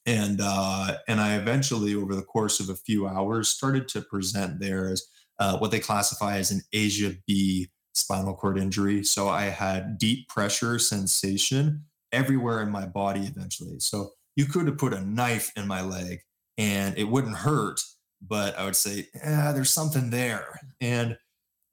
And 0.06 0.40
uh, 0.42 0.98
and 1.08 1.20
I 1.20 1.36
eventually, 1.36 1.96
over 1.96 2.16
the 2.16 2.22
course 2.22 2.60
of 2.60 2.70
a 2.70 2.76
few 2.76 3.08
hours, 3.08 3.50
started 3.50 3.88
to 3.90 4.02
present 4.02 4.60
there 4.60 4.90
as 4.90 5.06
uh, 5.40 5.58
what 5.58 5.72
they 5.72 5.80
classify 5.80 6.38
as 6.38 6.52
an 6.52 6.62
ASIA 6.74 7.18
B 7.28 7.70
spinal 7.94 8.36
cord 8.36 8.58
injury. 8.58 9.04
So 9.04 9.28
I 9.28 9.44
had 9.44 9.98
deep 9.98 10.30
pressure 10.30 10.80
sensation 10.80 11.86
everywhere 12.12 12.62
in 12.62 12.70
my 12.70 12.86
body 12.86 13.22
eventually. 13.22 13.80
So 13.80 14.12
you 14.36 14.46
could 14.46 14.68
have 14.68 14.78
put 14.78 14.94
a 14.94 15.02
knife 15.02 15.52
in 15.58 15.68
my 15.68 15.82
leg 15.82 16.20
and 16.58 16.98
it 16.98 17.06
wouldn't 17.06 17.38
hurt, 17.38 17.82
but 18.22 18.58
I 18.58 18.66
would 18.66 18.76
say, 18.76 19.08
yeah, 19.16 19.52
there's 19.52 19.72
something 19.72 20.10
there. 20.10 20.60
And 20.80 21.18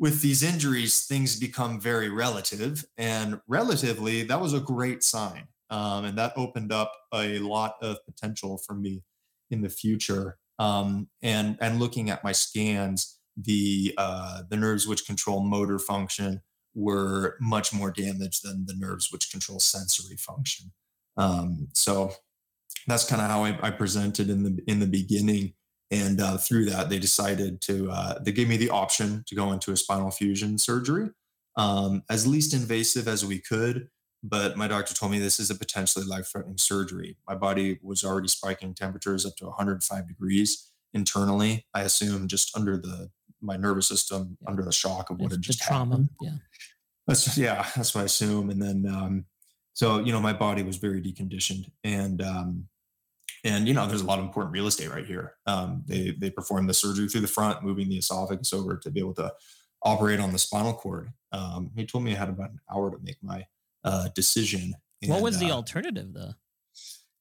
with 0.04 0.20
these 0.20 0.42
injuries, 0.42 1.06
things 1.06 1.40
become 1.40 1.80
very 1.80 2.10
relative. 2.10 2.84
And 2.98 3.40
relatively, 3.48 4.22
that 4.24 4.38
was 4.38 4.52
a 4.52 4.60
great 4.60 5.02
sign. 5.02 5.48
Um, 5.70 6.04
and 6.04 6.18
that 6.18 6.34
opened 6.36 6.72
up 6.72 6.92
a 7.14 7.38
lot 7.38 7.76
of 7.80 8.04
potential 8.04 8.58
for 8.58 8.74
me 8.74 9.02
in 9.50 9.62
the 9.62 9.70
future. 9.70 10.36
Um, 10.58 11.08
and 11.22 11.56
and 11.58 11.80
looking 11.80 12.10
at 12.10 12.22
my 12.22 12.32
scans, 12.32 13.18
the 13.34 13.94
uh, 13.96 14.42
the 14.50 14.58
nerves 14.58 14.86
which 14.86 15.06
control 15.06 15.40
motor 15.40 15.78
function 15.78 16.42
were 16.74 17.38
much 17.40 17.72
more 17.72 17.90
damaged 17.90 18.44
than 18.44 18.66
the 18.66 18.76
nerves 18.76 19.08
which 19.10 19.30
control 19.30 19.58
sensory 19.58 20.18
function. 20.18 20.70
Um, 21.16 21.68
so 21.72 22.12
that's 22.86 23.08
kind 23.08 23.22
of 23.22 23.30
how 23.30 23.44
I, 23.44 23.58
I, 23.68 23.70
presented 23.70 24.28
in 24.28 24.42
the 24.42 24.62
in 24.66 24.80
the 24.80 24.86
beginning. 24.86 25.54
And 25.90 26.20
uh, 26.20 26.38
through 26.38 26.66
that, 26.66 26.88
they 26.88 26.98
decided 26.98 27.60
to 27.62 27.90
uh, 27.90 28.18
they 28.18 28.32
gave 28.32 28.48
me 28.48 28.56
the 28.56 28.70
option 28.70 29.24
to 29.26 29.34
go 29.34 29.52
into 29.52 29.70
a 29.70 29.76
spinal 29.76 30.10
fusion 30.10 30.58
surgery, 30.58 31.10
um, 31.56 32.02
as 32.10 32.26
least 32.26 32.54
invasive 32.54 33.06
as 33.06 33.24
we 33.24 33.38
could. 33.38 33.88
But 34.22 34.56
my 34.56 34.66
doctor 34.66 34.94
told 34.94 35.12
me 35.12 35.18
this 35.18 35.38
is 35.38 35.50
a 35.50 35.54
potentially 35.54 36.06
life-threatening 36.06 36.56
surgery. 36.56 37.18
My 37.28 37.34
body 37.34 37.78
was 37.82 38.02
already 38.02 38.28
spiking 38.28 38.72
temperatures 38.72 39.26
up 39.26 39.36
to 39.36 39.44
105 39.44 40.08
degrees 40.08 40.70
internally. 40.94 41.66
I 41.74 41.82
assume 41.82 42.28
just 42.28 42.56
under 42.56 42.78
the 42.78 43.10
my 43.42 43.56
nervous 43.56 43.86
system 43.86 44.38
yeah. 44.40 44.50
under 44.50 44.62
the 44.62 44.72
shock 44.72 45.10
of 45.10 45.18
what 45.18 45.26
it's 45.26 45.34
had 45.34 45.42
just 45.42 45.60
trauma. 45.60 45.90
Happened. 45.90 46.08
Yeah. 46.22 46.30
That's 47.06 47.36
yeah, 47.36 47.66
that's 47.76 47.94
what 47.94 48.02
I 48.02 48.04
assume. 48.04 48.48
And 48.50 48.62
then 48.62 48.86
um, 48.88 49.26
so 49.74 49.98
you 49.98 50.12
know, 50.12 50.20
my 50.20 50.32
body 50.32 50.62
was 50.62 50.76
very 50.76 51.02
deconditioned, 51.02 51.70
and 51.82 52.22
um, 52.22 52.68
and 53.44 53.68
you 53.68 53.74
know, 53.74 53.87
there's 53.87 54.00
a 54.00 54.07
lot 54.07 54.18
of 54.18 54.24
important 54.24 54.54
real 54.54 54.66
estate 54.66 54.90
right 54.90 55.07
here. 55.07 55.35
Um, 55.46 55.85
they 55.87 56.16
they 56.18 56.30
performed 56.30 56.68
the 56.68 56.74
surgery 56.74 57.09
through 57.09 57.20
the 57.20 57.28
front, 57.28 57.62
moving 57.62 57.88
the 57.88 57.98
esophagus 57.98 58.52
over 58.52 58.76
to 58.78 58.90
be 58.90 59.00
able 59.00 59.14
to 59.14 59.33
operate 59.83 60.18
on 60.18 60.33
the 60.33 60.38
spinal 60.38 60.72
cord. 60.72 61.11
Um, 61.30 61.70
he 61.76 61.85
told 61.85 62.04
me 62.04 62.12
I 62.12 62.18
had 62.18 62.30
about 62.30 62.50
an 62.50 62.61
hour 62.72 62.90
to 62.90 62.96
make 63.02 63.18
my 63.22 63.46
uh, 63.85 64.09
decision. 64.14 64.74
And, 65.02 65.11
what 65.11 65.22
was 65.22 65.38
the 65.38 65.50
uh, 65.50 65.57
alternative, 65.57 66.14
though? 66.14 66.33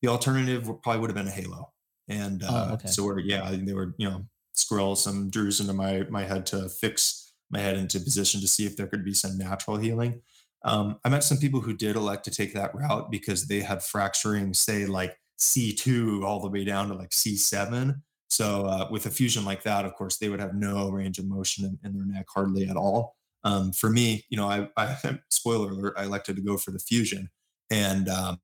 The 0.02 0.08
alternative 0.08 0.64
probably 0.82 1.02
would 1.02 1.10
have 1.10 1.18
been 1.18 1.28
a 1.28 1.32
halo. 1.32 1.74
And 2.08 2.42
oh, 2.44 2.48
uh, 2.48 2.68
oh, 2.70 2.74
okay. 2.76 2.88
so 2.88 3.04
we're 3.04 3.20
yeah, 3.20 3.50
they 3.52 3.74
were 3.74 3.94
you 3.98 4.10
know 4.10 4.26
squirrel 4.54 4.96
some 4.96 5.30
drues 5.30 5.60
into 5.60 5.74
my 5.74 6.04
my 6.10 6.24
head 6.24 6.46
to 6.48 6.70
fix 6.70 7.34
my 7.50 7.60
head 7.60 7.78
into 7.78 8.00
position 8.00 8.40
to 8.42 8.48
see 8.48 8.66
if 8.66 8.78
there 8.78 8.88
could 8.88 9.04
be 9.04 9.14
some 9.14 9.38
natural 9.38 9.78
healing. 9.78 10.22
Um, 10.66 11.00
I 11.04 11.10
met 11.10 11.24
some 11.24 11.38
people 11.38 11.60
who 11.60 11.76
did 11.76 11.98
elect 11.98 12.24
to 12.26 12.32
take 12.32 12.54
that 12.54 12.74
route 12.74 13.12
because 13.12 13.48
they 13.48 13.60
had 13.60 13.84
fracturing, 13.84 14.54
say 14.54 14.86
like 14.86 15.18
C2 15.40 16.24
all 16.24 16.40
the 16.40 16.50
way 16.50 16.64
down 16.64 16.88
to 16.90 16.94
like 16.94 17.10
C7. 17.12 17.96
So 18.30 18.66
uh, 18.66 18.88
with 18.90 19.06
a 19.06 19.12
fusion 19.12 19.46
like 19.46 19.64
that, 19.64 19.86
of 19.86 19.94
course, 19.94 20.18
they 20.18 20.30
would 20.30 20.40
have 20.40 20.56
no 20.56 20.90
range 20.90 21.20
of 21.20 21.26
motion 21.26 21.66
in, 21.66 21.78
in 21.84 21.98
their 21.98 22.06
neck 22.06 22.26
hardly 22.34 22.68
at 22.68 22.76
all. 22.76 23.16
Um, 23.44 23.72
for 23.72 23.90
me, 23.90 24.26
you 24.30 24.38
know, 24.38 24.48
I, 24.48 24.70
I, 24.78 24.98
spoiler 25.30 25.70
alert, 25.70 25.94
I 25.98 26.06
elected 26.06 26.36
to 26.38 26.42
go 26.42 26.58
for 26.58 26.72
the 26.72 26.80
fusion, 26.80 27.30
and 27.70 28.10
um, 28.10 28.40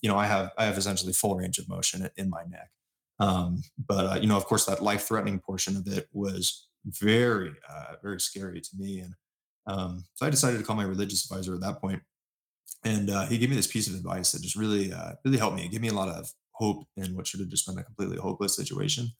you 0.00 0.08
know, 0.08 0.16
I 0.16 0.26
have 0.26 0.50
I 0.58 0.66
have 0.66 0.78
essentially 0.78 1.12
full 1.12 1.34
range 1.36 1.58
of 1.58 1.68
motion 1.68 2.08
in 2.16 2.30
my 2.30 2.44
neck. 2.44 2.70
Um, 3.18 3.62
but 3.86 4.06
uh, 4.06 4.18
you 4.20 4.26
know, 4.26 4.36
of 4.36 4.44
course, 4.44 4.66
that 4.66 4.82
life 4.82 5.04
threatening 5.04 5.38
portion 5.40 5.76
of 5.76 5.86
it 5.86 6.08
was 6.12 6.68
very 6.84 7.52
uh, 7.68 7.94
very 8.02 8.20
scary 8.20 8.60
to 8.60 8.70
me, 8.78 9.00
and 9.00 9.14
um, 9.66 10.04
so 10.14 10.26
I 10.26 10.30
decided 10.30 10.58
to 10.58 10.64
call 10.64 10.76
my 10.76 10.84
religious 10.84 11.24
advisor 11.24 11.54
at 11.54 11.60
that 11.60 11.80
point, 11.80 12.02
and 12.84 13.10
uh, 13.10 13.26
he 13.26 13.38
gave 13.38 13.50
me 13.50 13.56
this 13.56 13.66
piece 13.66 13.88
of 13.88 13.94
advice 13.94 14.32
that 14.32 14.42
just 14.42 14.56
really 14.56 14.92
uh, 14.92 15.12
really 15.24 15.38
helped 15.38 15.56
me. 15.56 15.64
It 15.64 15.70
gave 15.70 15.80
me 15.80 15.88
a 15.88 15.94
lot 15.94 16.08
of 16.08 16.32
hope 16.52 16.84
in 16.96 17.14
what 17.14 17.26
should 17.26 17.40
have 17.40 17.48
just 17.48 17.66
been 17.66 17.78
a 17.78 17.84
completely 17.84 18.16
hopeless 18.16 18.56
situation. 18.56 19.12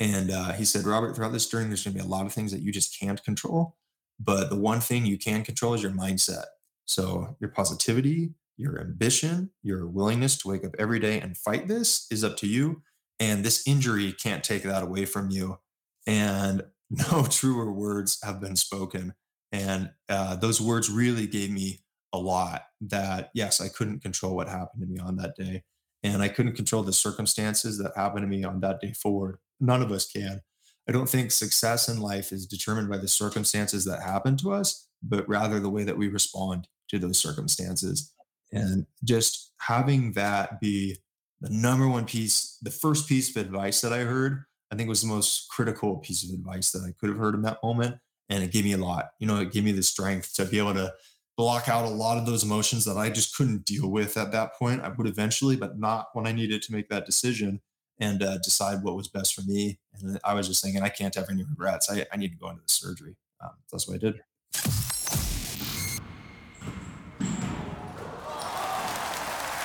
And 0.00 0.30
uh, 0.30 0.52
he 0.52 0.64
said, 0.64 0.84
Robert, 0.84 1.16
throughout 1.16 1.32
this 1.32 1.48
journey, 1.48 1.68
there's 1.68 1.84
going 1.84 1.96
to 1.96 2.02
be 2.02 2.06
a 2.06 2.08
lot 2.08 2.26
of 2.26 2.32
things 2.32 2.52
that 2.52 2.62
you 2.62 2.70
just 2.70 2.98
can't 2.98 3.22
control. 3.24 3.76
But 4.20 4.50
the 4.50 4.56
one 4.56 4.80
thing 4.80 5.06
you 5.06 5.18
can 5.18 5.44
control 5.44 5.74
is 5.74 5.82
your 5.82 5.92
mindset. 5.92 6.44
So 6.86 7.36
your 7.40 7.50
positivity, 7.50 8.34
your 8.56 8.80
ambition, 8.80 9.50
your 9.62 9.86
willingness 9.86 10.36
to 10.38 10.48
wake 10.48 10.64
up 10.64 10.74
every 10.78 10.98
day 10.98 11.20
and 11.20 11.36
fight 11.36 11.68
this 11.68 12.06
is 12.10 12.24
up 12.24 12.36
to 12.38 12.46
you. 12.46 12.82
And 13.20 13.44
this 13.44 13.66
injury 13.66 14.12
can't 14.12 14.44
take 14.44 14.62
that 14.64 14.82
away 14.82 15.04
from 15.04 15.30
you. 15.30 15.58
And 16.06 16.64
no 16.90 17.26
truer 17.28 17.72
words 17.72 18.18
have 18.22 18.40
been 18.40 18.56
spoken. 18.56 19.14
And 19.50 19.90
uh, 20.08 20.36
those 20.36 20.60
words 20.60 20.90
really 20.90 21.26
gave 21.26 21.50
me 21.50 21.80
a 22.12 22.18
lot 22.18 22.62
that, 22.80 23.30
yes, 23.34 23.60
I 23.60 23.68
couldn't 23.68 24.00
control 24.00 24.34
what 24.34 24.48
happened 24.48 24.82
to 24.82 24.86
me 24.86 24.98
on 24.98 25.16
that 25.16 25.36
day. 25.36 25.64
And 26.02 26.22
I 26.22 26.28
couldn't 26.28 26.54
control 26.54 26.82
the 26.82 26.92
circumstances 26.92 27.78
that 27.78 27.92
happened 27.96 28.22
to 28.22 28.28
me 28.28 28.44
on 28.44 28.60
that 28.60 28.80
day 28.80 28.92
forward. 28.92 29.38
None 29.60 29.82
of 29.82 29.90
us 29.90 30.06
can. 30.10 30.40
I 30.88 30.92
don't 30.92 31.08
think 31.08 31.30
success 31.30 31.88
in 31.88 32.00
life 32.00 32.32
is 32.32 32.46
determined 32.46 32.88
by 32.88 32.98
the 32.98 33.08
circumstances 33.08 33.84
that 33.84 34.02
happen 34.02 34.36
to 34.38 34.52
us, 34.52 34.88
but 35.02 35.28
rather 35.28 35.60
the 35.60 35.68
way 35.68 35.84
that 35.84 35.98
we 35.98 36.08
respond 36.08 36.66
to 36.88 36.98
those 36.98 37.18
circumstances. 37.18 38.12
And 38.52 38.86
just 39.04 39.52
having 39.58 40.12
that 40.12 40.60
be 40.60 40.96
the 41.40 41.50
number 41.50 41.86
one 41.86 42.06
piece, 42.06 42.58
the 42.62 42.70
first 42.70 43.08
piece 43.08 43.34
of 43.36 43.44
advice 43.44 43.80
that 43.82 43.92
I 43.92 44.00
heard, 44.00 44.44
I 44.72 44.76
think 44.76 44.88
was 44.88 45.02
the 45.02 45.08
most 45.08 45.48
critical 45.50 45.98
piece 45.98 46.24
of 46.24 46.34
advice 46.34 46.70
that 46.70 46.84
I 46.84 46.92
could 46.98 47.10
have 47.10 47.18
heard 47.18 47.34
in 47.34 47.42
that 47.42 47.62
moment. 47.62 47.96
And 48.30 48.42
it 48.42 48.52
gave 48.52 48.64
me 48.64 48.72
a 48.72 48.78
lot. 48.78 49.10
You 49.18 49.26
know, 49.26 49.40
it 49.40 49.52
gave 49.52 49.64
me 49.64 49.72
the 49.72 49.82
strength 49.82 50.34
to 50.34 50.44
be 50.44 50.58
able 50.58 50.74
to 50.74 50.92
block 51.38 51.68
out 51.68 51.84
a 51.84 51.88
lot 51.88 52.18
of 52.18 52.26
those 52.26 52.42
emotions 52.42 52.84
that 52.84 52.96
I 52.96 53.10
just 53.10 53.36
couldn't 53.36 53.64
deal 53.64 53.88
with 53.88 54.16
at 54.16 54.32
that 54.32 54.54
point. 54.54 54.82
I 54.82 54.88
would 54.88 55.06
eventually, 55.06 55.54
but 55.54 55.78
not 55.78 56.08
when 56.12 56.26
I 56.26 56.32
needed 56.32 56.62
to 56.62 56.72
make 56.72 56.88
that 56.88 57.06
decision 57.06 57.60
and 58.00 58.24
uh, 58.24 58.38
decide 58.38 58.82
what 58.82 58.96
was 58.96 59.06
best 59.06 59.34
for 59.34 59.42
me. 59.42 59.78
And 60.02 60.18
I 60.24 60.34
was 60.34 60.48
just 60.48 60.64
thinking, 60.64 60.82
I 60.82 60.88
can't 60.88 61.14
have 61.14 61.30
any 61.30 61.44
regrets. 61.44 61.88
I, 61.90 62.04
I 62.12 62.16
need 62.16 62.32
to 62.32 62.36
go 62.36 62.50
into 62.50 62.62
the 62.62 62.68
surgery. 62.68 63.14
Um, 63.40 63.52
that's 63.70 63.86
what 63.86 63.94
I 63.94 63.98
did. 63.98 64.20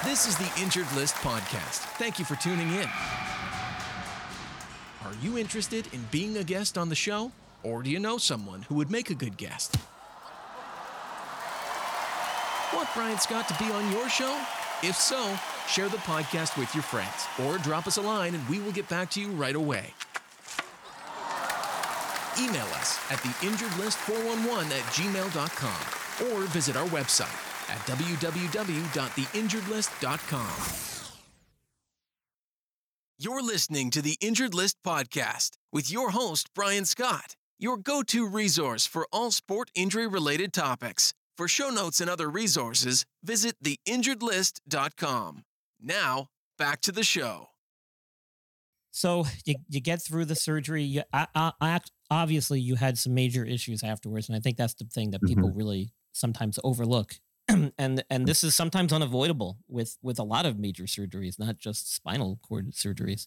This 0.05 0.27
is 0.27 0.37
the 0.37 0.61
Injured 0.61 0.91
List 0.95 1.15
Podcast. 1.15 1.79
Thank 1.97 2.19
you 2.19 2.25
for 2.25 2.35
tuning 2.35 2.71
in. 2.73 2.87
Are 5.05 5.13
you 5.23 5.39
interested 5.39 5.87
in 5.91 6.05
being 6.11 6.37
a 6.37 6.43
guest 6.43 6.77
on 6.77 6.89
the 6.89 6.95
show? 6.95 7.31
Or 7.63 7.81
do 7.81 7.89
you 7.89 7.97
know 7.97 8.19
someone 8.19 8.61
who 8.63 8.75
would 8.75 8.91
make 8.91 9.09
a 9.09 9.15
good 9.15 9.37
guest? 9.37 9.77
Want 12.75 12.89
Brian 12.95 13.19
Scott 13.19 13.47
to 13.47 13.53
be 13.63 13.71
on 13.71 13.91
your 13.91 14.09
show? 14.09 14.35
If 14.81 14.95
so, 14.95 15.37
share 15.67 15.89
the 15.89 15.97
podcast 15.97 16.57
with 16.57 16.73
your 16.73 16.81
friends 16.83 17.27
or 17.43 17.59
drop 17.59 17.85
us 17.87 17.97
a 17.97 18.01
line 18.01 18.33
and 18.35 18.47
we 18.49 18.59
will 18.59 18.71
get 18.71 18.89
back 18.89 19.09
to 19.11 19.21
you 19.21 19.29
right 19.29 19.55
away. 19.55 19.93
Email 22.39 22.65
us 22.73 22.97
at 23.11 23.19
theinjuredlist411 23.19 24.71
at 24.71 24.83
gmail.com 24.91 26.27
or 26.27 26.41
visit 26.47 26.75
our 26.75 26.87
website 26.87 27.37
at 27.69 27.77
www.theinjuredlist.com. 27.87 30.49
You're 33.19 33.43
listening 33.43 33.91
to 33.91 34.01
the 34.01 34.17
Injured 34.19 34.55
List 34.55 34.77
Podcast 34.85 35.51
with 35.71 35.89
your 35.91 36.09
host, 36.09 36.49
Brian 36.55 36.85
Scott, 36.85 37.35
your 37.59 37.77
go 37.77 38.01
to 38.03 38.27
resource 38.27 38.85
for 38.87 39.07
all 39.13 39.31
sport 39.31 39.69
injury 39.75 40.07
related 40.07 40.51
topics. 40.51 41.13
For 41.37 41.47
show 41.47 41.69
notes 41.69 41.99
and 41.99 42.09
other 42.09 42.29
resources, 42.29 43.05
visit 43.23 43.55
theinjuredlist.com. 43.63 45.43
Now, 45.81 46.27
back 46.59 46.81
to 46.81 46.91
the 46.91 47.03
show. 47.03 47.47
So 48.91 49.25
you, 49.43 49.55
you 49.67 49.81
get 49.81 50.03
through 50.03 50.25
the 50.25 50.35
surgery. 50.35 50.83
You, 50.83 51.01
I, 51.11 51.51
I, 51.59 51.79
obviously, 52.11 52.59
you 52.59 52.75
had 52.75 52.99
some 52.99 53.15
major 53.15 53.43
issues 53.43 53.81
afterwards, 53.83 54.29
and 54.29 54.35
I 54.35 54.39
think 54.39 54.57
that's 54.57 54.75
the 54.75 54.85
thing 54.85 55.09
that 55.11 55.23
people 55.23 55.49
mm-hmm. 55.49 55.57
really 55.57 55.93
sometimes 56.11 56.59
overlook. 56.63 57.15
and 57.77 58.03
and 58.09 58.27
this 58.27 58.43
is 58.43 58.53
sometimes 58.53 58.93
unavoidable 58.93 59.57
with 59.67 59.97
with 60.03 60.19
a 60.19 60.23
lot 60.23 60.45
of 60.45 60.59
major 60.59 60.83
surgeries, 60.83 61.39
not 61.39 61.57
just 61.57 61.93
spinal 61.93 62.39
cord 62.47 62.73
surgeries. 62.73 63.25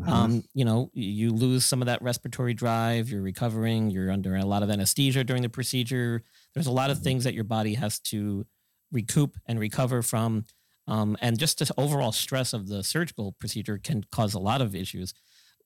Mm-hmm. 0.00 0.12
Um, 0.12 0.44
you 0.54 0.64
know, 0.64 0.90
you 0.92 1.30
lose 1.30 1.64
some 1.64 1.80
of 1.80 1.86
that 1.86 2.02
respiratory 2.02 2.54
drive. 2.54 3.08
You're 3.08 3.22
recovering. 3.22 3.90
You're 3.90 4.10
under 4.10 4.34
a 4.34 4.44
lot 4.44 4.62
of 4.62 4.70
anesthesia 4.70 5.22
during 5.22 5.42
the 5.42 5.48
procedure. 5.48 6.22
There's 6.52 6.66
a 6.66 6.72
lot 6.72 6.90
of 6.90 6.98
things 6.98 7.24
that 7.24 7.34
your 7.34 7.44
body 7.44 7.74
has 7.74 8.00
to 8.00 8.44
recoup 8.90 9.36
and 9.46 9.60
recover 9.60 10.02
from. 10.02 10.46
Um, 10.86 11.16
and 11.20 11.38
just 11.38 11.58
the 11.58 11.72
overall 11.78 12.12
stress 12.12 12.52
of 12.52 12.68
the 12.68 12.82
surgical 12.82 13.32
procedure 13.38 13.78
can 13.78 14.04
cause 14.10 14.34
a 14.34 14.38
lot 14.38 14.60
of 14.60 14.74
issues. 14.74 15.14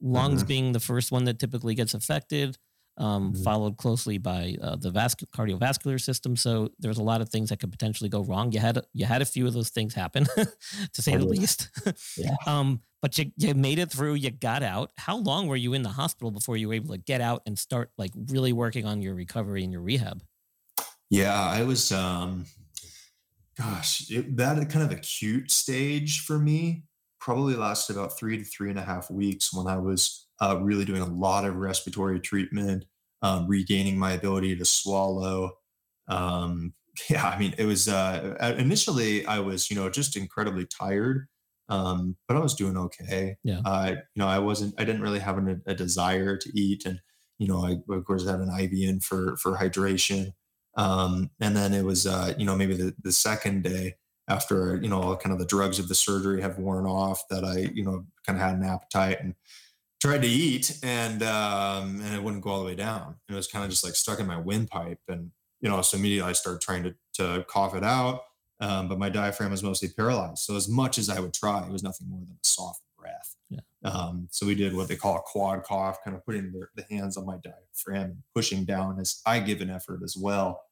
Lungs 0.00 0.40
mm-hmm. 0.40 0.48
being 0.48 0.72
the 0.72 0.80
first 0.80 1.10
one 1.10 1.24
that 1.24 1.38
typically 1.38 1.74
gets 1.74 1.94
affected. 1.94 2.58
Um, 2.98 3.32
mm-hmm. 3.32 3.42
followed 3.42 3.76
closely 3.76 4.18
by 4.18 4.56
uh, 4.60 4.76
the 4.76 4.90
vasc- 4.90 5.24
cardiovascular 5.34 6.00
system. 6.00 6.36
So 6.36 6.70
there's 6.78 6.98
a 6.98 7.02
lot 7.02 7.20
of 7.20 7.28
things 7.28 7.48
that 7.50 7.60
could 7.60 7.70
potentially 7.70 8.10
go 8.10 8.22
wrong. 8.22 8.52
You 8.52 8.60
had 8.60 8.80
you 8.92 9.06
had 9.06 9.22
a 9.22 9.26
few 9.26 9.46
of 9.46 9.54
those 9.54 9.70
things 9.70 9.94
happen, 9.94 10.24
to 10.92 11.02
say 11.02 11.16
the 11.16 11.24
least. 11.24 11.70
yeah. 12.16 12.34
um, 12.46 12.82
but 13.00 13.16
you 13.16 13.30
you 13.36 13.54
made 13.54 13.78
it 13.78 13.90
through. 13.90 14.14
You 14.14 14.30
got 14.30 14.62
out. 14.62 14.90
How 14.96 15.16
long 15.16 15.46
were 15.46 15.56
you 15.56 15.72
in 15.74 15.82
the 15.82 15.90
hospital 15.90 16.30
before 16.30 16.56
you 16.56 16.68
were 16.68 16.74
able 16.74 16.94
to 16.94 16.98
get 16.98 17.20
out 17.20 17.42
and 17.46 17.58
start 17.58 17.90
like 17.96 18.10
really 18.14 18.52
working 18.52 18.84
on 18.84 19.00
your 19.00 19.14
recovery 19.14 19.62
and 19.62 19.72
your 19.72 19.82
rehab? 19.82 20.22
Yeah, 21.10 21.40
I 21.40 21.62
was. 21.62 21.92
Um, 21.92 22.46
gosh, 23.56 24.10
it, 24.10 24.36
that 24.36 24.56
kind 24.70 24.84
of 24.84 24.96
acute 24.96 25.50
stage 25.50 26.20
for 26.20 26.38
me 26.38 26.84
probably 27.20 27.54
lasted 27.54 27.96
about 27.96 28.16
three 28.18 28.38
to 28.38 28.44
three 28.44 28.70
and 28.70 28.78
a 28.78 28.82
half 28.82 29.10
weeks 29.10 29.52
when 29.52 29.66
I 29.66 29.76
was 29.76 30.27
uh, 30.40 30.58
really 30.60 30.84
doing 30.84 31.02
a 31.02 31.06
lot 31.06 31.44
of 31.44 31.56
respiratory 31.56 32.20
treatment, 32.20 32.84
um, 33.22 33.46
regaining 33.46 33.98
my 33.98 34.12
ability 34.12 34.56
to 34.56 34.64
swallow. 34.64 35.52
Um, 36.08 36.74
yeah, 37.10 37.26
I 37.26 37.38
mean, 37.38 37.54
it 37.58 37.64
was 37.64 37.88
uh, 37.88 38.54
initially 38.58 39.26
I 39.26 39.40
was, 39.40 39.70
you 39.70 39.76
know, 39.76 39.90
just 39.90 40.16
incredibly 40.16 40.66
tired, 40.66 41.28
um, 41.68 42.16
but 42.26 42.36
I 42.36 42.40
was 42.40 42.54
doing 42.54 42.76
okay. 42.76 43.36
Yeah. 43.44 43.60
Uh, 43.64 43.96
you 44.14 44.20
know, 44.20 44.28
I 44.28 44.38
wasn't, 44.38 44.74
I 44.78 44.84
didn't 44.84 45.02
really 45.02 45.20
have 45.20 45.38
an, 45.38 45.62
a 45.66 45.74
desire 45.74 46.36
to 46.36 46.58
eat, 46.58 46.86
and 46.86 47.00
you 47.38 47.46
know, 47.46 47.64
I 47.64 47.76
of 47.94 48.04
course 48.04 48.26
had 48.26 48.40
an 48.40 48.50
IV 48.58 48.72
in 48.72 49.00
for 49.00 49.36
for 49.36 49.56
hydration. 49.56 50.32
Um, 50.76 51.30
and 51.40 51.56
then 51.56 51.74
it 51.74 51.84
was, 51.84 52.06
uh, 52.06 52.34
you 52.38 52.46
know, 52.46 52.54
maybe 52.54 52.76
the, 52.76 52.94
the 53.02 53.10
second 53.10 53.64
day 53.64 53.96
after, 54.28 54.78
you 54.80 54.88
know, 54.88 55.16
kind 55.16 55.32
of 55.32 55.40
the 55.40 55.46
drugs 55.46 55.80
of 55.80 55.88
the 55.88 55.94
surgery 55.94 56.40
have 56.40 56.58
worn 56.58 56.86
off 56.86 57.22
that 57.30 57.44
I, 57.44 57.70
you 57.74 57.84
know, 57.84 58.06
kind 58.24 58.38
of 58.38 58.44
had 58.44 58.54
an 58.54 58.64
appetite 58.64 59.18
and 59.20 59.34
tried 60.00 60.22
to 60.22 60.28
eat 60.28 60.78
and, 60.82 61.22
um, 61.22 62.00
and 62.00 62.14
it 62.14 62.22
wouldn't 62.22 62.42
go 62.42 62.50
all 62.50 62.60
the 62.60 62.66
way 62.66 62.74
down. 62.74 63.16
And 63.28 63.34
it 63.34 63.36
was 63.36 63.48
kind 63.48 63.64
of 63.64 63.70
just 63.70 63.84
like 63.84 63.94
stuck 63.94 64.20
in 64.20 64.26
my 64.26 64.38
windpipe. 64.38 65.00
And, 65.08 65.30
you 65.60 65.68
know, 65.68 65.82
so 65.82 65.96
immediately 65.98 66.30
I 66.30 66.32
started 66.32 66.60
trying 66.60 66.84
to, 66.84 66.94
to 67.14 67.44
cough 67.48 67.74
it 67.74 67.84
out. 67.84 68.22
Um, 68.60 68.88
but 68.88 68.98
my 68.98 69.08
diaphragm 69.08 69.52
was 69.52 69.62
mostly 69.62 69.88
paralyzed. 69.88 70.38
So 70.38 70.56
as 70.56 70.68
much 70.68 70.98
as 70.98 71.08
I 71.08 71.20
would 71.20 71.32
try, 71.32 71.64
it 71.64 71.70
was 71.70 71.82
nothing 71.82 72.08
more 72.08 72.20
than 72.20 72.34
a 72.34 72.48
soft 72.48 72.82
breath. 72.98 73.36
Yeah. 73.50 73.60
Um, 73.84 74.28
so 74.30 74.46
we 74.46 74.56
did 74.56 74.74
what 74.74 74.88
they 74.88 74.96
call 74.96 75.16
a 75.16 75.20
quad 75.20 75.62
cough, 75.62 76.02
kind 76.02 76.16
of 76.16 76.24
putting 76.24 76.52
the, 76.52 76.66
the 76.74 76.84
hands 76.94 77.16
on 77.16 77.24
my 77.24 77.36
diaphragm 77.36 78.24
pushing 78.34 78.64
down 78.64 78.98
as 78.98 79.20
I 79.24 79.38
give 79.40 79.60
an 79.60 79.70
effort 79.70 80.00
as 80.02 80.16
well. 80.16 80.62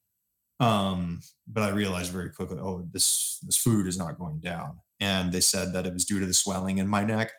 Um, 0.58 1.20
but 1.46 1.62
I 1.62 1.68
realized 1.70 2.12
very 2.12 2.30
quickly, 2.30 2.58
oh, 2.60 2.88
this 2.92 3.38
this 3.42 3.56
food 3.56 3.86
is 3.86 3.98
not 3.98 4.18
going 4.18 4.40
down. 4.40 4.80
And 4.98 5.30
they 5.30 5.40
said 5.40 5.72
that 5.74 5.86
it 5.86 5.92
was 5.92 6.06
due 6.06 6.18
to 6.18 6.26
the 6.26 6.34
swelling 6.34 6.78
in 6.78 6.88
my 6.88 7.04
neck. 7.04 7.30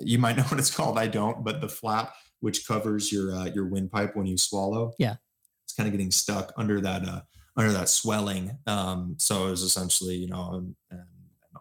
You 0.00 0.18
might 0.18 0.36
know 0.36 0.44
what 0.44 0.58
it's 0.58 0.74
called. 0.74 0.98
I 0.98 1.06
don't, 1.06 1.44
but 1.44 1.60
the 1.60 1.68
flap 1.68 2.14
which 2.40 2.66
covers 2.66 3.12
your 3.12 3.34
uh, 3.34 3.46
your 3.46 3.66
windpipe 3.66 4.16
when 4.16 4.26
you 4.26 4.36
swallow. 4.36 4.92
Yeah, 4.98 5.16
it's 5.64 5.74
kind 5.74 5.86
of 5.86 5.92
getting 5.92 6.10
stuck 6.10 6.52
under 6.56 6.80
that 6.80 7.06
uh, 7.06 7.20
under 7.56 7.72
that 7.72 7.88
swelling. 7.88 8.58
Um, 8.66 9.16
so 9.18 9.46
it 9.46 9.50
was 9.50 9.62
essentially, 9.62 10.16
you 10.16 10.28
know, 10.28 10.54
an, 10.54 10.76
an 10.90 11.06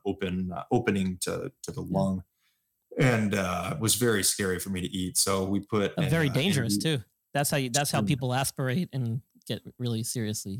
open 0.06 0.52
uh, 0.56 0.64
opening 0.72 1.18
to 1.22 1.52
to 1.64 1.72
the 1.72 1.82
lung, 1.82 2.24
and 3.00 3.36
uh, 3.36 3.76
was 3.80 3.96
very 3.96 4.24
scary 4.24 4.60
for 4.60 4.70
me 4.70 4.82
to 4.82 4.88
eat. 4.88 5.18
So 5.18 5.46
we 5.46 5.60
put 5.60 5.94
very 5.98 6.30
uh, 6.30 6.34
dangerous 6.34 6.78
too. 6.78 7.00
That's 7.34 7.52
how 7.52 7.58
you. 7.58 7.70
That's 7.70 7.92
how 7.92 8.02
people 8.02 8.34
aspirate 8.34 8.90
and 8.94 9.22
get 9.48 9.62
really 9.80 10.04
seriously 10.04 10.60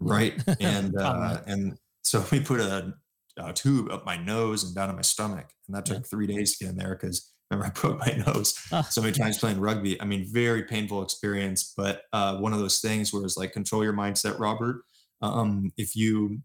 right 0.00 0.42
and 0.60 0.96
uh, 0.96 1.40
and 1.46 1.78
so 2.02 2.24
we 2.32 2.40
put 2.40 2.60
a, 2.60 2.94
a, 3.38 3.52
tube 3.52 3.90
up 3.90 4.04
my 4.04 4.16
nose 4.16 4.64
and 4.64 4.74
down 4.74 4.90
in 4.90 4.96
my 4.96 5.02
stomach 5.02 5.46
and 5.66 5.76
that 5.76 5.84
took 5.84 5.98
yeah. 5.98 6.02
three 6.02 6.26
days 6.26 6.56
to 6.56 6.64
get 6.64 6.70
in 6.70 6.76
there 6.76 6.96
because 7.00 7.32
remember 7.50 7.66
i 7.76 7.80
broke 7.80 7.98
my 7.98 8.24
nose 8.26 8.58
oh. 8.72 8.82
so 8.90 9.00
many 9.00 9.12
times 9.12 9.38
playing 9.38 9.60
rugby 9.60 10.00
i 10.00 10.04
mean 10.04 10.26
very 10.32 10.62
painful 10.62 11.02
experience 11.02 11.72
but 11.76 12.02
uh, 12.12 12.36
one 12.36 12.52
of 12.52 12.58
those 12.58 12.80
things 12.80 13.12
where 13.12 13.24
it's 13.24 13.36
like 13.36 13.52
control 13.52 13.82
your 13.82 13.92
mindset 13.92 14.38
robert 14.38 14.82
um, 15.22 15.72
if 15.76 15.96
you 15.96 16.40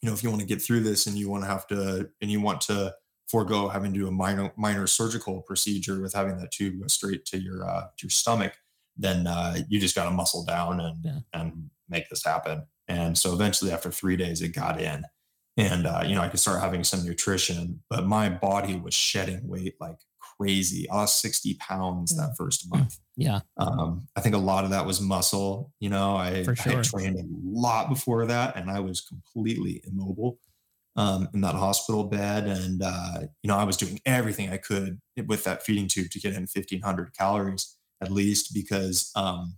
you 0.00 0.08
know 0.08 0.12
if 0.12 0.22
you 0.22 0.30
want 0.30 0.40
to 0.40 0.46
get 0.46 0.62
through 0.62 0.80
this 0.80 1.06
and 1.06 1.16
you 1.16 1.28
want 1.28 1.42
to 1.42 1.48
have 1.48 1.66
to 1.66 2.08
and 2.20 2.30
you 2.30 2.40
want 2.40 2.60
to 2.60 2.94
forego 3.26 3.68
having 3.68 3.92
to 3.92 3.98
do 3.98 4.06
a 4.06 4.12
minor 4.12 4.52
minor 4.56 4.86
surgical 4.86 5.42
procedure 5.42 6.00
with 6.00 6.14
having 6.14 6.36
that 6.36 6.50
tube 6.50 6.80
go 6.80 6.86
straight 6.86 7.24
to 7.24 7.38
your 7.38 7.68
uh, 7.68 7.82
to 7.96 8.04
your 8.04 8.10
stomach 8.10 8.54
then 8.96 9.26
uh, 9.26 9.56
you 9.68 9.80
just 9.80 9.94
got 9.94 10.04
to 10.04 10.10
muscle 10.10 10.44
down 10.44 10.80
and 10.80 11.04
yeah. 11.04 11.18
and 11.32 11.70
make 11.88 12.08
this 12.08 12.24
happen 12.24 12.62
and 12.88 13.16
so 13.16 13.32
eventually, 13.32 13.72
after 13.72 13.90
three 13.90 14.16
days, 14.16 14.42
it 14.42 14.48
got 14.48 14.80
in. 14.80 15.04
And, 15.56 15.86
uh, 15.86 16.02
you 16.04 16.14
know, 16.14 16.20
I 16.20 16.28
could 16.28 16.40
start 16.40 16.60
having 16.60 16.82
some 16.82 17.04
nutrition, 17.04 17.80
but 17.88 18.06
my 18.06 18.28
body 18.28 18.76
was 18.76 18.94
shedding 18.94 19.46
weight 19.46 19.74
like 19.80 19.98
crazy. 20.38 20.88
I 20.90 20.96
lost 20.96 21.20
60 21.20 21.54
pounds 21.60 22.16
that 22.16 22.30
mm. 22.30 22.36
first 22.36 22.68
month. 22.72 22.98
Yeah. 23.16 23.40
Um, 23.56 24.08
I 24.16 24.20
think 24.20 24.34
a 24.34 24.38
lot 24.38 24.64
of 24.64 24.70
that 24.70 24.84
was 24.84 25.00
muscle. 25.00 25.72
You 25.78 25.90
know, 25.90 26.16
I, 26.16 26.42
sure. 26.42 26.54
I 26.66 26.76
had 26.76 26.84
trained 26.84 27.18
a 27.18 27.24
lot 27.44 27.88
before 27.88 28.26
that 28.26 28.56
and 28.56 28.68
I 28.68 28.80
was 28.80 29.00
completely 29.00 29.80
immobile 29.86 30.38
um, 30.96 31.28
in 31.34 31.40
that 31.42 31.54
hospital 31.54 32.04
bed. 32.04 32.46
And, 32.48 32.82
uh, 32.84 33.20
you 33.42 33.48
know, 33.48 33.56
I 33.56 33.64
was 33.64 33.76
doing 33.76 34.00
everything 34.04 34.50
I 34.50 34.56
could 34.56 35.00
with 35.26 35.44
that 35.44 35.62
feeding 35.62 35.86
tube 35.86 36.10
to 36.10 36.20
get 36.20 36.34
in 36.34 36.42
1500 36.42 37.16
calories 37.16 37.76
at 38.00 38.10
least 38.10 38.52
because, 38.52 39.12
um, 39.14 39.56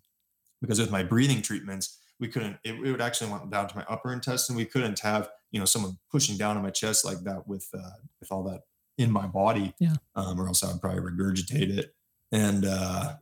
because 0.61 0.79
with 0.79 0.91
my 0.91 1.03
breathing 1.03 1.41
treatments, 1.41 2.01
we 2.19 2.29
couldn't 2.29 2.57
it, 2.65 2.75
it, 2.75 2.91
would 2.91 3.01
actually 3.01 3.31
went 3.31 3.51
down 3.51 3.69
to 3.69 3.77
my 3.77 3.85
upper 3.89 4.13
intestine 4.13 4.57
we 4.57 4.65
couldn't 4.65 4.99
have 5.01 5.29
you 5.51 5.59
know 5.59 5.65
someone 5.65 5.97
pushing 6.11 6.37
down 6.37 6.57
on 6.57 6.63
my 6.63 6.71
chest 6.71 7.05
like 7.05 7.21
that 7.25 7.47
with 7.47 7.67
uh, 7.75 7.99
with 8.21 8.31
all 8.31 8.43
that 8.45 8.61
in 8.99 9.11
my 9.11 9.27
body 9.27 9.75
yeah. 9.79 9.95
um, 10.15 10.41
or 10.41 10.47
else 10.47 10.65
i 10.65 10.71
would 10.71 10.81
probably 10.81 11.01
regurgitate 11.01 11.77
it. 11.77 11.95
And 12.33 12.65
uh, 12.65 13.15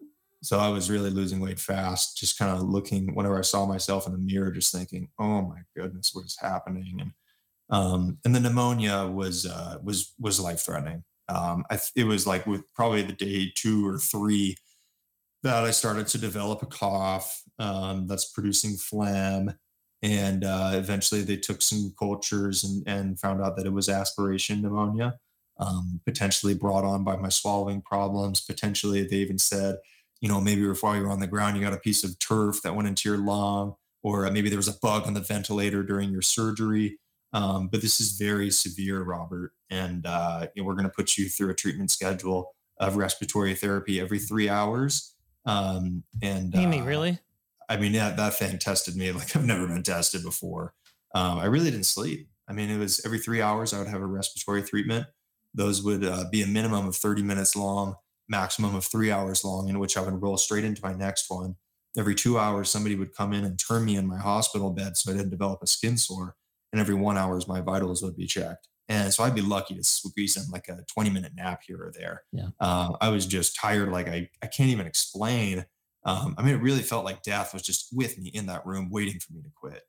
so 0.43 0.59
i 0.59 0.69
was 0.69 0.91
really 0.91 1.11
losing 1.11 1.41
weight 1.41 1.61
fast 1.61 2.17
just 2.17 2.39
kind 2.39 2.51
of 2.51 2.63
looking 2.63 3.15
whenever 3.15 3.39
i 3.39 3.43
saw 3.43 3.67
myself 3.67 4.07
in 4.07 4.13
the 4.13 4.19
mirror 4.19 4.51
just 4.51 4.73
thinking 4.73 5.09
oh 5.19 5.43
my 5.43 5.61
goodness 5.77 6.11
what 6.15 6.25
is 6.25 6.39
happening? 6.41 6.99
And 7.01 7.13
um, 7.71 8.19
and 8.25 8.35
the 8.35 8.41
pneumonia 8.41 9.07
was 9.07 9.47
uh, 9.47 9.79
was 9.83 10.15
was 10.19 10.39
life 10.39 10.61
threatening 10.61 11.03
um, 11.29 11.65
I, 11.71 11.79
it 11.97 12.05
was 12.05 12.27
like 12.27 12.47
with 12.47 12.63
probably 12.75 13.03
the 13.03 13.13
day 13.13 13.53
two 13.55 13.87
or 13.87 13.99
three 13.99 14.57
that 15.43 15.65
I 15.65 15.71
started 15.71 16.07
to 16.09 16.19
develop 16.19 16.63
a 16.63 16.67
cough 16.67 17.43
um, 17.59 18.07
that's 18.07 18.33
producing 18.33 18.77
phlegm. 18.77 19.55
And 20.05 20.45
uh, 20.45 20.73
eventually 20.75 21.23
they 21.23 21.39
took 21.39 21.63
some 21.63 21.95
cultures 21.99 22.63
and, 22.63 22.87
and 22.87 23.19
found 23.19 23.41
out 23.41 23.57
that 23.57 23.65
it 23.65 23.73
was 23.73 23.89
aspiration 23.89 24.61
pneumonia, 24.61 25.19
um, 25.59 26.01
potentially 26.05 26.53
brought 26.55 26.85
on 26.85 27.05
by 27.05 27.17
my 27.17 27.31
swallowing 27.31 27.81
problems. 27.81 28.43
Potentially, 28.43 29.03
they 29.03 29.17
even 29.17 29.39
said, 29.39 29.79
you 30.21 30.29
know, 30.29 30.41
maybe 30.41 30.63
while 30.67 30.95
you 30.95 31.03
were 31.03 31.11
on 31.11 31.21
the 31.21 31.27
ground, 31.27 31.57
you 31.57 31.63
got 31.63 31.73
a 31.73 31.79
piece 31.79 32.05
of 32.05 32.19
turf 32.19 32.61
that 32.63 32.77
went 32.77 32.87
into 32.87 33.09
your 33.09 33.19
lung, 33.19 33.77
or 34.03 34.31
maybe 34.31 34.51
there 34.51 34.59
was 34.59 34.69
a 34.69 34.79
bug 34.83 35.07
on 35.07 35.15
the 35.15 35.21
ventilator 35.21 35.83
during 35.83 36.11
your 36.11 36.23
surgery. 36.23 36.99
Um, 37.33 37.69
but 37.69 37.81
this 37.81 37.99
is 37.99 38.13
very 38.13 38.51
severe, 38.51 39.03
Robert. 39.03 39.53
And 39.71 40.05
uh, 40.07 40.49
you 40.55 40.63
know, 40.63 40.67
we're 40.69 40.75
going 40.75 40.85
to 40.85 40.95
put 40.95 41.17
you 41.17 41.29
through 41.31 41.51
a 41.51 41.55
treatment 41.55 41.91
schedule 41.91 42.55
of 42.79 42.97
respiratory 42.97 43.55
therapy 43.55 44.01
every 44.01 44.19
three 44.19 44.49
hours 44.49 45.15
um, 45.47 46.03
and 46.23 46.55
Amy, 46.55 46.81
uh, 46.81 46.85
really? 46.85 47.19
I 47.69 47.77
mean, 47.77 47.93
that, 47.93 48.17
that 48.17 48.35
thing 48.35 48.59
tested 48.59 48.97
me 48.97 49.13
like 49.13 49.35
I've 49.37 49.45
never 49.45 49.67
been 49.67 49.83
tested 49.83 50.23
before. 50.23 50.75
Um, 51.15 51.39
I 51.39 51.47
really 51.47 51.71
didn't 51.71 51.87
sleep. 51.87 52.29
I 52.49 52.53
mean, 52.53 52.71
it 52.71 52.79
was 52.79 53.05
every 53.05 53.19
three 53.19 53.41
hours 53.41 53.73
I 53.73 53.79
would 53.79 53.89
have 53.89 54.03
a 54.03 54.07
respiratory 54.07 54.63
treatment. 54.63 55.07
Those 55.55 55.83
would 55.83 56.05
uh, 56.05 56.25
be 56.31 56.43
a 56.43 56.47
minimum 56.47 56.87
of 56.87 56.97
30 56.97 57.23
minutes 57.23 57.55
long, 57.55 57.95
maximum 58.29 58.75
of 58.75 58.85
three 58.85 59.11
hours 59.11 59.45
long, 59.45 59.69
in 59.69 59.79
which 59.79 59.97
I 59.97 60.03
would 60.03 60.21
roll 60.21 60.37
straight 60.37 60.65
into 60.65 60.83
my 60.83 60.93
next 60.93 61.31
one. 61.31 61.55
Every 61.97 62.17
two 62.17 62.39
hours, 62.39 62.71
somebody 62.71 62.97
would 62.97 63.15
come 63.15 63.33
in 63.33 63.45
and 63.45 63.59
turn 63.59 63.85
me 63.85 63.97
in 63.97 64.07
my 64.07 64.19
hospital 64.19 64.71
bed 64.71 64.97
so 64.97 65.13
I 65.13 65.17
didn't 65.17 65.31
develop 65.31 65.63
a 65.63 65.67
skin 65.67 65.97
sore. 65.97 66.35
And 66.73 66.81
every 66.81 66.97
one 66.97 67.17
hours, 67.17 67.47
my 67.47 67.61
vitals 67.61 68.03
would 68.03 68.17
be 68.17 68.27
checked. 68.27 68.67
And 68.89 69.15
so 69.15 69.25
I'd 69.25 69.35
be 69.35 69.41
lucky 69.41 69.75
to 69.77 69.85
squeeze 69.85 70.37
in 70.37 70.51
like 70.51 70.69
a 70.69 70.85
20 70.93 71.09
minute 71.11 71.33
nap 71.37 71.63
here 71.67 71.79
or 71.79 71.93
there. 71.97 72.23
Yeah. 72.33 72.49
Uh, 72.61 72.93
I 73.01 73.09
was 73.09 73.27
just 73.27 73.57
tired. 73.57 73.91
Like 73.91 74.09
I, 74.09 74.29
I 74.43 74.47
can't 74.47 74.71
even 74.71 74.87
explain. 74.87 75.65
Um, 76.05 76.35
I 76.37 76.43
mean, 76.43 76.55
it 76.55 76.63
really 76.63 76.83
felt 76.83 77.05
like 77.05 77.23
death 77.23 77.55
was 77.55 77.63
just 77.63 77.89
with 77.93 78.19
me 78.19 78.29
in 78.29 78.47
that 78.47 78.67
room 78.67 78.91
waiting 78.91 79.19
for 79.21 79.33
me 79.33 79.43
to 79.43 79.51
quit. 79.55 79.83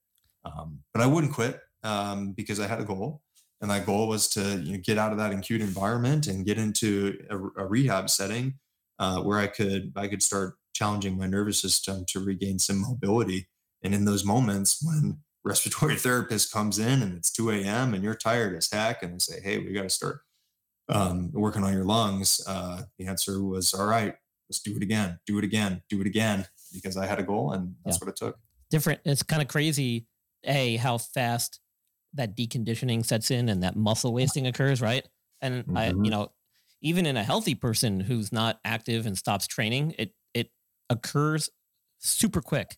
Um, 0.46 0.80
but 0.94 1.02
I 1.02 1.08
wouldn't 1.08 1.34
quit 1.34 1.60
um, 1.84 2.32
because 2.32 2.60
I 2.60 2.68
had 2.68 2.80
a 2.80 2.86
goal. 2.86 3.22
And 3.62 3.72
that 3.72 3.86
goal 3.86 4.08
was 4.08 4.28
to 4.30 4.60
you 4.62 4.74
know, 4.74 4.80
get 4.84 4.98
out 4.98 5.12
of 5.12 5.18
that 5.18 5.34
acute 5.34 5.62
environment 5.62 6.28
and 6.28 6.46
get 6.46 6.58
into 6.58 7.18
a, 7.30 7.64
a 7.64 7.66
rehab 7.66 8.10
setting 8.10 8.56
uh, 9.00 9.22
where 9.22 9.40
I 9.40 9.48
could 9.48 9.94
I 9.96 10.08
could 10.08 10.22
start 10.22 10.56
challenging 10.74 11.18
my 11.18 11.26
nervous 11.26 11.62
system 11.62 12.06
to 12.10 12.20
regain 12.20 12.60
some 12.60 12.82
mobility. 12.82 13.48
And 13.82 13.96
in 13.96 14.06
those 14.06 14.26
moments 14.26 14.84
when 14.84 15.20
respiratory 15.44 15.96
therapist 15.96 16.52
comes 16.52 16.80
in 16.80 17.02
and 17.02 17.16
it's 17.16 17.32
2 17.32 17.52
a.m. 17.52 17.94
and 17.94 18.04
you're 18.04 18.16
tired 18.16 18.56
as 18.56 18.70
heck 18.72 19.04
and 19.04 19.14
they 19.14 19.20
say, 19.20 19.40
hey, 19.42 19.60
we 19.60 19.74
got 19.74 19.84
to 19.84 19.90
start 19.90 20.22
um, 20.90 21.32
working 21.34 21.64
on 21.64 21.74
your 21.74 21.86
lungs, 21.86 22.44
uh, 22.48 22.82
the 22.98 23.06
answer 23.06 23.44
was, 23.44 23.74
all 23.74 23.86
right, 23.86 24.16
let's 24.50 24.62
do 24.62 24.76
it 24.76 24.84
again, 24.84 25.20
do 25.26 25.38
it 25.38 25.44
again, 25.44 25.82
do 25.90 26.02
it 26.02 26.08
again, 26.08 26.46
because 26.74 26.98
I 26.98 27.06
had 27.06 27.20
a 27.20 27.24
goal 27.24 27.52
and 27.52 27.76
that's 27.84 27.98
yeah. 27.98 28.06
what 28.06 28.10
it 28.10 28.16
took. 28.16 28.38
Different. 28.70 29.02
It's 29.06 29.24
kind 29.24 29.42
of 29.42 29.48
crazy, 29.48 30.08
A, 30.44 30.78
how 30.78 30.98
fast 30.98 31.60
that 32.14 32.36
deconditioning 32.36 33.06
sets 33.06 33.32
in 33.32 33.50
and 33.50 33.64
that 33.64 33.76
muscle 33.76 34.14
wasting 34.14 34.48
occurs, 34.48 34.82
right? 34.82 35.08
And 35.42 35.64
mm-hmm. 35.66 35.78
I, 35.78 35.88
you 35.88 36.10
know, 36.10 36.32
even 36.82 37.06
in 37.06 37.18
a 37.18 37.24
healthy 37.24 37.56
person 37.56 38.00
who's 38.00 38.32
not 38.32 38.60
active 38.64 39.06
and 39.06 39.18
stops 39.18 39.48
training, 39.48 39.96
it 39.98 40.14
it 40.34 40.52
occurs 40.90 41.50
super 42.00 42.42
quick. 42.42 42.78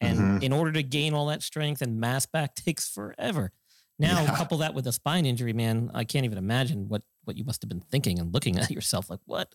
And 0.00 0.18
mm-hmm. 0.18 0.42
in 0.42 0.52
order 0.52 0.72
to 0.72 0.82
gain 0.82 1.12
all 1.12 1.26
that 1.26 1.42
strength 1.42 1.82
and 1.82 2.00
mass 2.00 2.26
back 2.26 2.54
takes 2.54 2.88
forever. 2.88 3.52
Now 3.98 4.22
yeah. 4.22 4.36
couple 4.36 4.58
that 4.58 4.74
with 4.74 4.86
a 4.86 4.92
spine 4.92 5.26
injury, 5.26 5.52
man, 5.52 5.90
I 5.92 6.04
can't 6.04 6.24
even 6.24 6.38
imagine 6.38 6.88
what 6.88 7.02
what 7.24 7.36
you 7.36 7.44
must 7.44 7.62
have 7.62 7.68
been 7.68 7.80
thinking 7.80 8.18
and 8.18 8.32
looking 8.32 8.58
at 8.58 8.70
yourself 8.70 9.10
like 9.10 9.20
what. 9.26 9.54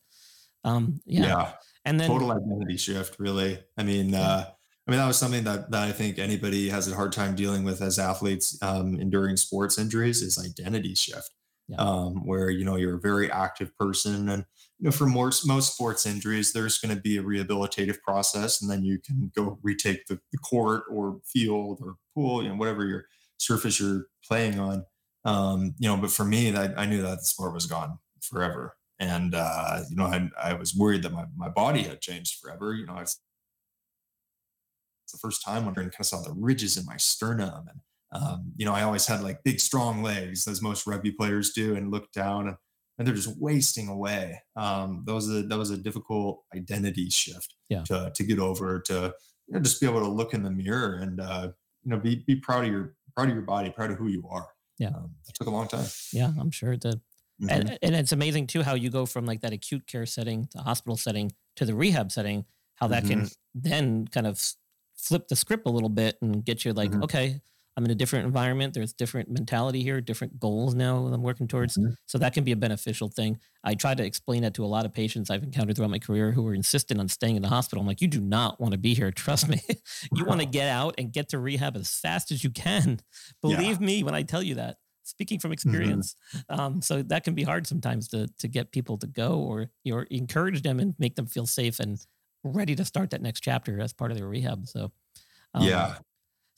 Um, 0.63 0.99
yeah. 1.05 1.25
yeah. 1.25 1.51
And 1.85 1.99
then 1.99 2.07
total 2.07 2.31
identity 2.31 2.77
shift, 2.77 3.17
really. 3.19 3.59
I 3.77 3.83
mean, 3.83 4.09
yeah. 4.09 4.21
uh, 4.21 4.45
I 4.87 4.91
mean 4.91 4.99
that 4.99 5.07
was 5.07 5.17
something 5.17 5.43
that 5.45 5.71
that 5.71 5.83
I 5.83 5.91
think 5.91 6.19
anybody 6.19 6.69
has 6.69 6.91
a 6.91 6.95
hard 6.95 7.11
time 7.11 7.35
dealing 7.35 7.63
with 7.63 7.81
as 7.81 7.99
athletes 7.99 8.57
um, 8.61 8.95
enduring 8.99 9.37
sports 9.37 9.77
injuries 9.77 10.21
is 10.21 10.37
identity 10.37 10.95
shift. 10.95 11.31
Yeah. 11.69 11.77
Um, 11.77 12.25
where 12.25 12.49
you 12.49 12.65
know 12.65 12.75
you're 12.75 12.97
a 12.97 12.99
very 12.99 13.31
active 13.31 13.75
person 13.77 14.27
and 14.27 14.45
you 14.79 14.85
know 14.85 14.91
for 14.91 15.05
most 15.05 15.47
most 15.47 15.73
sports 15.73 16.05
injuries 16.05 16.51
there's 16.51 16.77
going 16.77 16.93
to 16.93 17.01
be 17.01 17.17
a 17.17 17.23
rehabilitative 17.23 18.01
process 18.01 18.61
and 18.61 18.69
then 18.69 18.83
you 18.83 18.99
can 18.99 19.31
go 19.33 19.57
retake 19.63 20.05
the, 20.07 20.19
the 20.33 20.37
court 20.39 20.83
or 20.91 21.21
field 21.23 21.79
or 21.81 21.95
pool 22.13 22.43
you 22.43 22.49
know 22.49 22.55
whatever 22.55 22.85
your 22.85 23.05
surface 23.43 23.79
you're 23.79 24.07
playing 24.27 24.59
on. 24.59 24.85
Um, 25.25 25.75
you 25.79 25.87
know, 25.87 25.97
but 25.97 26.11
for 26.11 26.25
me, 26.25 26.51
that 26.51 26.77
I 26.77 26.85
knew 26.85 27.01
that 27.01 27.19
the 27.19 27.25
sport 27.25 27.53
was 27.53 27.65
gone 27.65 27.99
forever. 28.21 28.75
And 29.03 29.35
uh, 29.35 29.81
you 29.89 29.95
know, 29.95 30.05
I, 30.05 30.29
I 30.41 30.53
was 30.53 30.75
worried 30.75 31.03
that 31.03 31.11
my, 31.11 31.25
my 31.35 31.49
body 31.49 31.83
had 31.83 32.01
changed 32.01 32.39
forever. 32.39 32.73
You 32.73 32.85
know, 32.85 32.97
it's 32.97 33.19
the 35.11 35.19
first 35.19 35.43
time 35.43 35.65
when 35.65 35.73
I 35.73 35.81
kind 35.83 35.93
of 35.99 36.05
saw 36.05 36.21
the 36.21 36.33
ridges 36.33 36.77
in 36.77 36.85
my 36.85 36.97
sternum. 36.97 37.65
And 37.69 38.21
um, 38.21 38.53
you 38.55 38.65
know, 38.65 38.73
I 38.73 38.83
always 38.83 39.05
had 39.05 39.21
like 39.21 39.43
big, 39.43 39.59
strong 39.59 40.03
legs, 40.03 40.47
as 40.47 40.61
most 40.61 40.87
rugby 40.87 41.11
players 41.11 41.51
do, 41.51 41.75
and 41.75 41.91
look 41.91 42.11
down 42.11 42.47
and, 42.47 42.57
and 42.97 43.07
they're 43.07 43.15
just 43.15 43.39
wasting 43.39 43.87
away. 43.87 44.41
Um, 44.55 45.03
that 45.05 45.13
was 45.13 45.29
a 45.29 45.43
that 45.43 45.57
was 45.57 45.71
a 45.71 45.77
difficult 45.77 46.43
identity 46.55 47.09
shift 47.09 47.55
yeah. 47.69 47.83
to 47.85 48.11
to 48.13 48.23
get 48.23 48.39
over, 48.39 48.79
to 48.87 49.13
you 49.47 49.55
know, 49.55 49.59
just 49.59 49.81
be 49.81 49.87
able 49.87 50.01
to 50.01 50.09
look 50.09 50.33
in 50.33 50.43
the 50.43 50.51
mirror 50.51 50.95
and 50.95 51.19
uh, 51.19 51.49
you 51.83 51.91
know 51.91 51.99
be 51.99 52.23
be 52.27 52.35
proud 52.35 52.65
of 52.65 52.71
your 52.71 52.95
proud 53.15 53.29
of 53.29 53.33
your 53.33 53.43
body, 53.43 53.69
proud 53.69 53.91
of 53.91 53.97
who 53.97 54.07
you 54.07 54.27
are. 54.29 54.47
Yeah. 54.79 54.89
Um, 54.89 55.11
it 55.27 55.35
took 55.35 55.47
a 55.47 55.51
long 55.51 55.67
time. 55.67 55.85
Yeah, 56.11 56.31
I'm 56.39 56.51
sure 56.51 56.73
it 56.73 56.81
did. 56.81 56.99
Mm-hmm. 57.41 57.49
And, 57.49 57.79
and 57.81 57.95
it's 57.95 58.11
amazing 58.11 58.47
too 58.47 58.61
how 58.61 58.75
you 58.75 58.89
go 58.89 59.05
from 59.05 59.25
like 59.25 59.41
that 59.41 59.53
acute 59.53 59.87
care 59.87 60.05
setting, 60.05 60.47
the 60.53 60.61
hospital 60.61 60.97
setting 60.97 61.31
to 61.55 61.65
the 61.65 61.75
rehab 61.75 62.11
setting, 62.11 62.45
how 62.75 62.87
that 62.87 63.03
mm-hmm. 63.03 63.21
can 63.21 63.29
then 63.55 64.07
kind 64.07 64.27
of 64.27 64.41
flip 64.95 65.27
the 65.27 65.35
script 65.35 65.67
a 65.67 65.71
little 65.71 65.89
bit 65.89 66.17
and 66.21 66.45
get 66.45 66.63
you 66.63 66.73
like, 66.73 66.91
mm-hmm. 66.91 67.03
okay, 67.03 67.41
I'm 67.75 67.85
in 67.85 67.91
a 67.91 67.95
different 67.95 68.25
environment. 68.25 68.73
There's 68.73 68.93
different 68.93 69.29
mentality 69.29 69.81
here, 69.81 69.99
different 69.99 70.39
goals 70.39 70.75
now 70.75 71.07
that 71.07 71.13
I'm 71.13 71.23
working 71.23 71.47
towards. 71.47 71.77
Mm-hmm. 71.77 71.93
So 72.05 72.19
that 72.19 72.33
can 72.33 72.43
be 72.43 72.51
a 72.51 72.55
beneficial 72.55 73.07
thing. 73.07 73.39
I 73.63 73.73
try 73.73 73.95
to 73.95 74.05
explain 74.05 74.43
that 74.43 74.53
to 74.55 74.65
a 74.65 74.67
lot 74.67 74.85
of 74.85 74.93
patients 74.93 75.29
I've 75.29 75.43
encountered 75.43 75.75
throughout 75.75 75.89
my 75.89 75.99
career 75.99 76.31
who 76.31 76.47
are 76.47 76.53
insistent 76.53 76.99
on 76.99 77.07
staying 77.07 77.35
in 77.35 77.41
the 77.41 77.47
hospital. 77.47 77.81
I'm 77.81 77.87
like, 77.87 78.01
you 78.01 78.07
do 78.07 78.21
not 78.21 78.61
want 78.61 78.73
to 78.73 78.77
be 78.77 78.93
here. 78.93 79.11
Trust 79.11 79.47
me. 79.47 79.59
you 80.13 80.25
want 80.25 80.41
to 80.41 80.45
get 80.45 80.69
out 80.69 80.95
and 80.99 81.11
get 81.11 81.29
to 81.29 81.39
rehab 81.39 81.75
as 81.75 81.89
fast 81.89 82.31
as 82.31 82.43
you 82.43 82.51
can. 82.51 82.99
Believe 83.41 83.81
yeah. 83.81 83.85
me 83.87 84.03
when 84.03 84.13
I 84.13 84.21
tell 84.21 84.43
you 84.43 84.55
that. 84.55 84.77
Speaking 85.03 85.39
from 85.39 85.49
mm-hmm. 85.49 85.53
experience, 85.53 86.15
mm-hmm. 86.35 86.59
um, 86.59 86.81
so 86.81 87.01
that 87.03 87.23
can 87.23 87.33
be 87.33 87.43
hard 87.43 87.67
sometimes 87.67 88.07
to 88.09 88.27
to 88.39 88.47
get 88.47 88.71
people 88.71 88.97
to 88.97 89.07
go 89.07 89.39
or 89.39 89.69
you 89.83 89.95
know, 89.95 90.05
encourage 90.09 90.61
them 90.61 90.79
and 90.79 90.95
make 90.97 91.15
them 91.15 91.27
feel 91.27 91.45
safe 91.45 91.79
and 91.79 91.99
ready 92.43 92.75
to 92.75 92.85
start 92.85 93.09
that 93.11 93.21
next 93.21 93.41
chapter 93.41 93.79
as 93.79 93.93
part 93.93 94.11
of 94.11 94.17
their 94.17 94.27
rehab. 94.27 94.67
So, 94.67 94.91
um, 95.53 95.63
yeah. 95.63 95.95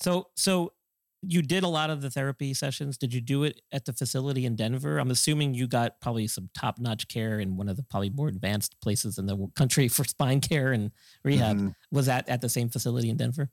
So, 0.02 0.28
so 0.36 0.74
you 1.22 1.42
did 1.42 1.64
a 1.64 1.68
lot 1.68 1.90
of 1.90 2.02
the 2.02 2.10
therapy 2.10 2.54
sessions. 2.54 2.98
Did 2.98 3.14
you 3.14 3.22
do 3.22 3.44
it 3.44 3.62
at 3.72 3.86
the 3.86 3.94
facility 3.94 4.46
in 4.46 4.56
Denver? 4.56 4.98
I'm 5.00 5.12
assuming 5.12 5.54
you 5.54 5.68
got 5.68 6.00
probably 6.02 6.28
some 6.28 6.50
top 6.54 6.80
notch 6.80 7.08
care 7.08 7.40
in 7.40 7.58
one 7.58 7.70
of 7.70 7.78
the 7.78 7.84
probably 7.84 8.10
more 8.10 8.28
advanced 8.28 8.80
places 8.82 9.18
in 9.18 9.26
the 9.26 9.48
country 9.56 9.88
for 9.88 10.04
spine 10.06 10.42
care 10.42 10.72
and 10.72 10.92
rehab. 11.24 11.58
Mm-hmm. 11.58 11.70
Was 11.92 12.08
that 12.08 12.28
at 12.30 12.42
the 12.42 12.50
same 12.50 12.70
facility 12.70 13.10
in 13.10 13.18
Denver? 13.18 13.50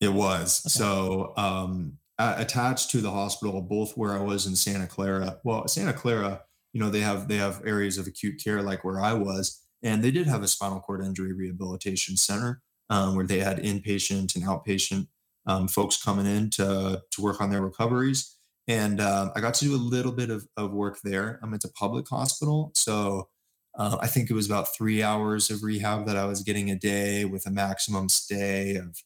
It 0.00 0.12
was. 0.12 0.62
Okay. 0.66 0.70
So, 0.70 1.32
um, 1.36 1.98
attached 2.18 2.90
to 2.90 3.00
the 3.00 3.10
hospital, 3.10 3.60
both 3.60 3.96
where 3.96 4.12
I 4.12 4.22
was 4.22 4.46
in 4.46 4.56
Santa 4.56 4.86
Clara. 4.86 5.38
Well, 5.44 5.66
Santa 5.68 5.92
Clara, 5.92 6.42
you 6.72 6.80
know, 6.80 6.90
they 6.90 7.00
have 7.00 7.28
they 7.28 7.36
have 7.36 7.62
areas 7.64 7.98
of 7.98 8.06
acute 8.06 8.42
care 8.42 8.62
like 8.62 8.84
where 8.84 9.00
I 9.00 9.12
was, 9.14 9.60
and 9.82 10.02
they 10.02 10.10
did 10.10 10.26
have 10.26 10.42
a 10.42 10.48
spinal 10.48 10.80
cord 10.80 11.04
injury 11.04 11.32
rehabilitation 11.32 12.16
center 12.16 12.62
um, 12.90 13.16
where 13.16 13.26
they 13.26 13.40
had 13.40 13.58
inpatient 13.58 14.34
and 14.34 14.44
outpatient 14.44 15.08
um, 15.46 15.68
folks 15.68 16.02
coming 16.02 16.26
in 16.26 16.50
to, 16.50 17.02
to 17.10 17.22
work 17.22 17.40
on 17.40 17.50
their 17.50 17.62
recoveries. 17.62 18.36
And 18.66 19.00
uh, 19.00 19.30
I 19.36 19.40
got 19.40 19.54
to 19.54 19.64
do 19.66 19.74
a 19.74 19.76
little 19.76 20.12
bit 20.12 20.30
of, 20.30 20.46
of 20.56 20.72
work 20.72 21.00
there. 21.04 21.38
I'm 21.42 21.52
at 21.52 21.64
a 21.64 21.68
public 21.68 22.08
hospital. 22.08 22.72
So 22.74 23.28
uh, 23.76 23.98
I 24.00 24.06
think 24.06 24.30
it 24.30 24.34
was 24.34 24.46
about 24.46 24.74
three 24.74 25.02
hours 25.02 25.50
of 25.50 25.62
rehab 25.62 26.06
that 26.06 26.16
I 26.16 26.24
was 26.24 26.42
getting 26.42 26.70
a 26.70 26.78
day 26.78 27.24
with 27.24 27.46
a 27.46 27.50
maximum 27.50 28.08
stay 28.08 28.76
of, 28.76 28.96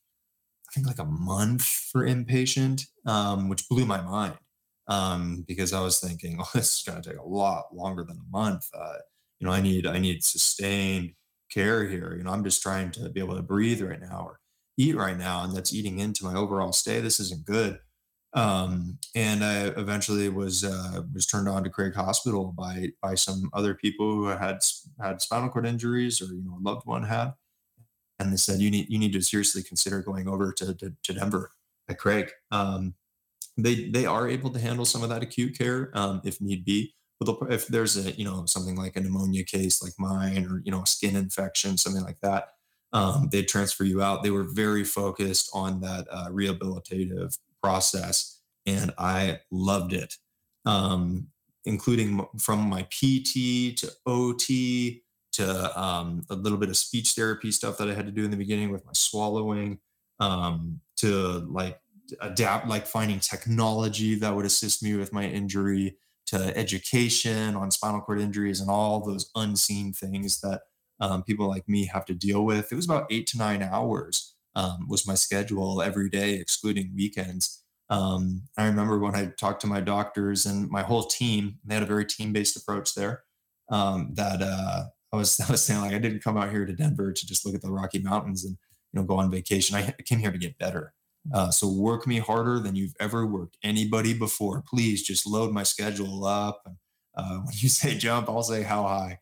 think, 0.79 0.99
like 0.99 1.07
a 1.07 1.11
month 1.11 1.63
for 1.63 2.07
inpatient, 2.07 2.83
um, 3.07 3.49
which 3.49 3.69
blew 3.69 3.87
my 3.87 4.01
mind 4.01 4.35
um, 4.89 5.45
because 5.47 5.73
I 5.73 5.81
was 5.81 6.01
thinking, 6.01 6.39
oh, 6.41 6.51
this 6.55 6.79
is 6.79 6.83
going 6.87 7.03
to 7.03 7.11
take 7.11 7.19
a 7.19 7.29
lot 7.29 7.75
longer 7.75 8.05
than 8.05 8.19
a 8.19 8.31
month. 8.31 8.67
Uh, 8.75 8.99
you 9.41 9.47
know, 9.47 9.53
I 9.53 9.61
need 9.61 9.87
I 9.87 9.99
need 9.99 10.25
sustained 10.25 11.13
care 11.51 11.87
here. 11.87 12.15
You 12.17 12.25
know, 12.25 12.31
I'm 12.31 12.45
just 12.45 12.63
trying 12.63 12.91
to 12.93 13.09
be 13.09 13.21
able 13.21 13.37
to 13.37 13.43
breathe 13.43 13.81
right 13.83 14.01
now 14.01 14.25
or 14.25 14.41
eat 14.79 14.97
right 14.97 15.19
now 15.19 15.43
and 15.43 15.55
that's 15.55 15.75
eating 15.75 15.99
into 15.99 16.25
my 16.25 16.35
overall 16.35 16.73
stay 16.73 17.01
this 17.01 17.21
isn't 17.21 17.45
good 17.45 17.81
um, 18.35 18.99
and 19.15 19.45
i 19.45 19.67
eventually 19.77 20.29
was 20.29 20.65
uh, 20.65 21.03
was 21.13 21.27
turned 21.27 21.49
on 21.49 21.65
to 21.65 21.71
craig 21.71 21.95
hospital 21.95 22.55
by 22.57 22.89
by 23.03 23.15
some 23.15 23.51
other 23.53 23.75
people 23.75 24.07
who 24.15 24.27
had 24.27 24.59
had 25.03 25.21
spinal 25.21 25.51
cord 25.51 25.67
injuries 25.67 26.23
or 26.23 26.27
you 26.27 26.43
know 26.45 26.57
a 26.59 26.63
loved 26.63 26.87
one 26.87 27.03
had 27.03 27.33
and 28.19 28.33
they 28.33 28.37
said 28.37 28.61
you 28.61 28.71
need 28.71 28.87
you 28.89 28.99
need 28.99 29.13
to 29.13 29.21
seriously 29.21 29.63
consider 29.63 30.03
going 30.03 30.29
over 30.29 30.53
to 30.53 30.75
to, 30.75 30.93
to 31.03 31.13
denver 31.13 31.53
at 31.89 31.99
craig 31.99 32.31
um, 32.51 32.95
they 33.57 33.89
they 33.91 34.07
are 34.07 34.29
able 34.29 34.51
to 34.51 34.61
handle 34.61 34.85
some 34.85 35.03
of 35.03 35.09
that 35.09 35.23
acute 35.23 35.57
care 35.57 35.91
um, 35.95 36.21
if 36.25 36.41
need 36.41 36.65
be 36.65 36.95
but 37.21 37.37
if 37.51 37.67
there's 37.67 37.97
a 37.97 38.13
you 38.13 38.25
know 38.25 38.45
something 38.47 38.77
like 38.77 38.97
a 38.97 39.01
pneumonia 39.01 39.45
case 39.45 39.83
like 39.83 39.95
mine 39.99 40.47
or 40.47 40.63
you 40.65 40.71
know 40.71 40.83
a 40.83 40.87
skin 40.87 41.17
infection 41.17 41.77
something 41.77 42.05
like 42.05 42.21
that 42.21 42.51
um, 42.93 43.29
they'd 43.31 43.49
transfer 43.49 43.85
you 43.85 44.03
out. 44.03 44.23
They 44.23 44.31
were 44.31 44.45
very 44.45 44.85
focused 44.85 45.51
on 45.53 45.81
that 45.81 46.07
uh, 46.11 46.29
rehabilitative 46.29 47.39
process, 47.63 48.41
and 48.67 48.93
I 48.99 49.41
loved 49.51 49.93
it, 49.93 50.15
um, 50.65 51.29
including 51.65 52.27
from 52.39 52.61
my 52.61 52.83
PT 52.85 53.77
to 53.79 53.93
OT 54.07 55.03
to 55.39 55.81
um, 55.81 56.25
a 56.31 56.35
little 56.35 56.59
bit 56.59 56.69
of 56.69 56.77
speech 56.77 57.13
therapy 57.13 57.51
stuff 57.51 57.79
that 57.79 57.89
I 57.89 57.95
had 57.95 58.07
to 58.07 58.13
do 58.13 58.25
in 58.25 58.31
the 58.31 58.37
beginning 58.37 58.71
with 58.71 58.85
my 58.87 58.93
swallowing, 58.95 59.79
um, 60.21 60.81
to 60.97 61.09
like 61.51 61.81
adapt, 62.21 62.69
like 62.69 62.87
finding 62.87 63.21
technology 63.21 64.15
that 64.17 64.35
would 64.35 64.47
assist 64.47 64.83
me 64.83 64.95
with 64.97 65.13
my 65.13 65.25
injury, 65.25 65.97
to 66.27 66.57
education 66.57 67.57
on 67.57 67.71
spinal 67.71 68.03
cord 68.03 68.21
injuries 68.21 68.61
and 68.61 68.71
all 68.71 69.01
those 69.01 69.31
unseen 69.35 69.95
things 69.95 70.41
that 70.41 70.61
um, 71.01 71.23
people 71.23 71.49
like 71.49 71.67
me 71.69 71.87
have 71.87 72.05
to 72.05 72.15
deal 72.15 72.45
with. 72.45 72.71
It 72.71 72.77
was 72.77 72.85
about 72.85 73.07
eight 73.11 73.27
to 73.29 73.39
nine 73.39 73.63
hours 73.63 74.35
um, 74.55 74.87
was 74.89 75.07
my 75.07 75.15
schedule 75.15 75.81
every 75.81 76.11
day, 76.11 76.35
excluding 76.35 76.93
weekends. 76.95 77.63
Um, 77.91 78.43
I 78.59 78.67
remember 78.67 78.99
when 78.99 79.15
I 79.15 79.27
talked 79.39 79.63
to 79.63 79.67
my 79.67 79.81
doctors 79.81 80.45
and 80.45 80.69
my 80.69 80.83
whole 80.83 81.05
team, 81.05 81.59
they 81.65 81.75
had 81.75 81.83
a 81.83 81.87
very 81.87 82.05
team-based 82.05 82.57
approach 82.57 82.95
there. 82.95 83.23
Um, 83.71 84.13
that 84.15 84.43
uh, 84.43 84.87
I 85.13 85.17
was 85.17 85.39
I 85.49 85.51
was 85.51 85.65
saying 85.65 85.81
like 85.81 85.95
I 85.95 85.99
didn't 85.99 86.23
come 86.23 86.37
out 86.37 86.51
here 86.51 86.67
to 86.67 86.73
Denver 86.73 87.13
to 87.13 87.27
just 87.27 87.45
look 87.47 87.55
at 87.55 87.63
the 87.63 87.73
Rocky 87.73 88.01
Mountains 88.01 88.45
and 88.45 88.57
you 88.93 89.01
know 89.01 89.07
go 89.07 89.19
on 89.19 89.31
vacation. 89.31 89.77
I 89.77 89.95
came 90.05 90.19
here 90.19 90.33
to 90.33 90.39
get 90.39 90.59
better. 90.59 90.95
Uh, 91.35 91.51
so 91.51 91.71
work 91.71 92.07
me 92.07 92.19
harder 92.19 92.59
than 92.59 92.75
you've 92.75 92.95
ever 93.01 93.27
worked 93.27 93.59
anybody 93.63 94.15
before. 94.15 94.63
Please 94.67 95.03
just 95.03 95.27
load 95.27 95.53
my 95.53 95.63
schedule 95.63 96.25
up. 96.25 96.63
And 96.65 96.77
uh, 97.17 97.39
when 97.45 97.55
you 97.55 97.69
say 97.69 97.97
jump, 97.99 98.29
I'll 98.29 98.43
say 98.43 98.63
how 98.63 98.85
high 98.85 99.19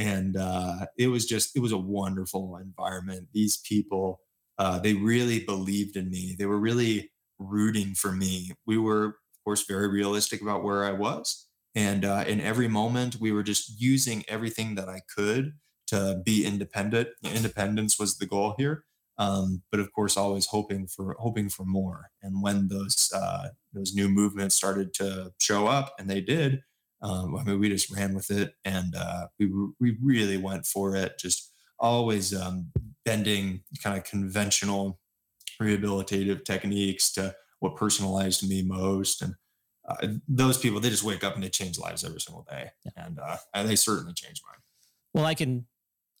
and 0.00 0.36
uh, 0.36 0.86
it 0.96 1.08
was 1.08 1.26
just 1.26 1.54
it 1.54 1.60
was 1.60 1.72
a 1.72 1.78
wonderful 1.78 2.56
environment 2.56 3.28
these 3.32 3.58
people 3.58 4.20
uh, 4.58 4.78
they 4.78 4.94
really 4.94 5.40
believed 5.44 5.96
in 5.96 6.10
me 6.10 6.34
they 6.38 6.46
were 6.46 6.58
really 6.58 7.10
rooting 7.38 7.94
for 7.94 8.12
me 8.12 8.50
we 8.66 8.78
were 8.78 9.04
of 9.04 9.44
course 9.44 9.64
very 9.66 9.88
realistic 9.88 10.40
about 10.40 10.64
where 10.64 10.84
i 10.84 10.90
was 10.90 11.48
and 11.74 12.04
uh, 12.04 12.24
in 12.26 12.40
every 12.40 12.68
moment 12.68 13.16
we 13.20 13.32
were 13.32 13.42
just 13.42 13.80
using 13.80 14.24
everything 14.28 14.74
that 14.74 14.88
i 14.88 15.00
could 15.14 15.52
to 15.86 16.20
be 16.24 16.44
independent 16.44 17.08
independence 17.24 17.98
was 17.98 18.18
the 18.18 18.26
goal 18.26 18.54
here 18.58 18.84
um, 19.18 19.62
but 19.70 19.80
of 19.80 19.92
course 19.92 20.16
always 20.16 20.46
hoping 20.46 20.86
for 20.86 21.16
hoping 21.18 21.48
for 21.48 21.64
more 21.64 22.10
and 22.22 22.42
when 22.42 22.68
those 22.68 23.10
uh, 23.14 23.48
those 23.72 23.94
new 23.94 24.08
movements 24.08 24.54
started 24.54 24.94
to 24.94 25.32
show 25.38 25.66
up 25.66 25.94
and 25.98 26.08
they 26.08 26.20
did 26.20 26.62
um, 27.02 27.36
I 27.36 27.44
mean, 27.44 27.58
we 27.58 27.68
just 27.68 27.90
ran 27.90 28.14
with 28.14 28.30
it, 28.30 28.54
and 28.64 28.94
uh, 28.94 29.28
we 29.38 29.50
we 29.80 29.96
really 30.02 30.36
went 30.36 30.66
for 30.66 30.94
it. 30.96 31.18
Just 31.18 31.50
always 31.78 32.34
um, 32.34 32.70
bending 33.04 33.62
kind 33.82 33.96
of 33.96 34.04
conventional 34.04 35.00
rehabilitative 35.60 36.44
techniques 36.44 37.10
to 37.12 37.34
what 37.60 37.76
personalized 37.76 38.46
me 38.46 38.62
most, 38.62 39.22
and 39.22 39.34
uh, 40.02 40.08
those 40.28 40.58
people 40.58 40.80
they 40.80 40.90
just 40.90 41.04
wake 41.04 41.24
up 41.24 41.34
and 41.34 41.42
they 41.42 41.48
change 41.48 41.78
lives 41.78 42.04
every 42.04 42.20
single 42.20 42.46
day, 42.48 42.70
yeah. 42.84 43.06
and 43.06 43.18
uh, 43.18 43.36
and 43.54 43.68
they 43.68 43.76
certainly 43.76 44.12
change 44.14 44.42
mine. 44.46 44.58
Well, 45.14 45.24
I 45.24 45.34
can 45.34 45.66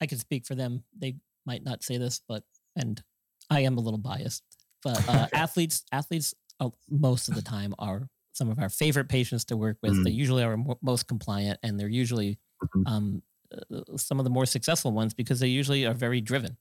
I 0.00 0.06
can 0.06 0.18
speak 0.18 0.46
for 0.46 0.54
them. 0.54 0.84
They 0.96 1.16
might 1.46 1.64
not 1.64 1.82
say 1.82 1.98
this, 1.98 2.20
but 2.28 2.42
and 2.76 3.02
I 3.50 3.60
am 3.60 3.78
a 3.78 3.80
little 3.80 3.98
biased, 3.98 4.42
but 4.82 5.08
uh, 5.08 5.26
athletes 5.32 5.84
athletes 5.92 6.34
uh, 6.60 6.70
most 6.88 7.28
of 7.28 7.34
the 7.34 7.42
time 7.42 7.74
are 7.78 8.08
some 8.32 8.50
of 8.50 8.58
our 8.58 8.68
favorite 8.68 9.08
patients 9.08 9.44
to 9.46 9.56
work 9.56 9.76
with. 9.82 9.92
Mm. 9.92 10.04
They 10.04 10.10
usually 10.10 10.42
are 10.42 10.56
most 10.82 11.08
compliant, 11.08 11.58
and 11.62 11.78
they're 11.78 11.88
usually 11.88 12.38
mm-hmm. 12.62 12.86
um, 12.86 13.22
uh, 13.52 13.96
some 13.96 14.18
of 14.18 14.24
the 14.24 14.30
more 14.30 14.46
successful 14.46 14.92
ones 14.92 15.14
because 15.14 15.40
they 15.40 15.48
usually 15.48 15.86
are 15.86 15.94
very 15.94 16.20
driven. 16.20 16.56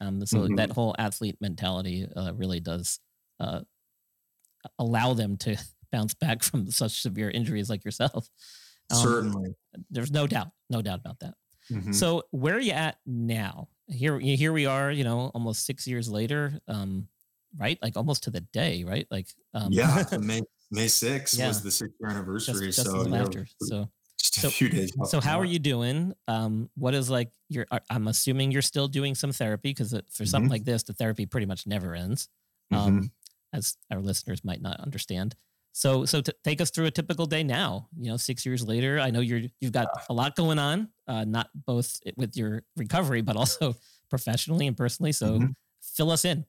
Um, 0.00 0.24
so 0.26 0.38
mm-hmm. 0.38 0.56
that 0.56 0.72
whole 0.72 0.96
athlete 0.98 1.36
mentality 1.40 2.06
uh, 2.16 2.32
really 2.34 2.58
does 2.58 2.98
uh, 3.38 3.60
allow 4.78 5.14
them 5.14 5.36
to 5.38 5.56
bounce 5.92 6.14
back 6.14 6.42
from 6.42 6.70
such 6.70 7.02
severe 7.02 7.30
injuries 7.30 7.70
like 7.70 7.84
yourself. 7.84 8.28
Um, 8.90 8.98
Certainly, 8.98 9.54
there's 9.90 10.10
no 10.10 10.26
doubt, 10.26 10.48
no 10.68 10.82
doubt 10.82 11.00
about 11.00 11.20
that. 11.20 11.34
Mm-hmm. 11.70 11.92
So 11.92 12.24
where 12.32 12.56
are 12.56 12.60
you 12.60 12.72
at 12.72 12.98
now? 13.06 13.68
Here, 13.86 14.18
here 14.18 14.52
we 14.52 14.66
are. 14.66 14.90
You 14.90 15.04
know, 15.04 15.30
almost 15.34 15.64
six 15.64 15.86
years 15.86 16.08
later. 16.08 16.58
Um, 16.66 17.08
right, 17.56 17.78
like 17.82 17.96
almost 17.96 18.24
to 18.24 18.30
the 18.30 18.40
day. 18.40 18.84
Right, 18.84 19.06
like 19.10 19.28
um, 19.54 19.68
yeah, 19.70 20.04
May 20.20 20.42
May 20.70 20.88
sixth 20.88 21.38
yeah. 21.38 21.48
was 21.48 21.62
the 21.62 21.70
six 21.70 21.92
year 22.00 22.10
anniversary. 22.10 22.66
Just, 22.66 22.84
just 22.84 22.90
so 22.90 23.06
yeah, 23.06 23.22
after, 23.22 23.46
so 23.60 23.88
just 24.18 24.38
a 24.38 24.40
so, 24.40 24.50
few 24.50 24.68
days. 24.68 24.92
So 25.06 25.20
how 25.20 25.38
are 25.38 25.44
you 25.44 25.58
doing? 25.58 26.14
Um, 26.28 26.70
what 26.76 26.94
is 26.94 27.10
like 27.10 27.30
your? 27.48 27.66
I'm 27.90 28.08
assuming 28.08 28.52
you're 28.52 28.62
still 28.62 28.88
doing 28.88 29.14
some 29.14 29.32
therapy 29.32 29.70
because 29.70 29.94
for 30.10 30.24
something 30.24 30.46
mm-hmm. 30.46 30.52
like 30.52 30.64
this, 30.64 30.82
the 30.82 30.94
therapy 30.94 31.26
pretty 31.26 31.46
much 31.46 31.66
never 31.66 31.94
ends. 31.94 32.28
Um, 32.70 32.78
mm-hmm. 32.78 33.06
as 33.52 33.76
our 33.90 34.00
listeners 34.00 34.44
might 34.44 34.62
not 34.62 34.80
understand. 34.80 35.36
So, 35.72 36.04
so 36.04 36.20
to 36.20 36.34
take 36.44 36.60
us 36.60 36.70
through 36.70 36.86
a 36.86 36.90
typical 36.90 37.26
day 37.26 37.42
now. 37.42 37.88
You 37.98 38.10
know, 38.10 38.16
six 38.16 38.44
years 38.44 38.66
later, 38.66 39.00
I 39.00 39.10
know 39.10 39.20
you're 39.20 39.42
you've 39.60 39.72
got 39.72 39.88
a 40.08 40.12
lot 40.12 40.36
going 40.36 40.58
on, 40.58 40.88
uh, 41.08 41.24
not 41.24 41.48
both 41.54 41.98
with 42.16 42.36
your 42.36 42.62
recovery, 42.76 43.22
but 43.22 43.36
also 43.36 43.74
professionally 44.10 44.66
and 44.66 44.76
personally. 44.76 45.12
So, 45.12 45.38
mm-hmm. 45.38 45.50
fill 45.82 46.10
us 46.10 46.24
in. 46.24 46.44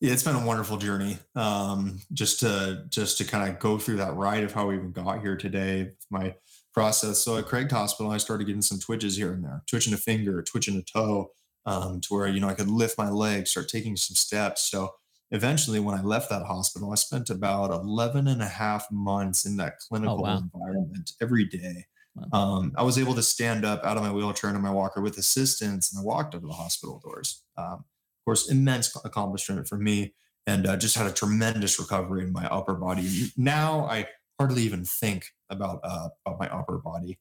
Yeah, 0.00 0.12
it's 0.12 0.24
been 0.24 0.34
a 0.34 0.44
wonderful 0.44 0.78
journey. 0.78 1.18
Um, 1.36 2.00
just 2.12 2.40
to 2.40 2.84
just 2.88 3.18
to 3.18 3.24
kind 3.24 3.48
of 3.48 3.58
go 3.58 3.78
through 3.78 3.96
that 3.98 4.14
ride 4.14 4.44
of 4.44 4.52
how 4.52 4.68
we 4.68 4.76
even 4.76 4.92
got 4.92 5.20
here 5.20 5.36
today. 5.36 5.92
My 6.10 6.34
process. 6.72 7.22
So 7.22 7.36
at 7.36 7.46
Craig 7.46 7.70
Hospital, 7.70 8.10
I 8.10 8.16
started 8.16 8.46
getting 8.46 8.62
some 8.62 8.78
twitches 8.78 9.16
here 9.16 9.32
and 9.32 9.44
there, 9.44 9.62
twitching 9.68 9.92
a 9.92 9.98
finger, 9.98 10.42
twitching 10.42 10.76
a 10.76 10.82
toe, 10.82 11.30
um, 11.66 12.00
to 12.00 12.14
where 12.14 12.26
you 12.28 12.40
know 12.40 12.48
I 12.48 12.54
could 12.54 12.68
lift 12.68 12.98
my 12.98 13.10
leg, 13.10 13.46
start 13.46 13.68
taking 13.68 13.96
some 13.96 14.14
steps. 14.16 14.70
So 14.70 14.90
eventually 15.32 15.80
when 15.80 15.98
I 15.98 16.02
left 16.02 16.30
that 16.30 16.44
hospital, 16.44 16.92
I 16.92 16.96
spent 16.96 17.30
about 17.30 17.70
11 17.70 18.28
and 18.28 18.42
a 18.42 18.46
half 18.46 18.86
months 18.92 19.44
in 19.44 19.56
that 19.56 19.74
oh, 19.74 19.84
clinical 19.88 20.18
oh, 20.20 20.22
wow. 20.22 20.38
environment 20.38 21.10
every 21.20 21.46
day. 21.46 21.86
Wow. 22.14 22.38
Um, 22.38 22.72
I 22.76 22.82
was 22.82 22.98
able 22.98 23.14
to 23.14 23.22
stand 23.22 23.64
up 23.64 23.82
out 23.84 23.96
of 23.96 24.02
my 24.02 24.12
wheelchair 24.12 24.50
and 24.50 24.62
my 24.62 24.70
walker 24.70 25.00
with 25.00 25.16
assistance, 25.16 25.90
and 25.90 26.00
I 26.00 26.04
walked 26.04 26.34
out 26.34 26.42
of 26.42 26.48
the 26.48 26.54
hospital 26.54 27.00
doors. 27.02 27.42
Um, 27.56 27.84
of 27.84 28.24
course, 28.26 28.50
immense 28.50 28.94
accomplishment 29.02 29.66
for 29.66 29.78
me, 29.78 30.14
and 30.46 30.66
uh, 30.66 30.76
just 30.76 30.94
had 30.94 31.06
a 31.06 31.12
tremendous 31.12 31.78
recovery 31.78 32.22
in 32.22 32.32
my 32.32 32.46
upper 32.48 32.74
body. 32.74 33.32
Now 33.36 33.86
I 33.86 34.08
hardly 34.38 34.62
even 34.62 34.84
think 34.84 35.28
about 35.48 35.80
uh, 35.82 36.10
about 36.26 36.38
my 36.38 36.48
upper 36.50 36.76
body, 36.76 37.18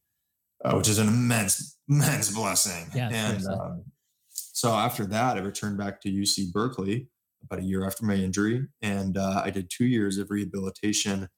uh, 0.66 0.74
which 0.74 0.90
is 0.90 1.00
an 1.00 1.08
immense 1.08 1.78
immense 1.88 2.30
blessing. 2.30 2.88
Yeah, 2.94 3.10
and 3.14 3.48
um, 3.48 3.86
so 4.34 4.74
after 4.74 5.06
that, 5.06 5.38
I 5.38 5.40
returned 5.40 5.78
back 5.78 6.02
to 6.02 6.12
UC 6.12 6.52
Berkeley 6.52 7.08
about 7.44 7.60
a 7.60 7.64
year 7.64 7.86
after 7.86 8.06
my 8.06 8.16
injury, 8.16 8.68
and 8.82 9.18
uh, 9.18 9.42
I 9.44 9.50
did 9.50 9.70
two 9.70 9.86
years 9.86 10.18
of 10.18 10.30
rehabilitation 10.30 11.30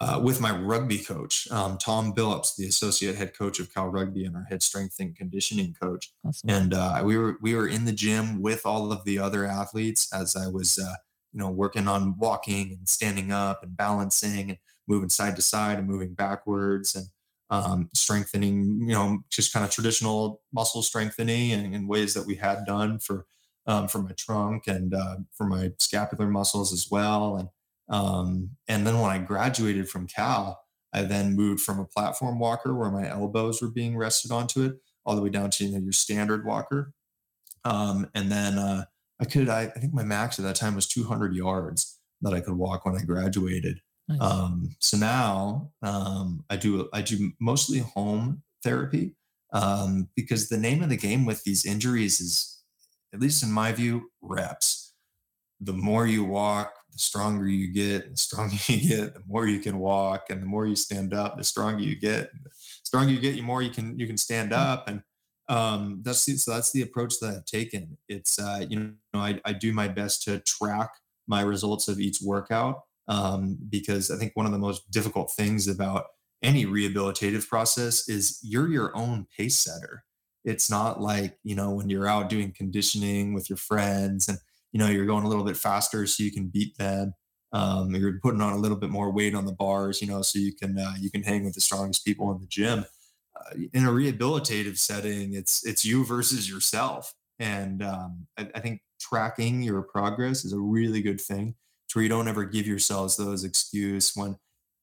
uh, 0.00 0.18
with 0.22 0.40
my 0.40 0.50
rugby 0.50 0.98
coach, 0.98 1.46
um, 1.50 1.76
Tom 1.76 2.14
Billups, 2.14 2.56
the 2.56 2.66
associate 2.66 3.16
head 3.16 3.36
coach 3.36 3.60
of 3.60 3.72
Cal 3.72 3.88
Rugby 3.88 4.24
and 4.24 4.34
our 4.34 4.44
head 4.44 4.62
strength 4.62 4.96
and 4.98 5.14
conditioning 5.14 5.74
coach. 5.74 6.10
Awesome. 6.26 6.48
And 6.48 6.74
uh, 6.74 7.02
we 7.04 7.18
were 7.18 7.36
we 7.42 7.54
were 7.54 7.68
in 7.68 7.84
the 7.84 7.92
gym 7.92 8.40
with 8.40 8.64
all 8.64 8.92
of 8.92 9.04
the 9.04 9.18
other 9.18 9.44
athletes 9.44 10.08
as 10.14 10.34
I 10.34 10.48
was, 10.48 10.78
uh, 10.78 10.94
you 11.32 11.40
know, 11.40 11.50
working 11.50 11.86
on 11.86 12.16
walking 12.16 12.72
and 12.72 12.88
standing 12.88 13.30
up 13.30 13.62
and 13.62 13.76
balancing 13.76 14.48
and 14.48 14.58
moving 14.88 15.10
side 15.10 15.36
to 15.36 15.42
side 15.42 15.78
and 15.78 15.86
moving 15.86 16.14
backwards 16.14 16.94
and 16.94 17.08
um, 17.50 17.90
strengthening, 17.94 18.80
you 18.80 18.94
know, 18.94 19.18
just 19.28 19.52
kind 19.52 19.66
of 19.66 19.70
traditional 19.70 20.40
muscle 20.52 20.82
strengthening 20.82 21.52
and 21.52 21.74
in 21.74 21.86
ways 21.86 22.14
that 22.14 22.26
we 22.26 22.36
had 22.36 22.64
done 22.64 22.98
for 22.98 23.26
um, 23.66 23.88
for 23.88 24.02
my 24.02 24.12
trunk 24.12 24.66
and 24.66 24.94
uh, 24.94 25.16
for 25.36 25.46
my 25.46 25.72
scapular 25.78 26.26
muscles 26.26 26.72
as 26.72 26.88
well. 26.90 27.36
And 27.36 27.48
um, 27.88 28.50
and 28.68 28.86
then 28.86 29.00
when 29.00 29.10
I 29.10 29.18
graduated 29.18 29.88
from 29.88 30.06
Cal, 30.06 30.60
I 30.92 31.02
then 31.02 31.34
moved 31.34 31.62
from 31.62 31.78
a 31.78 31.84
platform 31.84 32.38
walker 32.38 32.74
where 32.74 32.90
my 32.90 33.08
elbows 33.08 33.60
were 33.60 33.70
being 33.70 33.96
rested 33.96 34.30
onto 34.30 34.64
it, 34.64 34.74
all 35.04 35.16
the 35.16 35.22
way 35.22 35.30
down 35.30 35.50
to 35.50 35.64
you 35.64 35.72
know, 35.72 35.78
your 35.78 35.92
standard 35.92 36.44
walker. 36.44 36.92
Um, 37.64 38.08
and 38.14 38.30
then 38.30 38.58
uh, 38.58 38.84
I 39.20 39.24
could, 39.24 39.48
I, 39.48 39.62
I, 39.62 39.78
think 39.78 39.92
my 39.92 40.02
max 40.02 40.38
at 40.38 40.44
that 40.44 40.56
time 40.56 40.74
was 40.74 40.86
200 40.86 41.34
yards 41.34 41.98
that 42.22 42.32
I 42.32 42.40
could 42.40 42.54
walk 42.54 42.86
when 42.86 42.96
I 42.96 43.02
graduated. 43.02 43.80
Nice. 44.08 44.20
Um, 44.20 44.76
so 44.80 44.96
now 44.96 45.70
um, 45.82 46.44
I 46.50 46.56
do 46.56 46.88
I 46.92 47.02
do 47.02 47.32
mostly 47.40 47.78
home 47.78 48.42
therapy 48.64 49.14
um, 49.52 50.08
because 50.16 50.48
the 50.48 50.56
name 50.56 50.82
of 50.82 50.88
the 50.88 50.96
game 50.96 51.24
with 51.24 51.44
these 51.44 51.64
injuries 51.64 52.20
is 52.20 52.59
at 53.12 53.20
least 53.20 53.42
in 53.42 53.52
my 53.52 53.72
view, 53.72 54.10
reps. 54.20 54.94
The 55.60 55.72
more 55.72 56.06
you 56.06 56.24
walk, 56.24 56.72
the 56.92 56.98
stronger 56.98 57.46
you 57.46 57.72
get. 57.72 58.10
The 58.10 58.16
stronger 58.16 58.56
you 58.66 58.88
get, 58.88 59.14
the 59.14 59.22
more 59.26 59.46
you 59.46 59.60
can 59.60 59.78
walk, 59.78 60.24
and 60.30 60.42
the 60.42 60.46
more 60.46 60.66
you 60.66 60.76
stand 60.76 61.14
up, 61.14 61.36
the 61.36 61.44
stronger 61.44 61.82
you 61.82 61.96
get. 61.96 62.30
The 62.32 62.50
stronger 62.84 63.12
you 63.12 63.20
get, 63.20 63.34
the 63.34 63.42
more 63.42 63.62
you 63.62 63.70
can 63.70 63.98
you 63.98 64.06
can 64.06 64.16
stand 64.16 64.52
mm. 64.52 64.58
up, 64.58 64.88
and 64.88 65.02
um, 65.48 66.00
that's 66.04 66.24
the, 66.24 66.36
so 66.36 66.54
that's 66.54 66.72
the 66.72 66.82
approach 66.82 67.14
that 67.20 67.34
I've 67.34 67.44
taken. 67.44 67.98
It's 68.08 68.38
uh, 68.38 68.64
you 68.68 68.94
know 69.12 69.20
I, 69.20 69.40
I 69.44 69.52
do 69.52 69.72
my 69.72 69.88
best 69.88 70.22
to 70.24 70.40
track 70.40 70.90
my 71.26 71.42
results 71.42 71.88
of 71.88 72.00
each 72.00 72.18
workout 72.22 72.82
um, 73.08 73.58
because 73.68 74.10
I 74.10 74.16
think 74.16 74.32
one 74.34 74.46
of 74.46 74.52
the 74.52 74.58
most 74.58 74.90
difficult 74.90 75.32
things 75.32 75.68
about 75.68 76.06
any 76.42 76.64
rehabilitative 76.64 77.46
process 77.48 78.08
is 78.08 78.40
you're 78.42 78.68
your 78.68 78.96
own 78.96 79.26
pace 79.36 79.58
setter 79.58 80.04
it's 80.44 80.70
not 80.70 81.00
like 81.00 81.38
you 81.42 81.54
know 81.54 81.70
when 81.70 81.90
you're 81.90 82.08
out 82.08 82.28
doing 82.28 82.52
conditioning 82.52 83.34
with 83.34 83.48
your 83.50 83.56
friends 83.56 84.28
and 84.28 84.38
you 84.72 84.78
know 84.78 84.88
you're 84.88 85.06
going 85.06 85.24
a 85.24 85.28
little 85.28 85.44
bit 85.44 85.56
faster 85.56 86.06
so 86.06 86.22
you 86.22 86.32
can 86.32 86.48
beat 86.48 86.76
them 86.78 87.14
um, 87.52 87.94
you're 87.94 88.20
putting 88.22 88.40
on 88.40 88.52
a 88.52 88.58
little 88.58 88.76
bit 88.76 88.90
more 88.90 89.12
weight 89.12 89.34
on 89.34 89.44
the 89.44 89.52
bars 89.52 90.00
you 90.00 90.08
know 90.08 90.22
so 90.22 90.38
you 90.38 90.54
can 90.54 90.78
uh, 90.78 90.94
you 90.98 91.10
can 91.10 91.22
hang 91.22 91.44
with 91.44 91.54
the 91.54 91.60
strongest 91.60 92.04
people 92.04 92.30
in 92.32 92.40
the 92.40 92.46
gym 92.46 92.84
uh, 93.36 93.54
in 93.72 93.86
a 93.86 93.90
rehabilitative 93.90 94.78
setting 94.78 95.34
it's 95.34 95.64
it's 95.64 95.84
you 95.84 96.04
versus 96.04 96.50
yourself. 96.50 97.14
And 97.38 97.82
um, 97.82 98.26
I, 98.36 98.48
I, 98.54 98.60
think 98.60 98.82
tracking 99.00 99.62
your 99.62 99.80
progress 99.80 100.44
is 100.44 100.52
a 100.52 100.58
really 100.58 101.00
good 101.00 101.20
thing 101.20 101.54
to 101.88 101.98
where 101.98 102.02
you 102.02 102.08
don't 102.10 102.28
ever 102.28 102.44
give 102.44 102.66
yourselves 102.66 103.16
those 103.16 103.44
excuse 103.44 104.14
when 104.14 104.36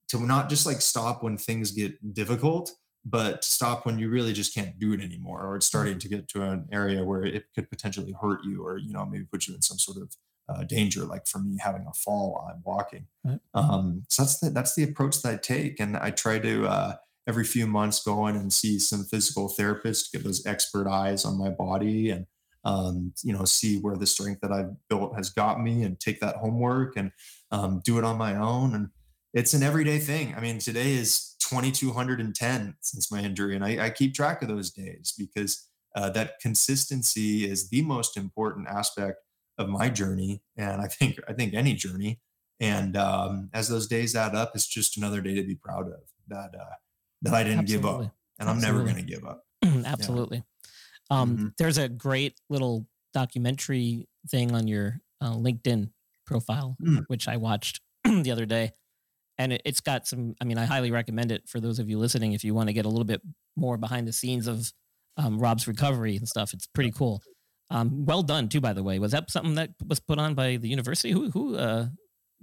to 0.09 0.25
not 0.25 0.49
just 0.49 0.65
like 0.65 0.81
stop 0.81 1.21
when 1.21 1.37
things 1.37 1.71
get 1.71 2.15
difficult 2.15 2.71
but 3.09 3.43
stop 3.43 3.85
when 3.85 3.97
you 3.97 4.09
really 4.09 4.33
just 4.33 4.53
can't 4.53 4.77
do 4.77 4.93
it 4.93 5.01
anymore 5.01 5.41
or 5.41 5.55
it's 5.55 5.65
mm-hmm. 5.65 5.77
starting 5.77 5.99
to 5.99 6.09
get 6.09 6.27
to 6.27 6.41
an 6.41 6.67
area 6.71 7.03
where 7.03 7.23
it 7.23 7.45
could 7.55 7.69
potentially 7.69 8.13
hurt 8.21 8.43
you 8.43 8.65
or 8.65 8.77
you 8.77 8.91
know 8.91 9.05
maybe 9.05 9.23
put 9.23 9.47
you 9.47 9.55
in 9.55 9.61
some 9.61 9.77
sort 9.77 9.97
of 9.97 10.15
uh, 10.49 10.63
danger 10.63 11.03
like 11.03 11.27
for 11.27 11.39
me 11.39 11.57
having 11.59 11.85
a 11.87 11.93
fall 11.93 12.33
while 12.33 12.51
i'm 12.53 12.61
walking 12.63 13.05
right. 13.23 13.39
um, 13.53 14.03
so 14.09 14.23
that's 14.23 14.39
the 14.39 14.49
that's 14.49 14.75
the 14.75 14.83
approach 14.83 15.21
that 15.21 15.33
i 15.33 15.37
take 15.37 15.79
and 15.79 15.95
i 15.97 16.09
try 16.09 16.39
to 16.39 16.65
uh, 16.67 16.95
every 17.27 17.43
few 17.43 17.67
months 17.67 18.03
go 18.03 18.27
in 18.27 18.35
and 18.35 18.51
see 18.51 18.79
some 18.79 19.03
physical 19.03 19.49
therapist 19.49 20.11
to 20.11 20.17
get 20.17 20.23
those 20.25 20.45
expert 20.45 20.87
eyes 20.87 21.25
on 21.25 21.37
my 21.37 21.49
body 21.49 22.09
and 22.09 22.25
um, 22.63 23.13
you 23.23 23.31
know 23.31 23.45
see 23.45 23.79
where 23.79 23.95
the 23.95 24.07
strength 24.07 24.41
that 24.41 24.51
i've 24.51 24.71
built 24.89 25.15
has 25.15 25.29
got 25.29 25.61
me 25.61 25.83
and 25.83 25.99
take 25.99 26.19
that 26.19 26.37
homework 26.37 26.95
and 26.97 27.11
um, 27.51 27.81
do 27.83 27.97
it 27.97 28.03
on 28.03 28.17
my 28.17 28.35
own 28.35 28.73
and 28.73 28.89
it's 29.33 29.53
an 29.53 29.63
everyday 29.63 29.99
thing 29.99 30.33
i 30.35 30.39
mean 30.39 30.59
today 30.59 30.93
is 30.93 31.35
2210 31.39 32.75
since 32.81 33.11
my 33.11 33.21
injury 33.21 33.55
and 33.55 33.63
I, 33.63 33.85
I 33.85 33.89
keep 33.89 34.13
track 34.13 34.41
of 34.41 34.47
those 34.47 34.71
days 34.71 35.13
because 35.17 35.67
uh, 35.95 36.09
that 36.11 36.39
consistency 36.41 37.49
is 37.49 37.69
the 37.69 37.81
most 37.81 38.17
important 38.17 38.67
aspect 38.67 39.19
of 39.57 39.69
my 39.69 39.89
journey 39.89 40.41
and 40.55 40.81
i 40.81 40.87
think 40.87 41.19
i 41.27 41.33
think 41.33 41.53
any 41.53 41.73
journey 41.73 42.19
and 42.59 42.97
um, 42.97 43.49
as 43.53 43.69
those 43.69 43.87
days 43.87 44.15
add 44.15 44.35
up 44.35 44.51
it's 44.55 44.67
just 44.67 44.97
another 44.97 45.21
day 45.21 45.35
to 45.35 45.43
be 45.43 45.55
proud 45.55 45.87
of 45.87 46.01
that 46.27 46.51
uh, 46.59 46.75
that 47.21 47.33
i 47.33 47.43
didn't 47.43 47.59
Absolutely. 47.59 47.89
give 47.89 48.05
up 48.05 48.15
and 48.39 48.49
i'm 48.49 48.59
never 48.59 48.83
going 48.83 48.95
to 48.95 49.01
give 49.01 49.25
up 49.25 49.43
Absolutely. 49.85 50.43
Yeah. 51.09 51.21
Um, 51.21 51.37
mm-hmm. 51.37 51.47
There's 51.57 51.77
a 51.77 51.89
great 51.89 52.39
little 52.49 52.85
documentary 53.13 54.07
thing 54.29 54.53
on 54.53 54.67
your 54.67 54.99
uh, 55.21 55.33
LinkedIn 55.33 55.89
profile, 56.25 56.75
mm. 56.81 57.03
which 57.07 57.27
I 57.27 57.37
watched 57.37 57.81
the 58.03 58.31
other 58.31 58.45
day 58.45 58.71
and 59.37 59.53
it, 59.53 59.61
has 59.65 59.79
got 59.79 60.07
some. 60.07 60.35
I 60.41 60.45
mean, 60.45 60.57
I 60.57 60.65
highly 60.65 60.91
recommend 60.91 61.31
it 61.31 61.47
for 61.47 61.59
those 61.59 61.79
of 61.79 61.89
you 61.89 61.99
listening 61.99 62.33
if 62.33 62.43
you 62.43 62.53
want 62.53 62.69
to 62.69 62.73
get 62.73 62.85
a 62.85 62.89
little 62.89 63.05
bit 63.05 63.21
more 63.55 63.77
behind 63.77 64.07
the 64.07 64.13
scenes 64.13 64.47
of 64.47 64.71
um, 65.17 65.39
Rob's 65.39 65.67
recovery 65.67 66.15
and 66.15 66.27
stuff. 66.27 66.53
It's 66.53 66.67
pretty 66.67 66.91
cool. 66.91 67.21
Um, 67.69 68.05
well 68.05 68.23
done 68.23 68.47
too, 68.49 68.61
by 68.61 68.73
the 68.73 68.83
way. 68.83 68.99
Was 68.99 69.11
that 69.11 69.29
something 69.29 69.55
that 69.55 69.71
was 69.85 69.99
put 69.99 70.19
on 70.19 70.33
by 70.33 70.57
the 70.57 70.69
university? 70.69 71.11
Who 71.11 71.29
who 71.31 71.55
uh, 71.55 71.87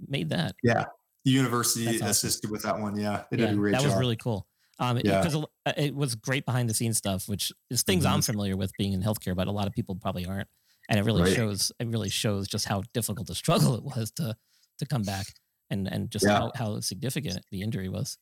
made 0.07 0.29
that? 0.29 0.55
Yeah, 0.63 0.85
the 1.23 1.31
university 1.31 1.87
awesome. 1.87 2.07
assisted 2.07 2.51
with 2.51 2.63
that 2.63 2.79
one. 2.79 2.97
Yeah, 2.97 3.23
they 3.31 3.37
yeah, 3.37 3.47
did 3.47 3.55
a 3.55 3.57
great 3.57 3.71
that 3.71 3.81
job. 3.81 3.91
was 3.91 3.99
really 3.99 4.17
cool. 4.17 4.47
Um, 4.77 4.99
yeah. 5.05 5.21
because 5.21 5.35
it, 5.67 5.77
it, 5.77 5.95
was 5.95 6.15
great 6.15 6.45
behind 6.45 6.69
the 6.69 6.73
scenes 6.73 6.97
stuff, 6.97 7.29
which 7.29 7.49
is 7.69 7.83
things 7.83 8.03
mm-hmm. 8.03 8.15
I'm 8.15 8.21
familiar 8.21 8.57
with 8.57 8.73
being 8.77 8.91
in 8.91 9.01
healthcare, 9.01 9.33
but 9.33 9.47
a 9.47 9.51
lot 9.51 9.67
of 9.67 9.73
people 9.73 9.95
probably 9.95 10.25
aren't. 10.25 10.49
and 10.89 10.99
it 10.99 11.03
really 11.03 11.21
right. 11.21 11.33
shows 11.33 11.71
it 11.79 11.87
really 11.87 12.09
shows 12.09 12.47
just 12.47 12.65
how 12.65 12.83
difficult 12.93 13.29
a 13.29 13.35
struggle 13.43 13.75
it 13.75 13.83
was 13.83 14.11
to 14.17 14.35
to 14.79 14.85
come 14.85 15.03
back 15.03 15.27
and 15.69 15.87
and 15.87 16.11
just 16.11 16.25
yeah. 16.25 16.39
how, 16.39 16.51
how 16.55 16.79
significant 16.79 17.39
the 17.51 17.61
injury 17.61 17.89
was. 17.89 18.17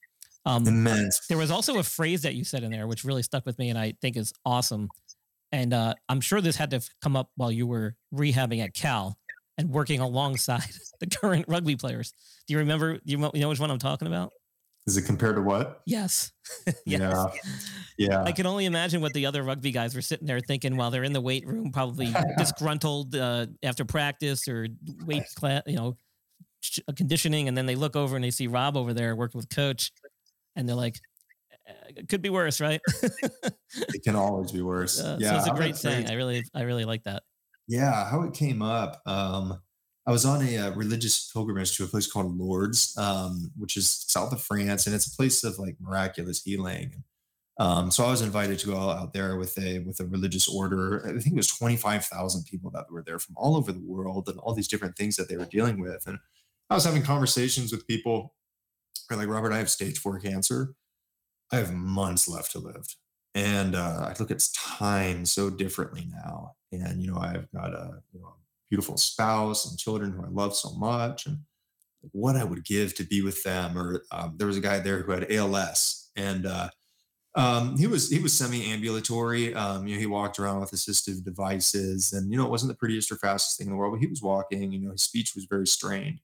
Um, 0.46 0.66
Immense. 0.66 1.26
There 1.28 1.38
was 1.38 1.50
also 1.50 1.78
a 1.78 1.82
phrase 1.82 2.22
that 2.22 2.34
you 2.34 2.44
said 2.44 2.62
in 2.62 2.70
there 2.70 2.86
which 2.86 3.04
really 3.04 3.22
stuck 3.22 3.46
with 3.46 3.58
me, 3.58 3.70
and 3.70 3.78
I 3.78 3.94
think 4.00 4.16
is 4.16 4.32
awesome. 4.44 4.88
And 5.52 5.72
uh, 5.72 5.94
I'm 6.08 6.20
sure 6.20 6.40
this 6.40 6.56
had 6.56 6.70
to 6.70 6.80
come 7.02 7.16
up 7.16 7.30
while 7.36 7.52
you 7.52 7.66
were 7.66 7.94
rehabbing 8.12 8.62
at 8.62 8.74
Cal 8.74 9.16
and 9.56 9.70
working 9.70 10.00
alongside 10.00 10.68
the 11.00 11.06
current 11.06 11.46
rugby 11.48 11.76
players. 11.76 12.12
Do 12.46 12.54
you 12.54 12.58
remember? 12.58 12.98
You 13.04 13.16
know 13.18 13.48
which 13.48 13.60
one 13.60 13.70
I'm 13.70 13.78
talking 13.78 14.08
about? 14.08 14.32
Is 14.86 14.98
it 14.98 15.02
compared 15.02 15.36
to 15.36 15.42
what? 15.42 15.80
Yes. 15.86 16.32
yes. 16.66 16.76
Yeah. 16.86 17.26
Yeah. 17.96 18.22
I 18.22 18.32
can 18.32 18.44
only 18.44 18.66
imagine 18.66 19.00
what 19.00 19.14
the 19.14 19.24
other 19.24 19.42
rugby 19.42 19.72
guys 19.72 19.94
were 19.94 20.02
sitting 20.02 20.26
there 20.26 20.40
thinking 20.40 20.76
while 20.76 20.90
they're 20.90 21.04
in 21.04 21.14
the 21.14 21.22
weight 21.22 21.46
room, 21.46 21.72
probably 21.72 22.14
disgruntled 22.38 23.14
uh, 23.16 23.46
after 23.62 23.86
practice 23.86 24.46
or 24.46 24.68
weight 25.06 25.24
class, 25.36 25.62
you 25.66 25.76
know, 25.76 25.96
conditioning. 26.96 27.48
And 27.48 27.56
then 27.56 27.66
they 27.66 27.76
look 27.76 27.96
over 27.96 28.16
and 28.16 28.24
they 28.24 28.30
see 28.30 28.46
Rob 28.46 28.76
over 28.76 28.92
there 28.92 29.14
working 29.16 29.38
with 29.38 29.48
coach 29.48 29.92
and 30.56 30.68
they're 30.68 30.76
like, 30.76 30.96
eh, 31.66 31.72
it 31.96 32.08
could 32.08 32.22
be 32.22 32.30
worse, 32.30 32.60
right? 32.60 32.80
it 33.02 34.02
can 34.04 34.16
always 34.16 34.52
be 34.52 34.62
worse. 34.62 35.00
Uh, 35.00 35.16
yeah. 35.20 35.30
So 35.30 35.36
it's 35.36 35.46
a 35.48 35.54
great 35.54 35.76
saying. 35.76 36.08
I 36.08 36.14
really, 36.14 36.44
I 36.54 36.62
really 36.62 36.84
like 36.84 37.04
that. 37.04 37.22
Yeah. 37.66 38.08
How 38.08 38.22
it 38.22 38.34
came 38.34 38.62
up. 38.62 39.00
Um, 39.06 39.60
I 40.06 40.10
was 40.10 40.26
on 40.26 40.42
a, 40.42 40.56
a, 40.56 40.66
uh, 40.66 40.70
religious 40.74 41.30
pilgrimage 41.32 41.76
to 41.76 41.84
a 41.84 41.86
place 41.86 42.10
called 42.10 42.38
Lourdes, 42.38 42.96
um, 42.98 43.50
which 43.56 43.76
is 43.76 44.04
south 44.06 44.32
of 44.32 44.42
France, 44.42 44.86
and 44.86 44.94
it's 44.94 45.06
a 45.06 45.16
place 45.16 45.42
of 45.44 45.58
like 45.58 45.76
miraculous 45.80 46.42
healing. 46.42 47.04
Um, 47.58 47.90
so 47.90 48.04
I 48.04 48.10
was 48.10 48.20
invited 48.20 48.58
to 48.60 48.66
go 48.66 48.76
out 48.90 49.12
there 49.12 49.36
with 49.36 49.56
a 49.58 49.78
with 49.80 50.00
a 50.00 50.06
religious 50.06 50.48
order. 50.48 51.06
I 51.06 51.12
think 51.20 51.34
it 51.34 51.36
was 51.36 51.48
twenty 51.48 51.76
five 51.76 52.04
thousand 52.04 52.44
people 52.44 52.70
that 52.72 52.90
were 52.90 53.02
there 53.02 53.18
from 53.18 53.36
all 53.38 53.56
over 53.56 53.72
the 53.72 53.84
world, 53.84 54.28
and 54.28 54.38
all 54.40 54.54
these 54.54 54.68
different 54.68 54.96
things 54.96 55.16
that 55.16 55.28
they 55.28 55.36
were 55.36 55.46
dealing 55.46 55.80
with. 55.80 56.06
And 56.06 56.18
I 56.74 56.76
was 56.76 56.84
having 56.84 57.04
conversations 57.04 57.70
with 57.70 57.86
people. 57.86 58.34
They're 59.08 59.16
like, 59.16 59.28
Robert, 59.28 59.52
I 59.52 59.58
have 59.58 59.70
stage 59.70 59.96
four 59.96 60.18
cancer. 60.18 60.74
I 61.52 61.56
have 61.58 61.72
months 61.72 62.26
left 62.26 62.50
to 62.50 62.58
live, 62.58 62.96
and 63.32 63.76
uh, 63.76 64.08
I 64.08 64.14
look 64.18 64.32
at 64.32 64.42
time 64.56 65.24
so 65.24 65.50
differently 65.50 66.08
now. 66.10 66.56
And 66.72 67.00
you 67.00 67.12
know, 67.12 67.18
I've 67.18 67.48
got 67.52 67.72
a 67.74 68.02
you 68.12 68.20
know 68.20 68.34
beautiful 68.68 68.96
spouse 68.96 69.70
and 69.70 69.78
children 69.78 70.10
who 70.10 70.24
I 70.24 70.28
love 70.30 70.56
so 70.56 70.72
much, 70.72 71.26
and 71.26 71.42
what 72.10 72.34
I 72.34 72.42
would 72.42 72.64
give 72.64 72.96
to 72.96 73.04
be 73.04 73.22
with 73.22 73.44
them. 73.44 73.78
Or 73.78 74.02
um, 74.10 74.34
there 74.36 74.48
was 74.48 74.56
a 74.56 74.60
guy 74.60 74.80
there 74.80 75.00
who 75.04 75.12
had 75.12 75.30
ALS, 75.30 76.10
and 76.16 76.44
uh, 76.44 76.70
um, 77.36 77.78
he 77.78 77.86
was 77.86 78.10
he 78.10 78.18
was 78.18 78.36
semi-ambulatory. 78.36 79.54
Um, 79.54 79.86
you 79.86 79.94
know, 79.94 80.00
he 80.00 80.06
walked 80.06 80.40
around 80.40 80.58
with 80.58 80.72
assistive 80.72 81.24
devices, 81.24 82.12
and 82.12 82.32
you 82.32 82.36
know, 82.36 82.46
it 82.46 82.50
wasn't 82.50 82.72
the 82.72 82.76
prettiest 82.76 83.12
or 83.12 83.16
fastest 83.16 83.58
thing 83.58 83.68
in 83.68 83.74
the 83.74 83.76
world, 83.76 83.92
but 83.92 84.00
he 84.00 84.08
was 84.08 84.22
walking. 84.22 84.72
You 84.72 84.80
know, 84.80 84.90
his 84.90 85.02
speech 85.02 85.36
was 85.36 85.44
very 85.44 85.68
strained. 85.68 86.18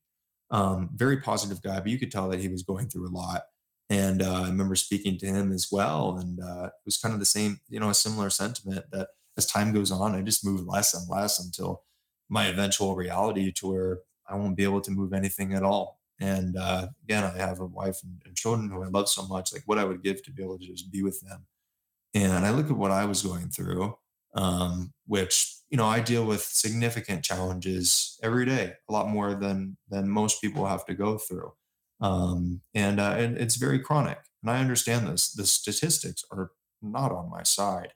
Um, 0.50 0.90
very 0.94 1.20
positive 1.20 1.62
guy, 1.62 1.78
but 1.78 1.88
you 1.88 1.98
could 1.98 2.10
tell 2.10 2.28
that 2.30 2.40
he 2.40 2.48
was 2.48 2.62
going 2.62 2.88
through 2.88 3.08
a 3.08 3.16
lot. 3.16 3.42
And 3.88 4.22
uh, 4.22 4.42
I 4.42 4.48
remember 4.48 4.76
speaking 4.76 5.18
to 5.18 5.26
him 5.26 5.52
as 5.52 5.68
well, 5.70 6.18
and 6.20 6.38
uh, 6.40 6.66
it 6.66 6.84
was 6.84 6.96
kind 6.96 7.12
of 7.12 7.20
the 7.20 7.26
same, 7.26 7.60
you 7.68 7.80
know, 7.80 7.90
a 7.90 7.94
similar 7.94 8.30
sentiment 8.30 8.84
that 8.92 9.08
as 9.36 9.46
time 9.46 9.72
goes 9.72 9.90
on, 9.90 10.14
I 10.14 10.22
just 10.22 10.44
move 10.44 10.66
less 10.66 10.94
and 10.94 11.08
less 11.08 11.44
until 11.44 11.82
my 12.28 12.46
eventual 12.46 12.94
reality 12.94 13.50
to 13.52 13.70
where 13.70 13.98
I 14.28 14.36
won't 14.36 14.56
be 14.56 14.64
able 14.64 14.80
to 14.82 14.90
move 14.90 15.12
anything 15.12 15.54
at 15.54 15.64
all. 15.64 16.00
And 16.20 16.56
uh, 16.56 16.88
again, 17.02 17.24
I 17.24 17.36
have 17.38 17.60
a 17.60 17.66
wife 17.66 17.98
and, 18.04 18.20
and, 18.26 18.36
children 18.36 18.70
who 18.70 18.84
I 18.84 18.88
love 18.88 19.08
so 19.08 19.26
much, 19.26 19.52
like 19.52 19.62
what 19.64 19.78
I 19.78 19.84
would 19.84 20.02
give 20.02 20.22
to 20.22 20.30
be 20.30 20.42
able 20.42 20.58
to 20.58 20.66
just 20.66 20.92
be 20.92 21.02
with 21.02 21.20
them. 21.22 21.46
And 22.14 22.44
I 22.44 22.50
look 22.50 22.66
at 22.66 22.76
what 22.76 22.90
I 22.90 23.06
was 23.06 23.22
going 23.22 23.48
through, 23.48 23.96
um, 24.34 24.92
which, 25.06 25.56
you 25.70 25.76
know, 25.76 25.86
I 25.86 26.00
deal 26.00 26.24
with 26.24 26.42
significant 26.42 27.24
challenges 27.24 28.18
every 28.22 28.44
day, 28.44 28.74
a 28.88 28.92
lot 28.92 29.08
more 29.08 29.34
than, 29.34 29.76
than 29.88 30.08
most 30.08 30.40
people 30.40 30.66
have 30.66 30.84
to 30.86 30.94
go 30.94 31.16
through. 31.16 31.52
Um, 32.00 32.60
and, 32.74 32.98
uh, 32.98 33.14
and 33.16 33.38
it's 33.38 33.56
very 33.56 33.78
chronic. 33.78 34.18
And 34.42 34.50
I 34.50 34.58
understand 34.58 35.06
this. 35.06 35.32
The 35.32 35.46
statistics 35.46 36.24
are 36.32 36.50
not 36.82 37.12
on 37.12 37.30
my 37.30 37.42
side. 37.42 37.92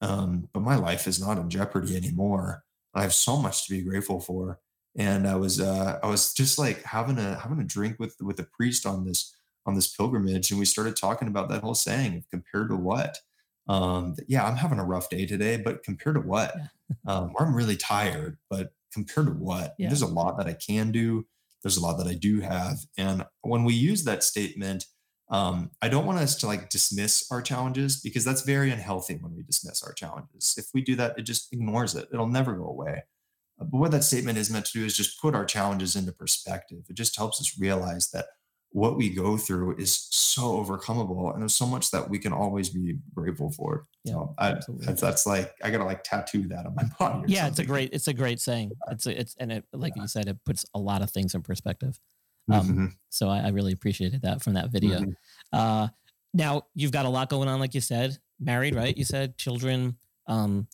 Um, 0.00 0.48
but 0.52 0.60
my 0.60 0.74
life 0.74 1.06
is 1.06 1.20
not 1.20 1.38
in 1.38 1.48
jeopardy 1.48 1.96
anymore. 1.96 2.64
I 2.94 3.02
have 3.02 3.14
so 3.14 3.36
much 3.36 3.66
to 3.66 3.72
be 3.72 3.82
grateful 3.82 4.20
for. 4.20 4.58
And 4.96 5.26
I 5.26 5.36
was 5.36 5.58
uh, 5.60 5.98
I 6.02 6.06
was 6.06 6.34
just 6.34 6.58
like 6.58 6.82
having 6.82 7.18
a 7.18 7.38
having 7.38 7.60
a 7.60 7.64
drink 7.64 7.96
with 7.98 8.14
with 8.20 8.38
a 8.40 8.44
priest 8.44 8.84
on 8.84 9.06
this 9.06 9.34
on 9.64 9.74
this 9.74 9.94
pilgrimage, 9.94 10.50
and 10.50 10.60
we 10.60 10.66
started 10.66 10.96
talking 10.96 11.28
about 11.28 11.48
that 11.48 11.62
whole 11.62 11.74
saying 11.74 12.24
compared 12.30 12.68
to 12.68 12.76
what. 12.76 13.16
Um, 13.68 14.16
yeah, 14.28 14.44
I'm 14.44 14.56
having 14.56 14.78
a 14.78 14.84
rough 14.84 15.08
day 15.08 15.26
today, 15.26 15.56
but 15.56 15.82
compared 15.82 16.16
to 16.16 16.20
what? 16.20 16.54
Yeah. 16.56 16.96
um, 17.06 17.32
or 17.36 17.46
I'm 17.46 17.54
really 17.54 17.76
tired, 17.76 18.38
but 18.50 18.72
compared 18.92 19.26
to 19.26 19.32
what? 19.32 19.74
Yeah. 19.78 19.88
There's 19.88 20.02
a 20.02 20.06
lot 20.06 20.36
that 20.38 20.46
I 20.46 20.54
can 20.54 20.90
do. 20.90 21.26
There's 21.62 21.76
a 21.76 21.82
lot 21.82 21.96
that 21.98 22.08
I 22.08 22.14
do 22.14 22.40
have, 22.40 22.78
and 22.98 23.24
when 23.42 23.62
we 23.62 23.74
use 23.74 24.02
that 24.04 24.24
statement, 24.24 24.84
um, 25.30 25.70
I 25.80 25.88
don't 25.88 26.04
want 26.04 26.18
us 26.18 26.36
to 26.36 26.46
like 26.46 26.68
dismiss 26.68 27.26
our 27.30 27.40
challenges 27.40 28.00
because 28.00 28.24
that's 28.24 28.42
very 28.42 28.70
unhealthy 28.70 29.14
when 29.14 29.34
we 29.34 29.42
dismiss 29.42 29.82
our 29.82 29.94
challenges. 29.94 30.54
If 30.58 30.66
we 30.74 30.82
do 30.82 30.94
that, 30.96 31.18
it 31.18 31.22
just 31.22 31.52
ignores 31.52 31.94
it. 31.94 32.08
It'll 32.12 32.26
never 32.26 32.54
go 32.54 32.66
away. 32.66 33.04
But 33.58 33.78
what 33.78 33.90
that 33.92 34.04
statement 34.04 34.38
is 34.38 34.50
meant 34.50 34.66
to 34.66 34.72
do 34.72 34.84
is 34.84 34.96
just 34.96 35.20
put 35.20 35.34
our 35.34 35.44
challenges 35.44 35.96
into 35.96 36.12
perspective. 36.12 36.84
It 36.90 36.94
just 36.96 37.16
helps 37.16 37.40
us 37.40 37.58
realize 37.58 38.10
that 38.10 38.26
what 38.72 38.96
we 38.96 39.10
go 39.10 39.36
through 39.36 39.76
is 39.76 39.94
so 40.10 40.42
overcomable 40.42 41.32
and 41.32 41.42
there's 41.42 41.54
so 41.54 41.66
much 41.66 41.90
that 41.90 42.08
we 42.08 42.18
can 42.18 42.32
always 42.32 42.70
be 42.70 42.96
grateful 43.14 43.50
for. 43.50 43.86
Yeah, 44.04 44.12
so 44.12 44.34
I, 44.38 44.54
that's, 44.68 45.00
that's, 45.00 45.26
like 45.26 45.54
I 45.62 45.70
gotta 45.70 45.84
like 45.84 46.02
tattoo 46.02 46.48
that 46.48 46.66
on 46.66 46.74
my 46.74 46.84
body. 46.98 47.32
Yeah, 47.32 47.46
it's 47.48 47.58
a 47.58 47.64
great 47.64 47.90
it's 47.92 48.08
a 48.08 48.14
great 48.14 48.40
saying. 48.40 48.72
It's 48.90 49.06
a, 49.06 49.20
it's 49.20 49.36
and 49.38 49.52
it 49.52 49.64
like 49.72 49.94
yeah. 49.96 50.02
you 50.02 50.08
said, 50.08 50.28
it 50.28 50.38
puts 50.44 50.64
a 50.74 50.78
lot 50.78 51.02
of 51.02 51.10
things 51.10 51.34
in 51.34 51.42
perspective. 51.42 51.98
Um, 52.50 52.68
mm-hmm. 52.68 52.86
So 53.08 53.28
I, 53.28 53.40
I, 53.40 53.48
really 53.48 53.72
appreciated 53.72 54.22
that 54.22 54.42
from 54.42 54.54
that 54.54 54.70
video. 54.70 54.98
Mm-hmm. 54.98 55.10
Uh, 55.52 55.88
now 56.34 56.62
you've 56.74 56.90
got 56.90 57.06
a 57.06 57.08
lot 57.08 57.30
going 57.30 57.48
on, 57.48 57.60
like 57.60 57.74
you 57.74 57.80
said, 57.80 58.18
married, 58.40 58.74
right? 58.74 58.96
You 58.96 59.04
said 59.04 59.38
children, 59.38 59.96
um, 60.26 60.66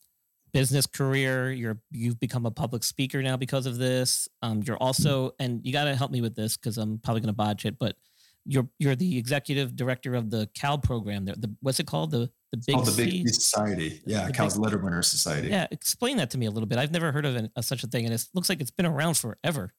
business 0.52 0.86
career. 0.86 1.50
You're 1.50 1.78
you've 1.90 2.18
become 2.20 2.46
a 2.46 2.50
public 2.50 2.84
speaker 2.84 3.22
now 3.22 3.36
because 3.36 3.66
of 3.66 3.78
this. 3.78 4.28
Um, 4.42 4.62
you're 4.64 4.76
also, 4.76 5.32
and 5.38 5.60
you 5.64 5.72
got 5.72 5.84
to 5.84 5.96
help 5.96 6.10
me 6.10 6.20
with 6.20 6.34
this 6.34 6.56
because 6.56 6.78
I'm 6.78 6.98
probably 6.98 7.20
going 7.20 7.28
to 7.28 7.36
botch 7.36 7.64
it, 7.64 7.78
but 7.78 7.96
you're 8.44 8.68
you're 8.78 8.96
the 8.96 9.18
executive 9.18 9.76
director 9.76 10.14
of 10.14 10.30
the 10.30 10.48
Cal 10.54 10.78
program. 10.78 11.24
The, 11.24 11.32
the 11.32 11.54
what's 11.60 11.80
it 11.80 11.86
called? 11.86 12.10
The 12.10 12.30
the 12.52 12.62
big 12.66 12.76
oh, 12.76 12.82
the 12.82 12.96
Big 12.96 13.10
C 13.10 13.28
Society. 13.28 14.00
Yeah, 14.06 14.26
the 14.26 14.32
Cal's 14.32 14.54
big, 14.54 14.64
Letter 14.64 14.78
Winner 14.78 15.02
Society. 15.02 15.48
Yeah, 15.48 15.66
explain 15.70 16.16
that 16.16 16.30
to 16.30 16.38
me 16.38 16.46
a 16.46 16.50
little 16.50 16.66
bit. 16.66 16.78
I've 16.78 16.92
never 16.92 17.12
heard 17.12 17.26
of 17.26 17.36
an, 17.36 17.50
such 17.60 17.84
a 17.84 17.86
thing, 17.86 18.04
and 18.04 18.14
it 18.14 18.24
looks 18.34 18.48
like 18.48 18.60
it's 18.60 18.70
been 18.70 18.86
around 18.86 19.16
forever 19.16 19.72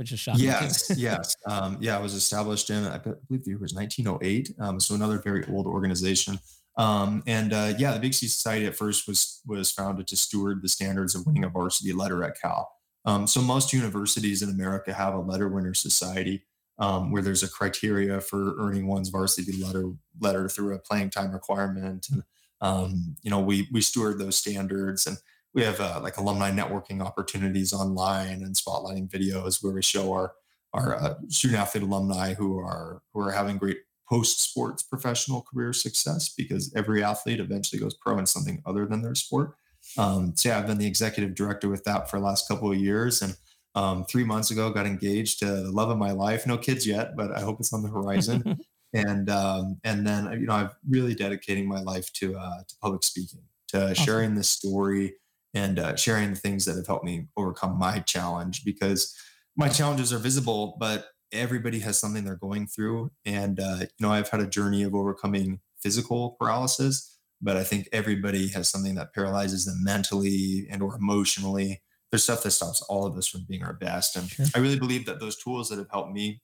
which 0.00 0.12
is 0.12 0.18
shocking. 0.18 0.44
Yes, 0.44 0.90
yes, 0.96 1.36
um, 1.46 1.76
yeah. 1.78 1.98
It 1.98 2.02
was 2.02 2.14
established 2.14 2.70
in 2.70 2.86
I 2.86 2.96
believe 2.96 3.44
the 3.44 3.50
year 3.50 3.58
was 3.58 3.74
1908. 3.74 4.54
Um, 4.58 4.80
so 4.80 4.94
another 4.94 5.18
very 5.18 5.44
old 5.52 5.66
organization. 5.66 6.38
Um, 6.80 7.22
and 7.26 7.52
uh, 7.52 7.74
yeah, 7.76 7.92
the 7.92 8.00
Big 8.00 8.14
C 8.14 8.26
Society 8.26 8.64
at 8.64 8.74
first 8.74 9.06
was 9.06 9.42
was 9.46 9.70
founded 9.70 10.06
to 10.08 10.16
steward 10.16 10.62
the 10.62 10.68
standards 10.68 11.14
of 11.14 11.26
winning 11.26 11.44
a 11.44 11.50
varsity 11.50 11.92
letter 11.92 12.24
at 12.24 12.40
Cal. 12.40 12.72
Um, 13.04 13.26
so 13.26 13.42
most 13.42 13.74
universities 13.74 14.40
in 14.40 14.48
America 14.48 14.94
have 14.94 15.12
a 15.12 15.18
letter 15.18 15.46
winner 15.48 15.74
society 15.74 16.46
um, 16.78 17.12
where 17.12 17.20
there's 17.20 17.42
a 17.42 17.50
criteria 17.50 18.18
for 18.22 18.54
earning 18.58 18.86
one's 18.86 19.10
varsity 19.10 19.62
letter 19.62 19.90
letter 20.20 20.48
through 20.48 20.74
a 20.74 20.78
playing 20.78 21.10
time 21.10 21.32
requirement. 21.32 22.06
And 22.08 22.24
um, 22.62 23.16
you 23.22 23.30
know, 23.30 23.40
we 23.40 23.68
we 23.70 23.82
steward 23.82 24.18
those 24.18 24.36
standards 24.36 25.06
and 25.06 25.18
we 25.52 25.62
have 25.64 25.80
uh, 25.80 26.00
like 26.02 26.16
alumni 26.16 26.50
networking 26.50 27.04
opportunities 27.04 27.74
online 27.74 28.42
and 28.42 28.56
spotlighting 28.56 29.10
videos 29.10 29.62
where 29.62 29.74
we 29.74 29.82
show 29.82 30.14
our 30.14 30.32
our 30.72 30.94
uh, 30.94 31.14
student 31.28 31.60
athlete 31.60 31.84
alumni 31.84 32.32
who 32.32 32.58
are 32.58 33.02
who 33.12 33.20
are 33.20 33.32
having 33.32 33.58
great 33.58 33.80
post 34.10 34.40
sports 34.40 34.82
professional 34.82 35.42
career 35.42 35.72
success 35.72 36.28
because 36.36 36.72
every 36.74 37.02
athlete 37.02 37.38
eventually 37.38 37.80
goes 37.80 37.94
pro 37.94 38.18
in 38.18 38.26
something 38.26 38.60
other 38.66 38.84
than 38.84 39.02
their 39.02 39.14
sport. 39.14 39.54
Um, 39.96 40.34
so 40.36 40.48
yeah, 40.48 40.58
I've 40.58 40.66
been 40.66 40.78
the 40.78 40.86
executive 40.86 41.34
director 41.34 41.68
with 41.68 41.84
that 41.84 42.10
for 42.10 42.18
the 42.18 42.24
last 42.24 42.48
couple 42.48 42.70
of 42.70 42.76
years, 42.76 43.22
and 43.22 43.36
um, 43.74 44.04
three 44.04 44.24
months 44.24 44.50
ago 44.50 44.70
got 44.70 44.86
engaged 44.86 45.38
to 45.38 45.46
the 45.46 45.70
love 45.70 45.90
of 45.90 45.98
my 45.98 46.10
life. 46.10 46.46
No 46.46 46.58
kids 46.58 46.86
yet, 46.86 47.16
but 47.16 47.30
I 47.30 47.40
hope 47.40 47.60
it's 47.60 47.72
on 47.72 47.82
the 47.82 47.88
horizon. 47.88 48.58
and 48.92 49.30
um, 49.30 49.78
and 49.84 50.06
then 50.06 50.30
you 50.32 50.46
know 50.46 50.54
I'm 50.54 50.70
really 50.88 51.14
dedicating 51.14 51.68
my 51.68 51.80
life 51.80 52.12
to 52.14 52.36
uh, 52.36 52.62
to 52.66 52.74
public 52.82 53.04
speaking, 53.04 53.42
to 53.68 53.90
awesome. 53.92 54.04
sharing 54.04 54.34
this 54.34 54.50
story 54.50 55.14
and 55.54 55.78
uh, 55.78 55.96
sharing 55.96 56.30
the 56.30 56.36
things 56.36 56.64
that 56.64 56.76
have 56.76 56.86
helped 56.86 57.04
me 57.04 57.26
overcome 57.36 57.78
my 57.78 58.00
challenge 58.00 58.64
because 58.64 59.16
my 59.56 59.68
challenges 59.68 60.12
are 60.12 60.18
visible, 60.18 60.76
but 60.78 61.06
everybody 61.32 61.80
has 61.80 61.98
something 61.98 62.24
they're 62.24 62.36
going 62.36 62.66
through. 62.66 63.10
And, 63.24 63.60
uh, 63.60 63.78
you 63.80 63.86
know, 64.06 64.10
I've 64.10 64.28
had 64.28 64.40
a 64.40 64.46
journey 64.46 64.82
of 64.82 64.94
overcoming 64.94 65.60
physical 65.80 66.36
paralysis, 66.38 67.18
but 67.40 67.56
I 67.56 67.64
think 67.64 67.88
everybody 67.92 68.48
has 68.48 68.68
something 68.68 68.94
that 68.96 69.14
paralyzes 69.14 69.64
them 69.64 69.82
mentally 69.82 70.66
and 70.70 70.82
or 70.82 70.96
emotionally. 70.96 71.80
There's 72.10 72.24
stuff 72.24 72.42
that 72.42 72.50
stops 72.50 72.82
all 72.82 73.06
of 73.06 73.16
us 73.16 73.28
from 73.28 73.46
being 73.48 73.62
our 73.62 73.72
best. 73.72 74.16
And 74.16 74.28
sure. 74.28 74.46
I 74.54 74.58
really 74.58 74.78
believe 74.78 75.06
that 75.06 75.20
those 75.20 75.36
tools 75.36 75.68
that 75.68 75.78
have 75.78 75.90
helped 75.90 76.12
me 76.12 76.42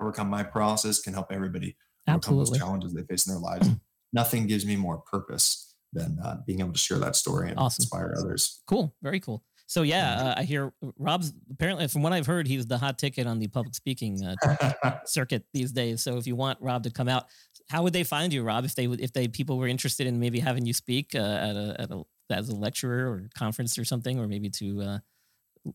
overcome 0.00 0.28
my 0.28 0.42
paralysis 0.42 1.00
can 1.00 1.12
help 1.12 1.30
everybody 1.30 1.76
overcome 2.08 2.38
those 2.38 2.56
challenges 2.56 2.94
they 2.94 3.02
face 3.02 3.26
in 3.26 3.32
their 3.32 3.40
lives. 3.40 3.68
Nothing 4.12 4.46
gives 4.46 4.66
me 4.66 4.76
more 4.76 4.98
purpose 4.98 5.74
than 5.92 6.18
uh, 6.22 6.36
being 6.46 6.60
able 6.60 6.72
to 6.72 6.78
share 6.78 6.98
that 6.98 7.16
story 7.16 7.50
and 7.50 7.58
awesome. 7.58 7.82
inspire 7.82 8.14
others. 8.18 8.62
Cool. 8.66 8.94
Very 9.02 9.20
cool. 9.20 9.42
So 9.72 9.80
yeah, 9.80 10.20
uh, 10.20 10.34
I 10.36 10.42
hear 10.42 10.70
Rob's 10.98 11.32
apparently 11.50 11.88
from 11.88 12.02
what 12.02 12.12
I've 12.12 12.26
heard, 12.26 12.46
he's 12.46 12.66
the 12.66 12.76
hot 12.76 12.98
ticket 12.98 13.26
on 13.26 13.38
the 13.38 13.48
public 13.48 13.74
speaking 13.74 14.22
uh, 14.22 14.98
circuit 15.06 15.46
these 15.54 15.72
days. 15.72 16.02
So 16.02 16.18
if 16.18 16.26
you 16.26 16.36
want 16.36 16.58
Rob 16.60 16.82
to 16.82 16.90
come 16.90 17.08
out, 17.08 17.24
how 17.70 17.82
would 17.82 17.94
they 17.94 18.04
find 18.04 18.34
you, 18.34 18.42
Rob? 18.42 18.66
If 18.66 18.74
they 18.74 18.84
if 18.84 19.14
they 19.14 19.28
people 19.28 19.56
were 19.56 19.66
interested 19.66 20.06
in 20.06 20.20
maybe 20.20 20.40
having 20.40 20.66
you 20.66 20.74
speak 20.74 21.14
uh, 21.14 21.20
at 21.20 21.56
a 21.56 21.76
at 21.78 21.90
a 21.90 22.02
as 22.28 22.50
a 22.50 22.54
lecturer 22.54 23.10
or 23.10 23.30
conference 23.34 23.78
or 23.78 23.86
something, 23.86 24.20
or 24.20 24.28
maybe 24.28 24.50
to 24.50 24.82
uh, 24.82 24.98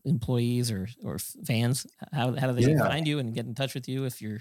employees 0.04 0.70
or 0.70 0.86
or 1.02 1.18
fans, 1.18 1.84
how 2.12 2.36
how 2.36 2.46
do 2.46 2.52
they 2.52 2.70
yeah. 2.70 2.78
find 2.78 3.08
you 3.08 3.18
and 3.18 3.34
get 3.34 3.46
in 3.46 3.54
touch 3.56 3.74
with 3.74 3.88
you 3.88 4.04
if 4.04 4.22
you're? 4.22 4.38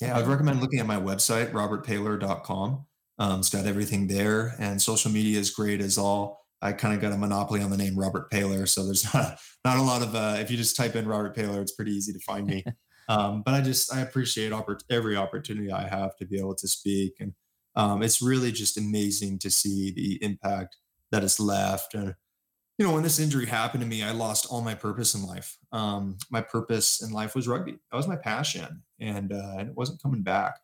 Yeah, 0.00 0.16
I'd 0.16 0.26
recommend 0.26 0.62
looking 0.62 0.80
at 0.80 0.86
my 0.86 0.96
website, 0.96 1.52
robertpaylor.com. 1.52 2.86
Um, 3.18 3.40
it's 3.40 3.50
got 3.50 3.66
everything 3.66 4.06
there, 4.06 4.54
and 4.58 4.80
social 4.80 5.10
media 5.10 5.38
is 5.38 5.50
great 5.50 5.82
as 5.82 5.98
all. 5.98 6.45
I 6.62 6.72
kind 6.72 6.94
of 6.94 7.00
got 7.00 7.12
a 7.12 7.18
monopoly 7.18 7.62
on 7.62 7.70
the 7.70 7.76
name 7.76 7.98
Robert 7.98 8.30
Paylor, 8.30 8.68
so 8.68 8.84
there's 8.84 9.04
not, 9.14 9.38
not 9.64 9.78
a 9.78 9.82
lot 9.82 10.02
of. 10.02 10.14
Uh, 10.14 10.36
if 10.38 10.50
you 10.50 10.56
just 10.56 10.76
type 10.76 10.96
in 10.96 11.06
Robert 11.06 11.36
Paylor, 11.36 11.60
it's 11.60 11.72
pretty 11.72 11.92
easy 11.92 12.12
to 12.12 12.18
find 12.20 12.46
me. 12.46 12.64
um, 13.08 13.42
but 13.44 13.54
I 13.54 13.60
just 13.60 13.92
I 13.92 14.00
appreciate 14.00 14.52
oppor- 14.52 14.82
every 14.90 15.16
opportunity 15.16 15.70
I 15.70 15.88
have 15.88 16.16
to 16.16 16.26
be 16.26 16.38
able 16.38 16.54
to 16.56 16.68
speak, 16.68 17.14
and 17.20 17.34
um, 17.74 18.02
it's 18.02 18.22
really 18.22 18.52
just 18.52 18.78
amazing 18.78 19.38
to 19.40 19.50
see 19.50 19.92
the 19.92 20.22
impact 20.24 20.76
that 21.12 21.22
it's 21.22 21.38
left. 21.38 21.94
And 21.94 22.14
you 22.78 22.86
know, 22.86 22.92
when 22.92 23.02
this 23.02 23.18
injury 23.18 23.46
happened 23.46 23.82
to 23.82 23.88
me, 23.88 24.02
I 24.02 24.12
lost 24.12 24.46
all 24.50 24.60
my 24.60 24.74
purpose 24.74 25.14
in 25.14 25.24
life. 25.24 25.56
Um, 25.72 26.18
my 26.30 26.40
purpose 26.40 27.02
in 27.02 27.10
life 27.10 27.34
was 27.34 27.48
rugby. 27.48 27.78
That 27.90 27.96
was 27.96 28.08
my 28.08 28.16
passion, 28.16 28.82
and 28.98 29.32
uh, 29.32 29.56
and 29.58 29.68
it 29.68 29.76
wasn't 29.76 30.02
coming 30.02 30.22
back. 30.22 30.58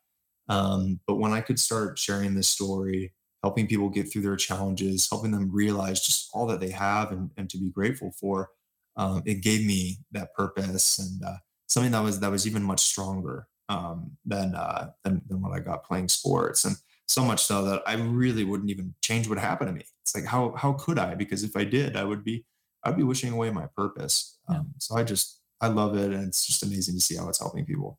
Um, 0.49 1.01
but 1.07 1.17
when 1.17 1.33
I 1.33 1.41
could 1.41 1.59
start 1.59 1.99
sharing 1.99 2.35
this 2.35 2.49
story, 2.49 3.13
helping 3.43 3.67
people 3.67 3.89
get 3.89 4.11
through 4.11 4.23
their 4.23 4.37
challenges, 4.37 5.09
helping 5.11 5.31
them 5.31 5.51
realize 5.53 6.01
just 6.01 6.31
all 6.33 6.47
that 6.47 6.61
they 6.61 6.71
have 6.71 7.11
and, 7.13 7.31
and 7.37 7.51
to 7.51 7.59
be 7.59 7.71
grateful 7.71 8.13
for, 8.13 8.51
um, 8.97 9.23
it 9.27 9.43
gave 9.43 9.67
me 9.67 9.99
that 10.13 10.35
purpose 10.35 10.99
and 10.99 11.23
uh, 11.25 11.37
something 11.67 11.93
that 11.93 12.03
was 12.03 12.21
that 12.21 12.31
was 12.31 12.47
even 12.47 12.63
much 12.63 12.81
stronger 12.81 13.47
um, 13.69 14.13
than, 14.25 14.55
uh, 14.55 14.91
than 15.05 15.23
than 15.29 15.41
what 15.41 15.53
I 15.53 15.61
got 15.61 15.85
playing 15.85 16.09
sports. 16.09 16.65
And 16.65 16.77
so 17.09 17.25
much 17.25 17.43
so 17.45 17.65
that 17.65 17.83
I 17.87 17.95
really 17.95 18.45
wouldn't 18.45 18.71
even 18.71 18.95
change 19.03 19.29
what 19.29 19.39
happened 19.39 19.69
to 19.69 19.75
me. 19.75 19.85
It's 20.03 20.15
like 20.15 20.25
how 20.25 20.55
how 20.57 20.75
could 20.75 20.99
I? 20.99 21.15
Because 21.15 21.43
if 21.43 21.57
I 21.57 21.65
did, 21.65 21.97
I 21.97 22.05
would 22.05 22.25
be 22.25 22.45
I'd 22.85 22.97
be 22.97 23.03
wishing 23.03 23.33
away 23.33 23.51
my 23.51 23.67
purpose. 23.77 24.39
Um, 24.49 24.57
yeah. 24.57 24.63
So 24.79 24.97
I 24.97 25.05
just 25.05 25.41
I 25.61 25.69
love 25.69 25.97
it, 25.97 26.13
and 26.13 26.27
it's 26.27 26.47
just 26.47 26.63
amazing 26.63 26.95
to 26.97 27.01
see 27.01 27.17
how 27.17 27.29
it's 27.29 27.39
helping 27.39 27.65
people. 27.65 27.99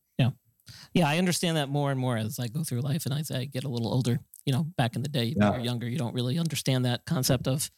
Yeah, 0.94 1.08
I 1.08 1.18
understand 1.18 1.58
that 1.58 1.70
more 1.70 1.92
and 1.92 2.00
more 2.00 2.18
as 2.18 2.40
I 2.40 2.48
go 2.48 2.64
through 2.64 2.82
life 2.82 3.06
and 3.06 3.14
as 3.14 3.32
I 3.32 3.46
get 3.46 3.64
a 3.64 3.70
little 3.70 3.92
older. 3.94 4.20
You 4.46 4.54
know, 4.54 4.64
back 4.78 4.96
in 4.96 5.02
the 5.02 5.10
day, 5.10 5.34
yeah. 5.36 5.52
you're 5.52 5.62
younger, 5.62 5.88
you 5.88 5.98
don't 5.98 6.14
really 6.14 6.38
understand 6.38 6.86
that 6.86 7.06
concept 7.06 7.48
of 7.48 7.72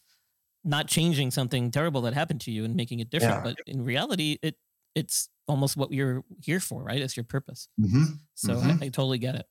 not 0.64 0.88
changing 0.88 1.32
something 1.32 1.70
terrible 1.70 2.02
that 2.02 2.14
happened 2.14 2.42
to 2.42 2.52
you 2.52 2.66
and 2.66 2.76
making 2.76 3.00
it 3.00 3.10
different. 3.10 3.36
Yeah. 3.36 3.44
But 3.44 3.58
in 3.68 3.84
reality, 3.84 4.38
it 4.42 4.56
it's 4.96 5.30
almost 5.48 5.78
what 5.78 5.92
you're 5.92 6.24
here 6.42 6.60
for, 6.60 6.84
right? 6.84 7.02
It's 7.02 7.16
your 7.16 7.24
purpose. 7.24 7.68
Mm-hmm. 7.80 8.04
So 8.34 8.56
mm-hmm. 8.56 8.84
I, 8.84 8.88
I 8.88 8.90
totally 8.90 9.20
get 9.20 9.36
it 9.36 9.46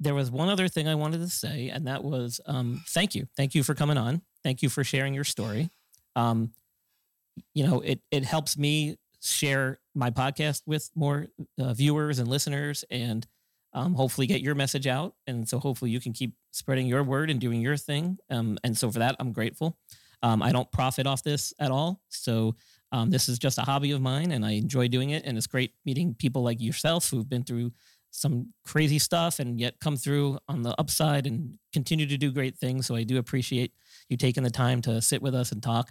there 0.00 0.14
was 0.14 0.30
one 0.30 0.48
other 0.48 0.68
thing 0.68 0.88
I 0.88 0.94
wanted 0.94 1.18
to 1.20 1.28
say, 1.28 1.68
and 1.68 1.86
that 1.86 2.04
was 2.04 2.40
um, 2.46 2.82
thank 2.88 3.14
you. 3.14 3.26
Thank 3.36 3.54
you 3.54 3.62
for 3.62 3.74
coming 3.74 3.98
on. 3.98 4.22
Thank 4.42 4.62
you 4.62 4.68
for 4.68 4.84
sharing 4.84 5.14
your 5.14 5.24
story. 5.24 5.70
Um, 6.16 6.52
you 7.54 7.66
know, 7.66 7.80
it 7.80 8.00
it 8.10 8.24
helps 8.24 8.56
me 8.56 8.96
share 9.24 9.78
my 9.94 10.10
podcast 10.10 10.62
with 10.66 10.90
more 10.94 11.28
uh, 11.58 11.72
viewers 11.74 12.18
and 12.18 12.28
listeners, 12.28 12.84
and 12.90 13.26
um, 13.72 13.94
hopefully 13.94 14.26
get 14.26 14.40
your 14.40 14.54
message 14.54 14.86
out. 14.86 15.14
And 15.26 15.48
so 15.48 15.58
hopefully 15.58 15.90
you 15.90 16.00
can 16.00 16.12
keep 16.12 16.34
spreading 16.52 16.86
your 16.86 17.02
word 17.02 17.30
and 17.30 17.40
doing 17.40 17.60
your 17.60 17.76
thing. 17.76 18.18
Um, 18.30 18.58
and 18.62 18.76
so 18.76 18.90
for 18.90 19.00
that, 19.00 19.16
I'm 19.18 19.32
grateful. 19.32 19.78
Um, 20.22 20.42
I 20.42 20.52
don't 20.52 20.70
profit 20.70 21.06
off 21.06 21.22
this 21.22 21.52
at 21.58 21.70
all, 21.70 22.00
so 22.08 22.54
um, 22.92 23.10
this 23.10 23.28
is 23.28 23.38
just 23.38 23.58
a 23.58 23.62
hobby 23.62 23.90
of 23.90 24.00
mine, 24.00 24.30
and 24.30 24.44
I 24.44 24.52
enjoy 24.52 24.88
doing 24.88 25.10
it. 25.10 25.24
And 25.24 25.36
it's 25.36 25.46
great 25.46 25.72
meeting 25.84 26.14
people 26.14 26.42
like 26.42 26.60
yourself 26.60 27.10
who've 27.10 27.28
been 27.28 27.42
through 27.42 27.72
some 28.14 28.52
crazy 28.64 29.00
stuff 29.00 29.40
and 29.40 29.58
yet 29.58 29.80
come 29.80 29.96
through 29.96 30.38
on 30.48 30.62
the 30.62 30.72
upside 30.78 31.26
and 31.26 31.58
continue 31.72 32.06
to 32.06 32.16
do 32.16 32.30
great 32.30 32.56
things. 32.56 32.86
So 32.86 32.94
I 32.94 33.02
do 33.02 33.18
appreciate 33.18 33.72
you 34.08 34.16
taking 34.16 34.44
the 34.44 34.50
time 34.50 34.80
to 34.82 35.02
sit 35.02 35.20
with 35.20 35.34
us 35.34 35.50
and 35.50 35.60
talk. 35.60 35.90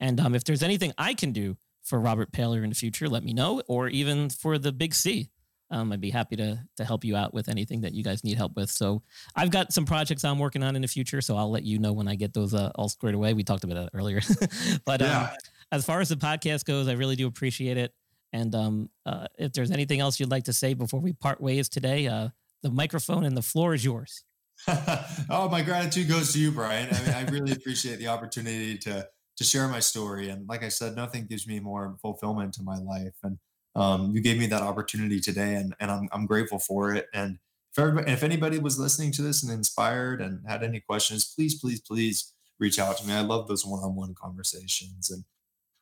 And 0.00 0.18
um, 0.18 0.34
if 0.34 0.42
there's 0.42 0.64
anything 0.64 0.92
I 0.98 1.14
can 1.14 1.30
do 1.30 1.56
for 1.82 2.00
Robert 2.00 2.32
Paylor 2.32 2.62
in 2.62 2.68
the 2.68 2.74
future, 2.74 3.08
let 3.08 3.24
me 3.24 3.32
know, 3.32 3.62
or 3.66 3.88
even 3.88 4.30
for 4.30 4.58
the 4.58 4.72
Big 4.72 4.94
C. 4.94 5.30
Um, 5.70 5.90
I'd 5.90 6.02
be 6.02 6.10
happy 6.10 6.36
to 6.36 6.62
to 6.76 6.84
help 6.84 7.02
you 7.02 7.16
out 7.16 7.32
with 7.32 7.48
anything 7.48 7.80
that 7.80 7.94
you 7.94 8.04
guys 8.04 8.22
need 8.24 8.36
help 8.36 8.56
with. 8.56 8.70
So 8.70 9.02
I've 9.34 9.50
got 9.50 9.72
some 9.72 9.86
projects 9.86 10.22
I'm 10.22 10.38
working 10.38 10.62
on 10.62 10.76
in 10.76 10.82
the 10.82 10.88
future, 10.88 11.22
so 11.22 11.36
I'll 11.36 11.50
let 11.50 11.64
you 11.64 11.78
know 11.78 11.92
when 11.92 12.08
I 12.08 12.14
get 12.14 12.34
those 12.34 12.52
uh, 12.52 12.70
all 12.74 12.90
squared 12.90 13.14
away. 13.14 13.32
We 13.32 13.42
talked 13.42 13.64
about 13.64 13.76
that 13.76 13.90
earlier, 13.98 14.20
but 14.84 15.00
um, 15.00 15.08
yeah. 15.08 15.22
um, 15.22 15.28
as 15.72 15.86
far 15.86 16.00
as 16.00 16.10
the 16.10 16.16
podcast 16.16 16.66
goes, 16.66 16.88
I 16.88 16.92
really 16.92 17.16
do 17.16 17.26
appreciate 17.26 17.78
it. 17.78 17.94
And 18.34 18.54
um, 18.54 18.90
uh, 19.06 19.26
if 19.38 19.52
there's 19.52 19.70
anything 19.70 20.00
else 20.00 20.20
you'd 20.20 20.30
like 20.30 20.44
to 20.44 20.52
say 20.52 20.74
before 20.74 21.00
we 21.00 21.12
part 21.14 21.40
ways 21.40 21.68
today, 21.68 22.06
uh, 22.06 22.28
the 22.62 22.70
microphone 22.70 23.24
and 23.24 23.36
the 23.36 23.42
floor 23.42 23.74
is 23.74 23.84
yours. 23.84 24.24
oh, 24.68 25.48
my 25.50 25.62
gratitude 25.62 26.08
goes 26.08 26.32
to 26.32 26.38
you, 26.38 26.52
Brian. 26.52 26.88
I 26.94 27.00
mean, 27.02 27.14
I 27.14 27.22
really 27.30 27.52
appreciate 27.52 27.98
the 27.98 28.08
opportunity 28.08 28.78
to 28.78 29.08
to 29.42 29.48
share 29.48 29.68
my 29.68 29.80
story. 29.80 30.28
And 30.30 30.48
like 30.48 30.62
I 30.62 30.68
said, 30.68 30.94
nothing 30.94 31.26
gives 31.26 31.46
me 31.46 31.60
more 31.60 31.96
fulfillment 32.00 32.58
in 32.58 32.64
my 32.64 32.78
life. 32.78 33.14
And 33.22 33.38
um, 33.74 34.12
you 34.14 34.20
gave 34.20 34.38
me 34.38 34.46
that 34.46 34.62
opportunity 34.62 35.20
today, 35.20 35.54
and 35.54 35.74
and 35.80 35.90
I'm 35.90 36.08
I'm 36.12 36.26
grateful 36.26 36.58
for 36.58 36.94
it. 36.94 37.06
And 37.12 37.38
if 37.76 38.06
if 38.06 38.22
anybody 38.22 38.58
was 38.58 38.78
listening 38.78 39.12
to 39.12 39.22
this 39.22 39.42
and 39.42 39.52
inspired 39.52 40.20
and 40.20 40.40
had 40.46 40.62
any 40.62 40.80
questions, 40.80 41.32
please, 41.34 41.58
please, 41.58 41.80
please 41.80 42.34
reach 42.58 42.78
out 42.78 42.98
to 42.98 43.06
me. 43.06 43.14
I 43.14 43.22
love 43.22 43.48
those 43.48 43.66
one-on-one 43.66 44.14
conversations, 44.14 45.10
and 45.10 45.24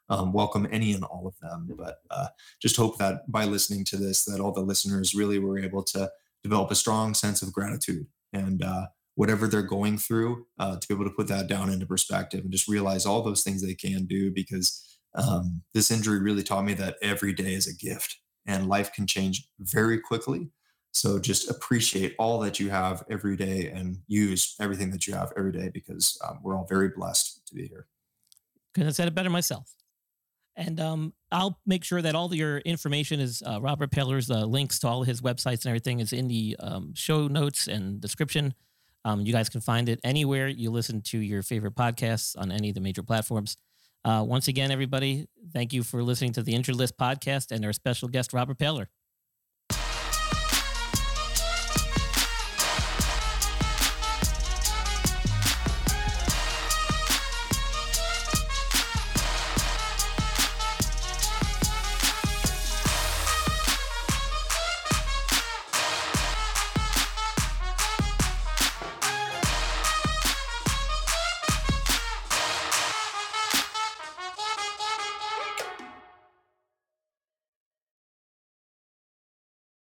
um, 0.09 0.33
welcome 0.33 0.69
any 0.71 0.93
and 0.93 1.05
all 1.05 1.27
of 1.27 1.35
them. 1.41 1.75
But 1.77 1.99
uh, 2.11 2.29
just 2.63 2.77
hope 2.77 2.97
that 2.99 3.31
by 3.31 3.45
listening 3.45 3.85
to 3.87 3.97
this, 3.97 4.25
that 4.25 4.41
all 4.41 4.53
the 4.53 4.61
listeners 4.61 5.15
really 5.15 5.39
were 5.39 5.59
able 5.59 5.83
to 5.85 6.11
develop 6.45 6.71
a 6.71 6.77
strong 6.77 7.15
sense 7.15 7.43
of 7.43 7.53
gratitude 7.53 8.07
and 8.33 8.63
uh, 8.63 8.87
whatever 9.21 9.47
they're 9.47 9.61
going 9.61 9.99
through, 9.99 10.47
uh, 10.59 10.79
to 10.79 10.89
be 10.89 10.95
able 10.95 11.05
to 11.05 11.11
put 11.11 11.29
that 11.29 11.47
down 11.47 11.69
into 11.69 11.85
perspective 11.85 12.41
and 12.41 12.51
just 12.51 12.67
realize 12.67 13.05
all 13.05 13.21
those 13.21 13.43
things 13.43 13.61
they 13.61 13.75
can 13.75 14.07
do 14.07 14.31
because 14.31 14.99
um, 15.15 15.61
this 15.75 15.91
injury 15.91 16.19
really 16.21 16.43
taught 16.43 16.65
me 16.65 16.73
that 16.73 16.97
every 17.03 17.35
day 17.35 17.53
is 17.53 17.67
a 17.67 17.75
gift 17.75 18.17
and 18.47 18.67
life 18.67 18.95
can 18.95 19.07
change 19.07 19.47
very 19.59 20.01
quickly. 20.01 20.49
So 20.93 21.19
just 21.19 21.51
appreciate 21.51 22.15
all 22.19 22.41
that 22.41 22.59
you 22.59 22.71
have 22.71 23.05
every 23.11 23.37
day 23.37 23.67
and 23.69 23.99
use 24.07 24.55
everything 24.59 24.91
that 24.93 25.07
you 25.07 25.13
have 25.13 25.35
every 25.37 25.53
day 25.53 25.69
because 25.69 26.19
um, 26.27 26.39
we're 26.43 26.57
all 26.57 26.67
very 26.67 26.89
blessed 26.89 27.47
to 27.47 27.55
be 27.55 27.67
here. 27.67 27.89
Couldn't 28.73 28.87
have 28.87 28.97
said 28.97 29.07
it 29.07 29.15
better 29.15 29.29
myself. 29.29 29.75
And 30.57 30.81
um, 30.81 31.13
I'll 31.31 31.61
make 31.67 31.85
sure 31.85 32.01
that 32.01 32.15
all 32.15 32.35
your 32.35 32.61
information 32.61 33.21
is 33.21 33.43
uh, 33.45 33.61
Robert 33.61 33.91
Paylor's 33.91 34.31
uh, 34.31 34.47
links 34.47 34.79
to 34.79 34.89
all 34.89 35.03
his 35.03 35.21
websites 35.21 35.67
and 35.67 35.67
everything 35.67 36.01
is 36.01 36.15
in 36.15 36.27
the 36.27 36.57
um, 36.59 36.95
show 36.95 37.29
notes 37.29 37.69
and 37.69 38.01
description. 38.01 38.55
Um, 39.05 39.23
you 39.23 39.33
guys 39.33 39.49
can 39.49 39.61
find 39.61 39.89
it 39.89 40.01
anywhere 40.05 40.49
you 40.49 40.71
listen 40.71 41.01
to 41.03 41.19
your 41.19 41.43
favorite 41.43 41.75
podcasts 41.75 42.39
on 42.39 42.53
any 42.53 42.69
of 42.69 42.75
the 42.75 42.81
major 42.81 43.03
platforms. 43.03 43.57
Uh, 44.05 44.25
once 44.27 44.49
again, 44.49 44.71
everybody, 44.71 45.27
thank 45.53 45.73
you 45.73 45.83
for 45.83 46.03
listening 46.03 46.33
to 46.33 46.43
the 46.43 46.55
Injured 46.55 46.77
List 46.77 46.97
podcast 46.97 47.51
and 47.51 47.65
our 47.65 47.73
special 47.73 48.09
guest, 48.09 48.33
Robert 48.33 48.59
Paylor. 48.59 48.87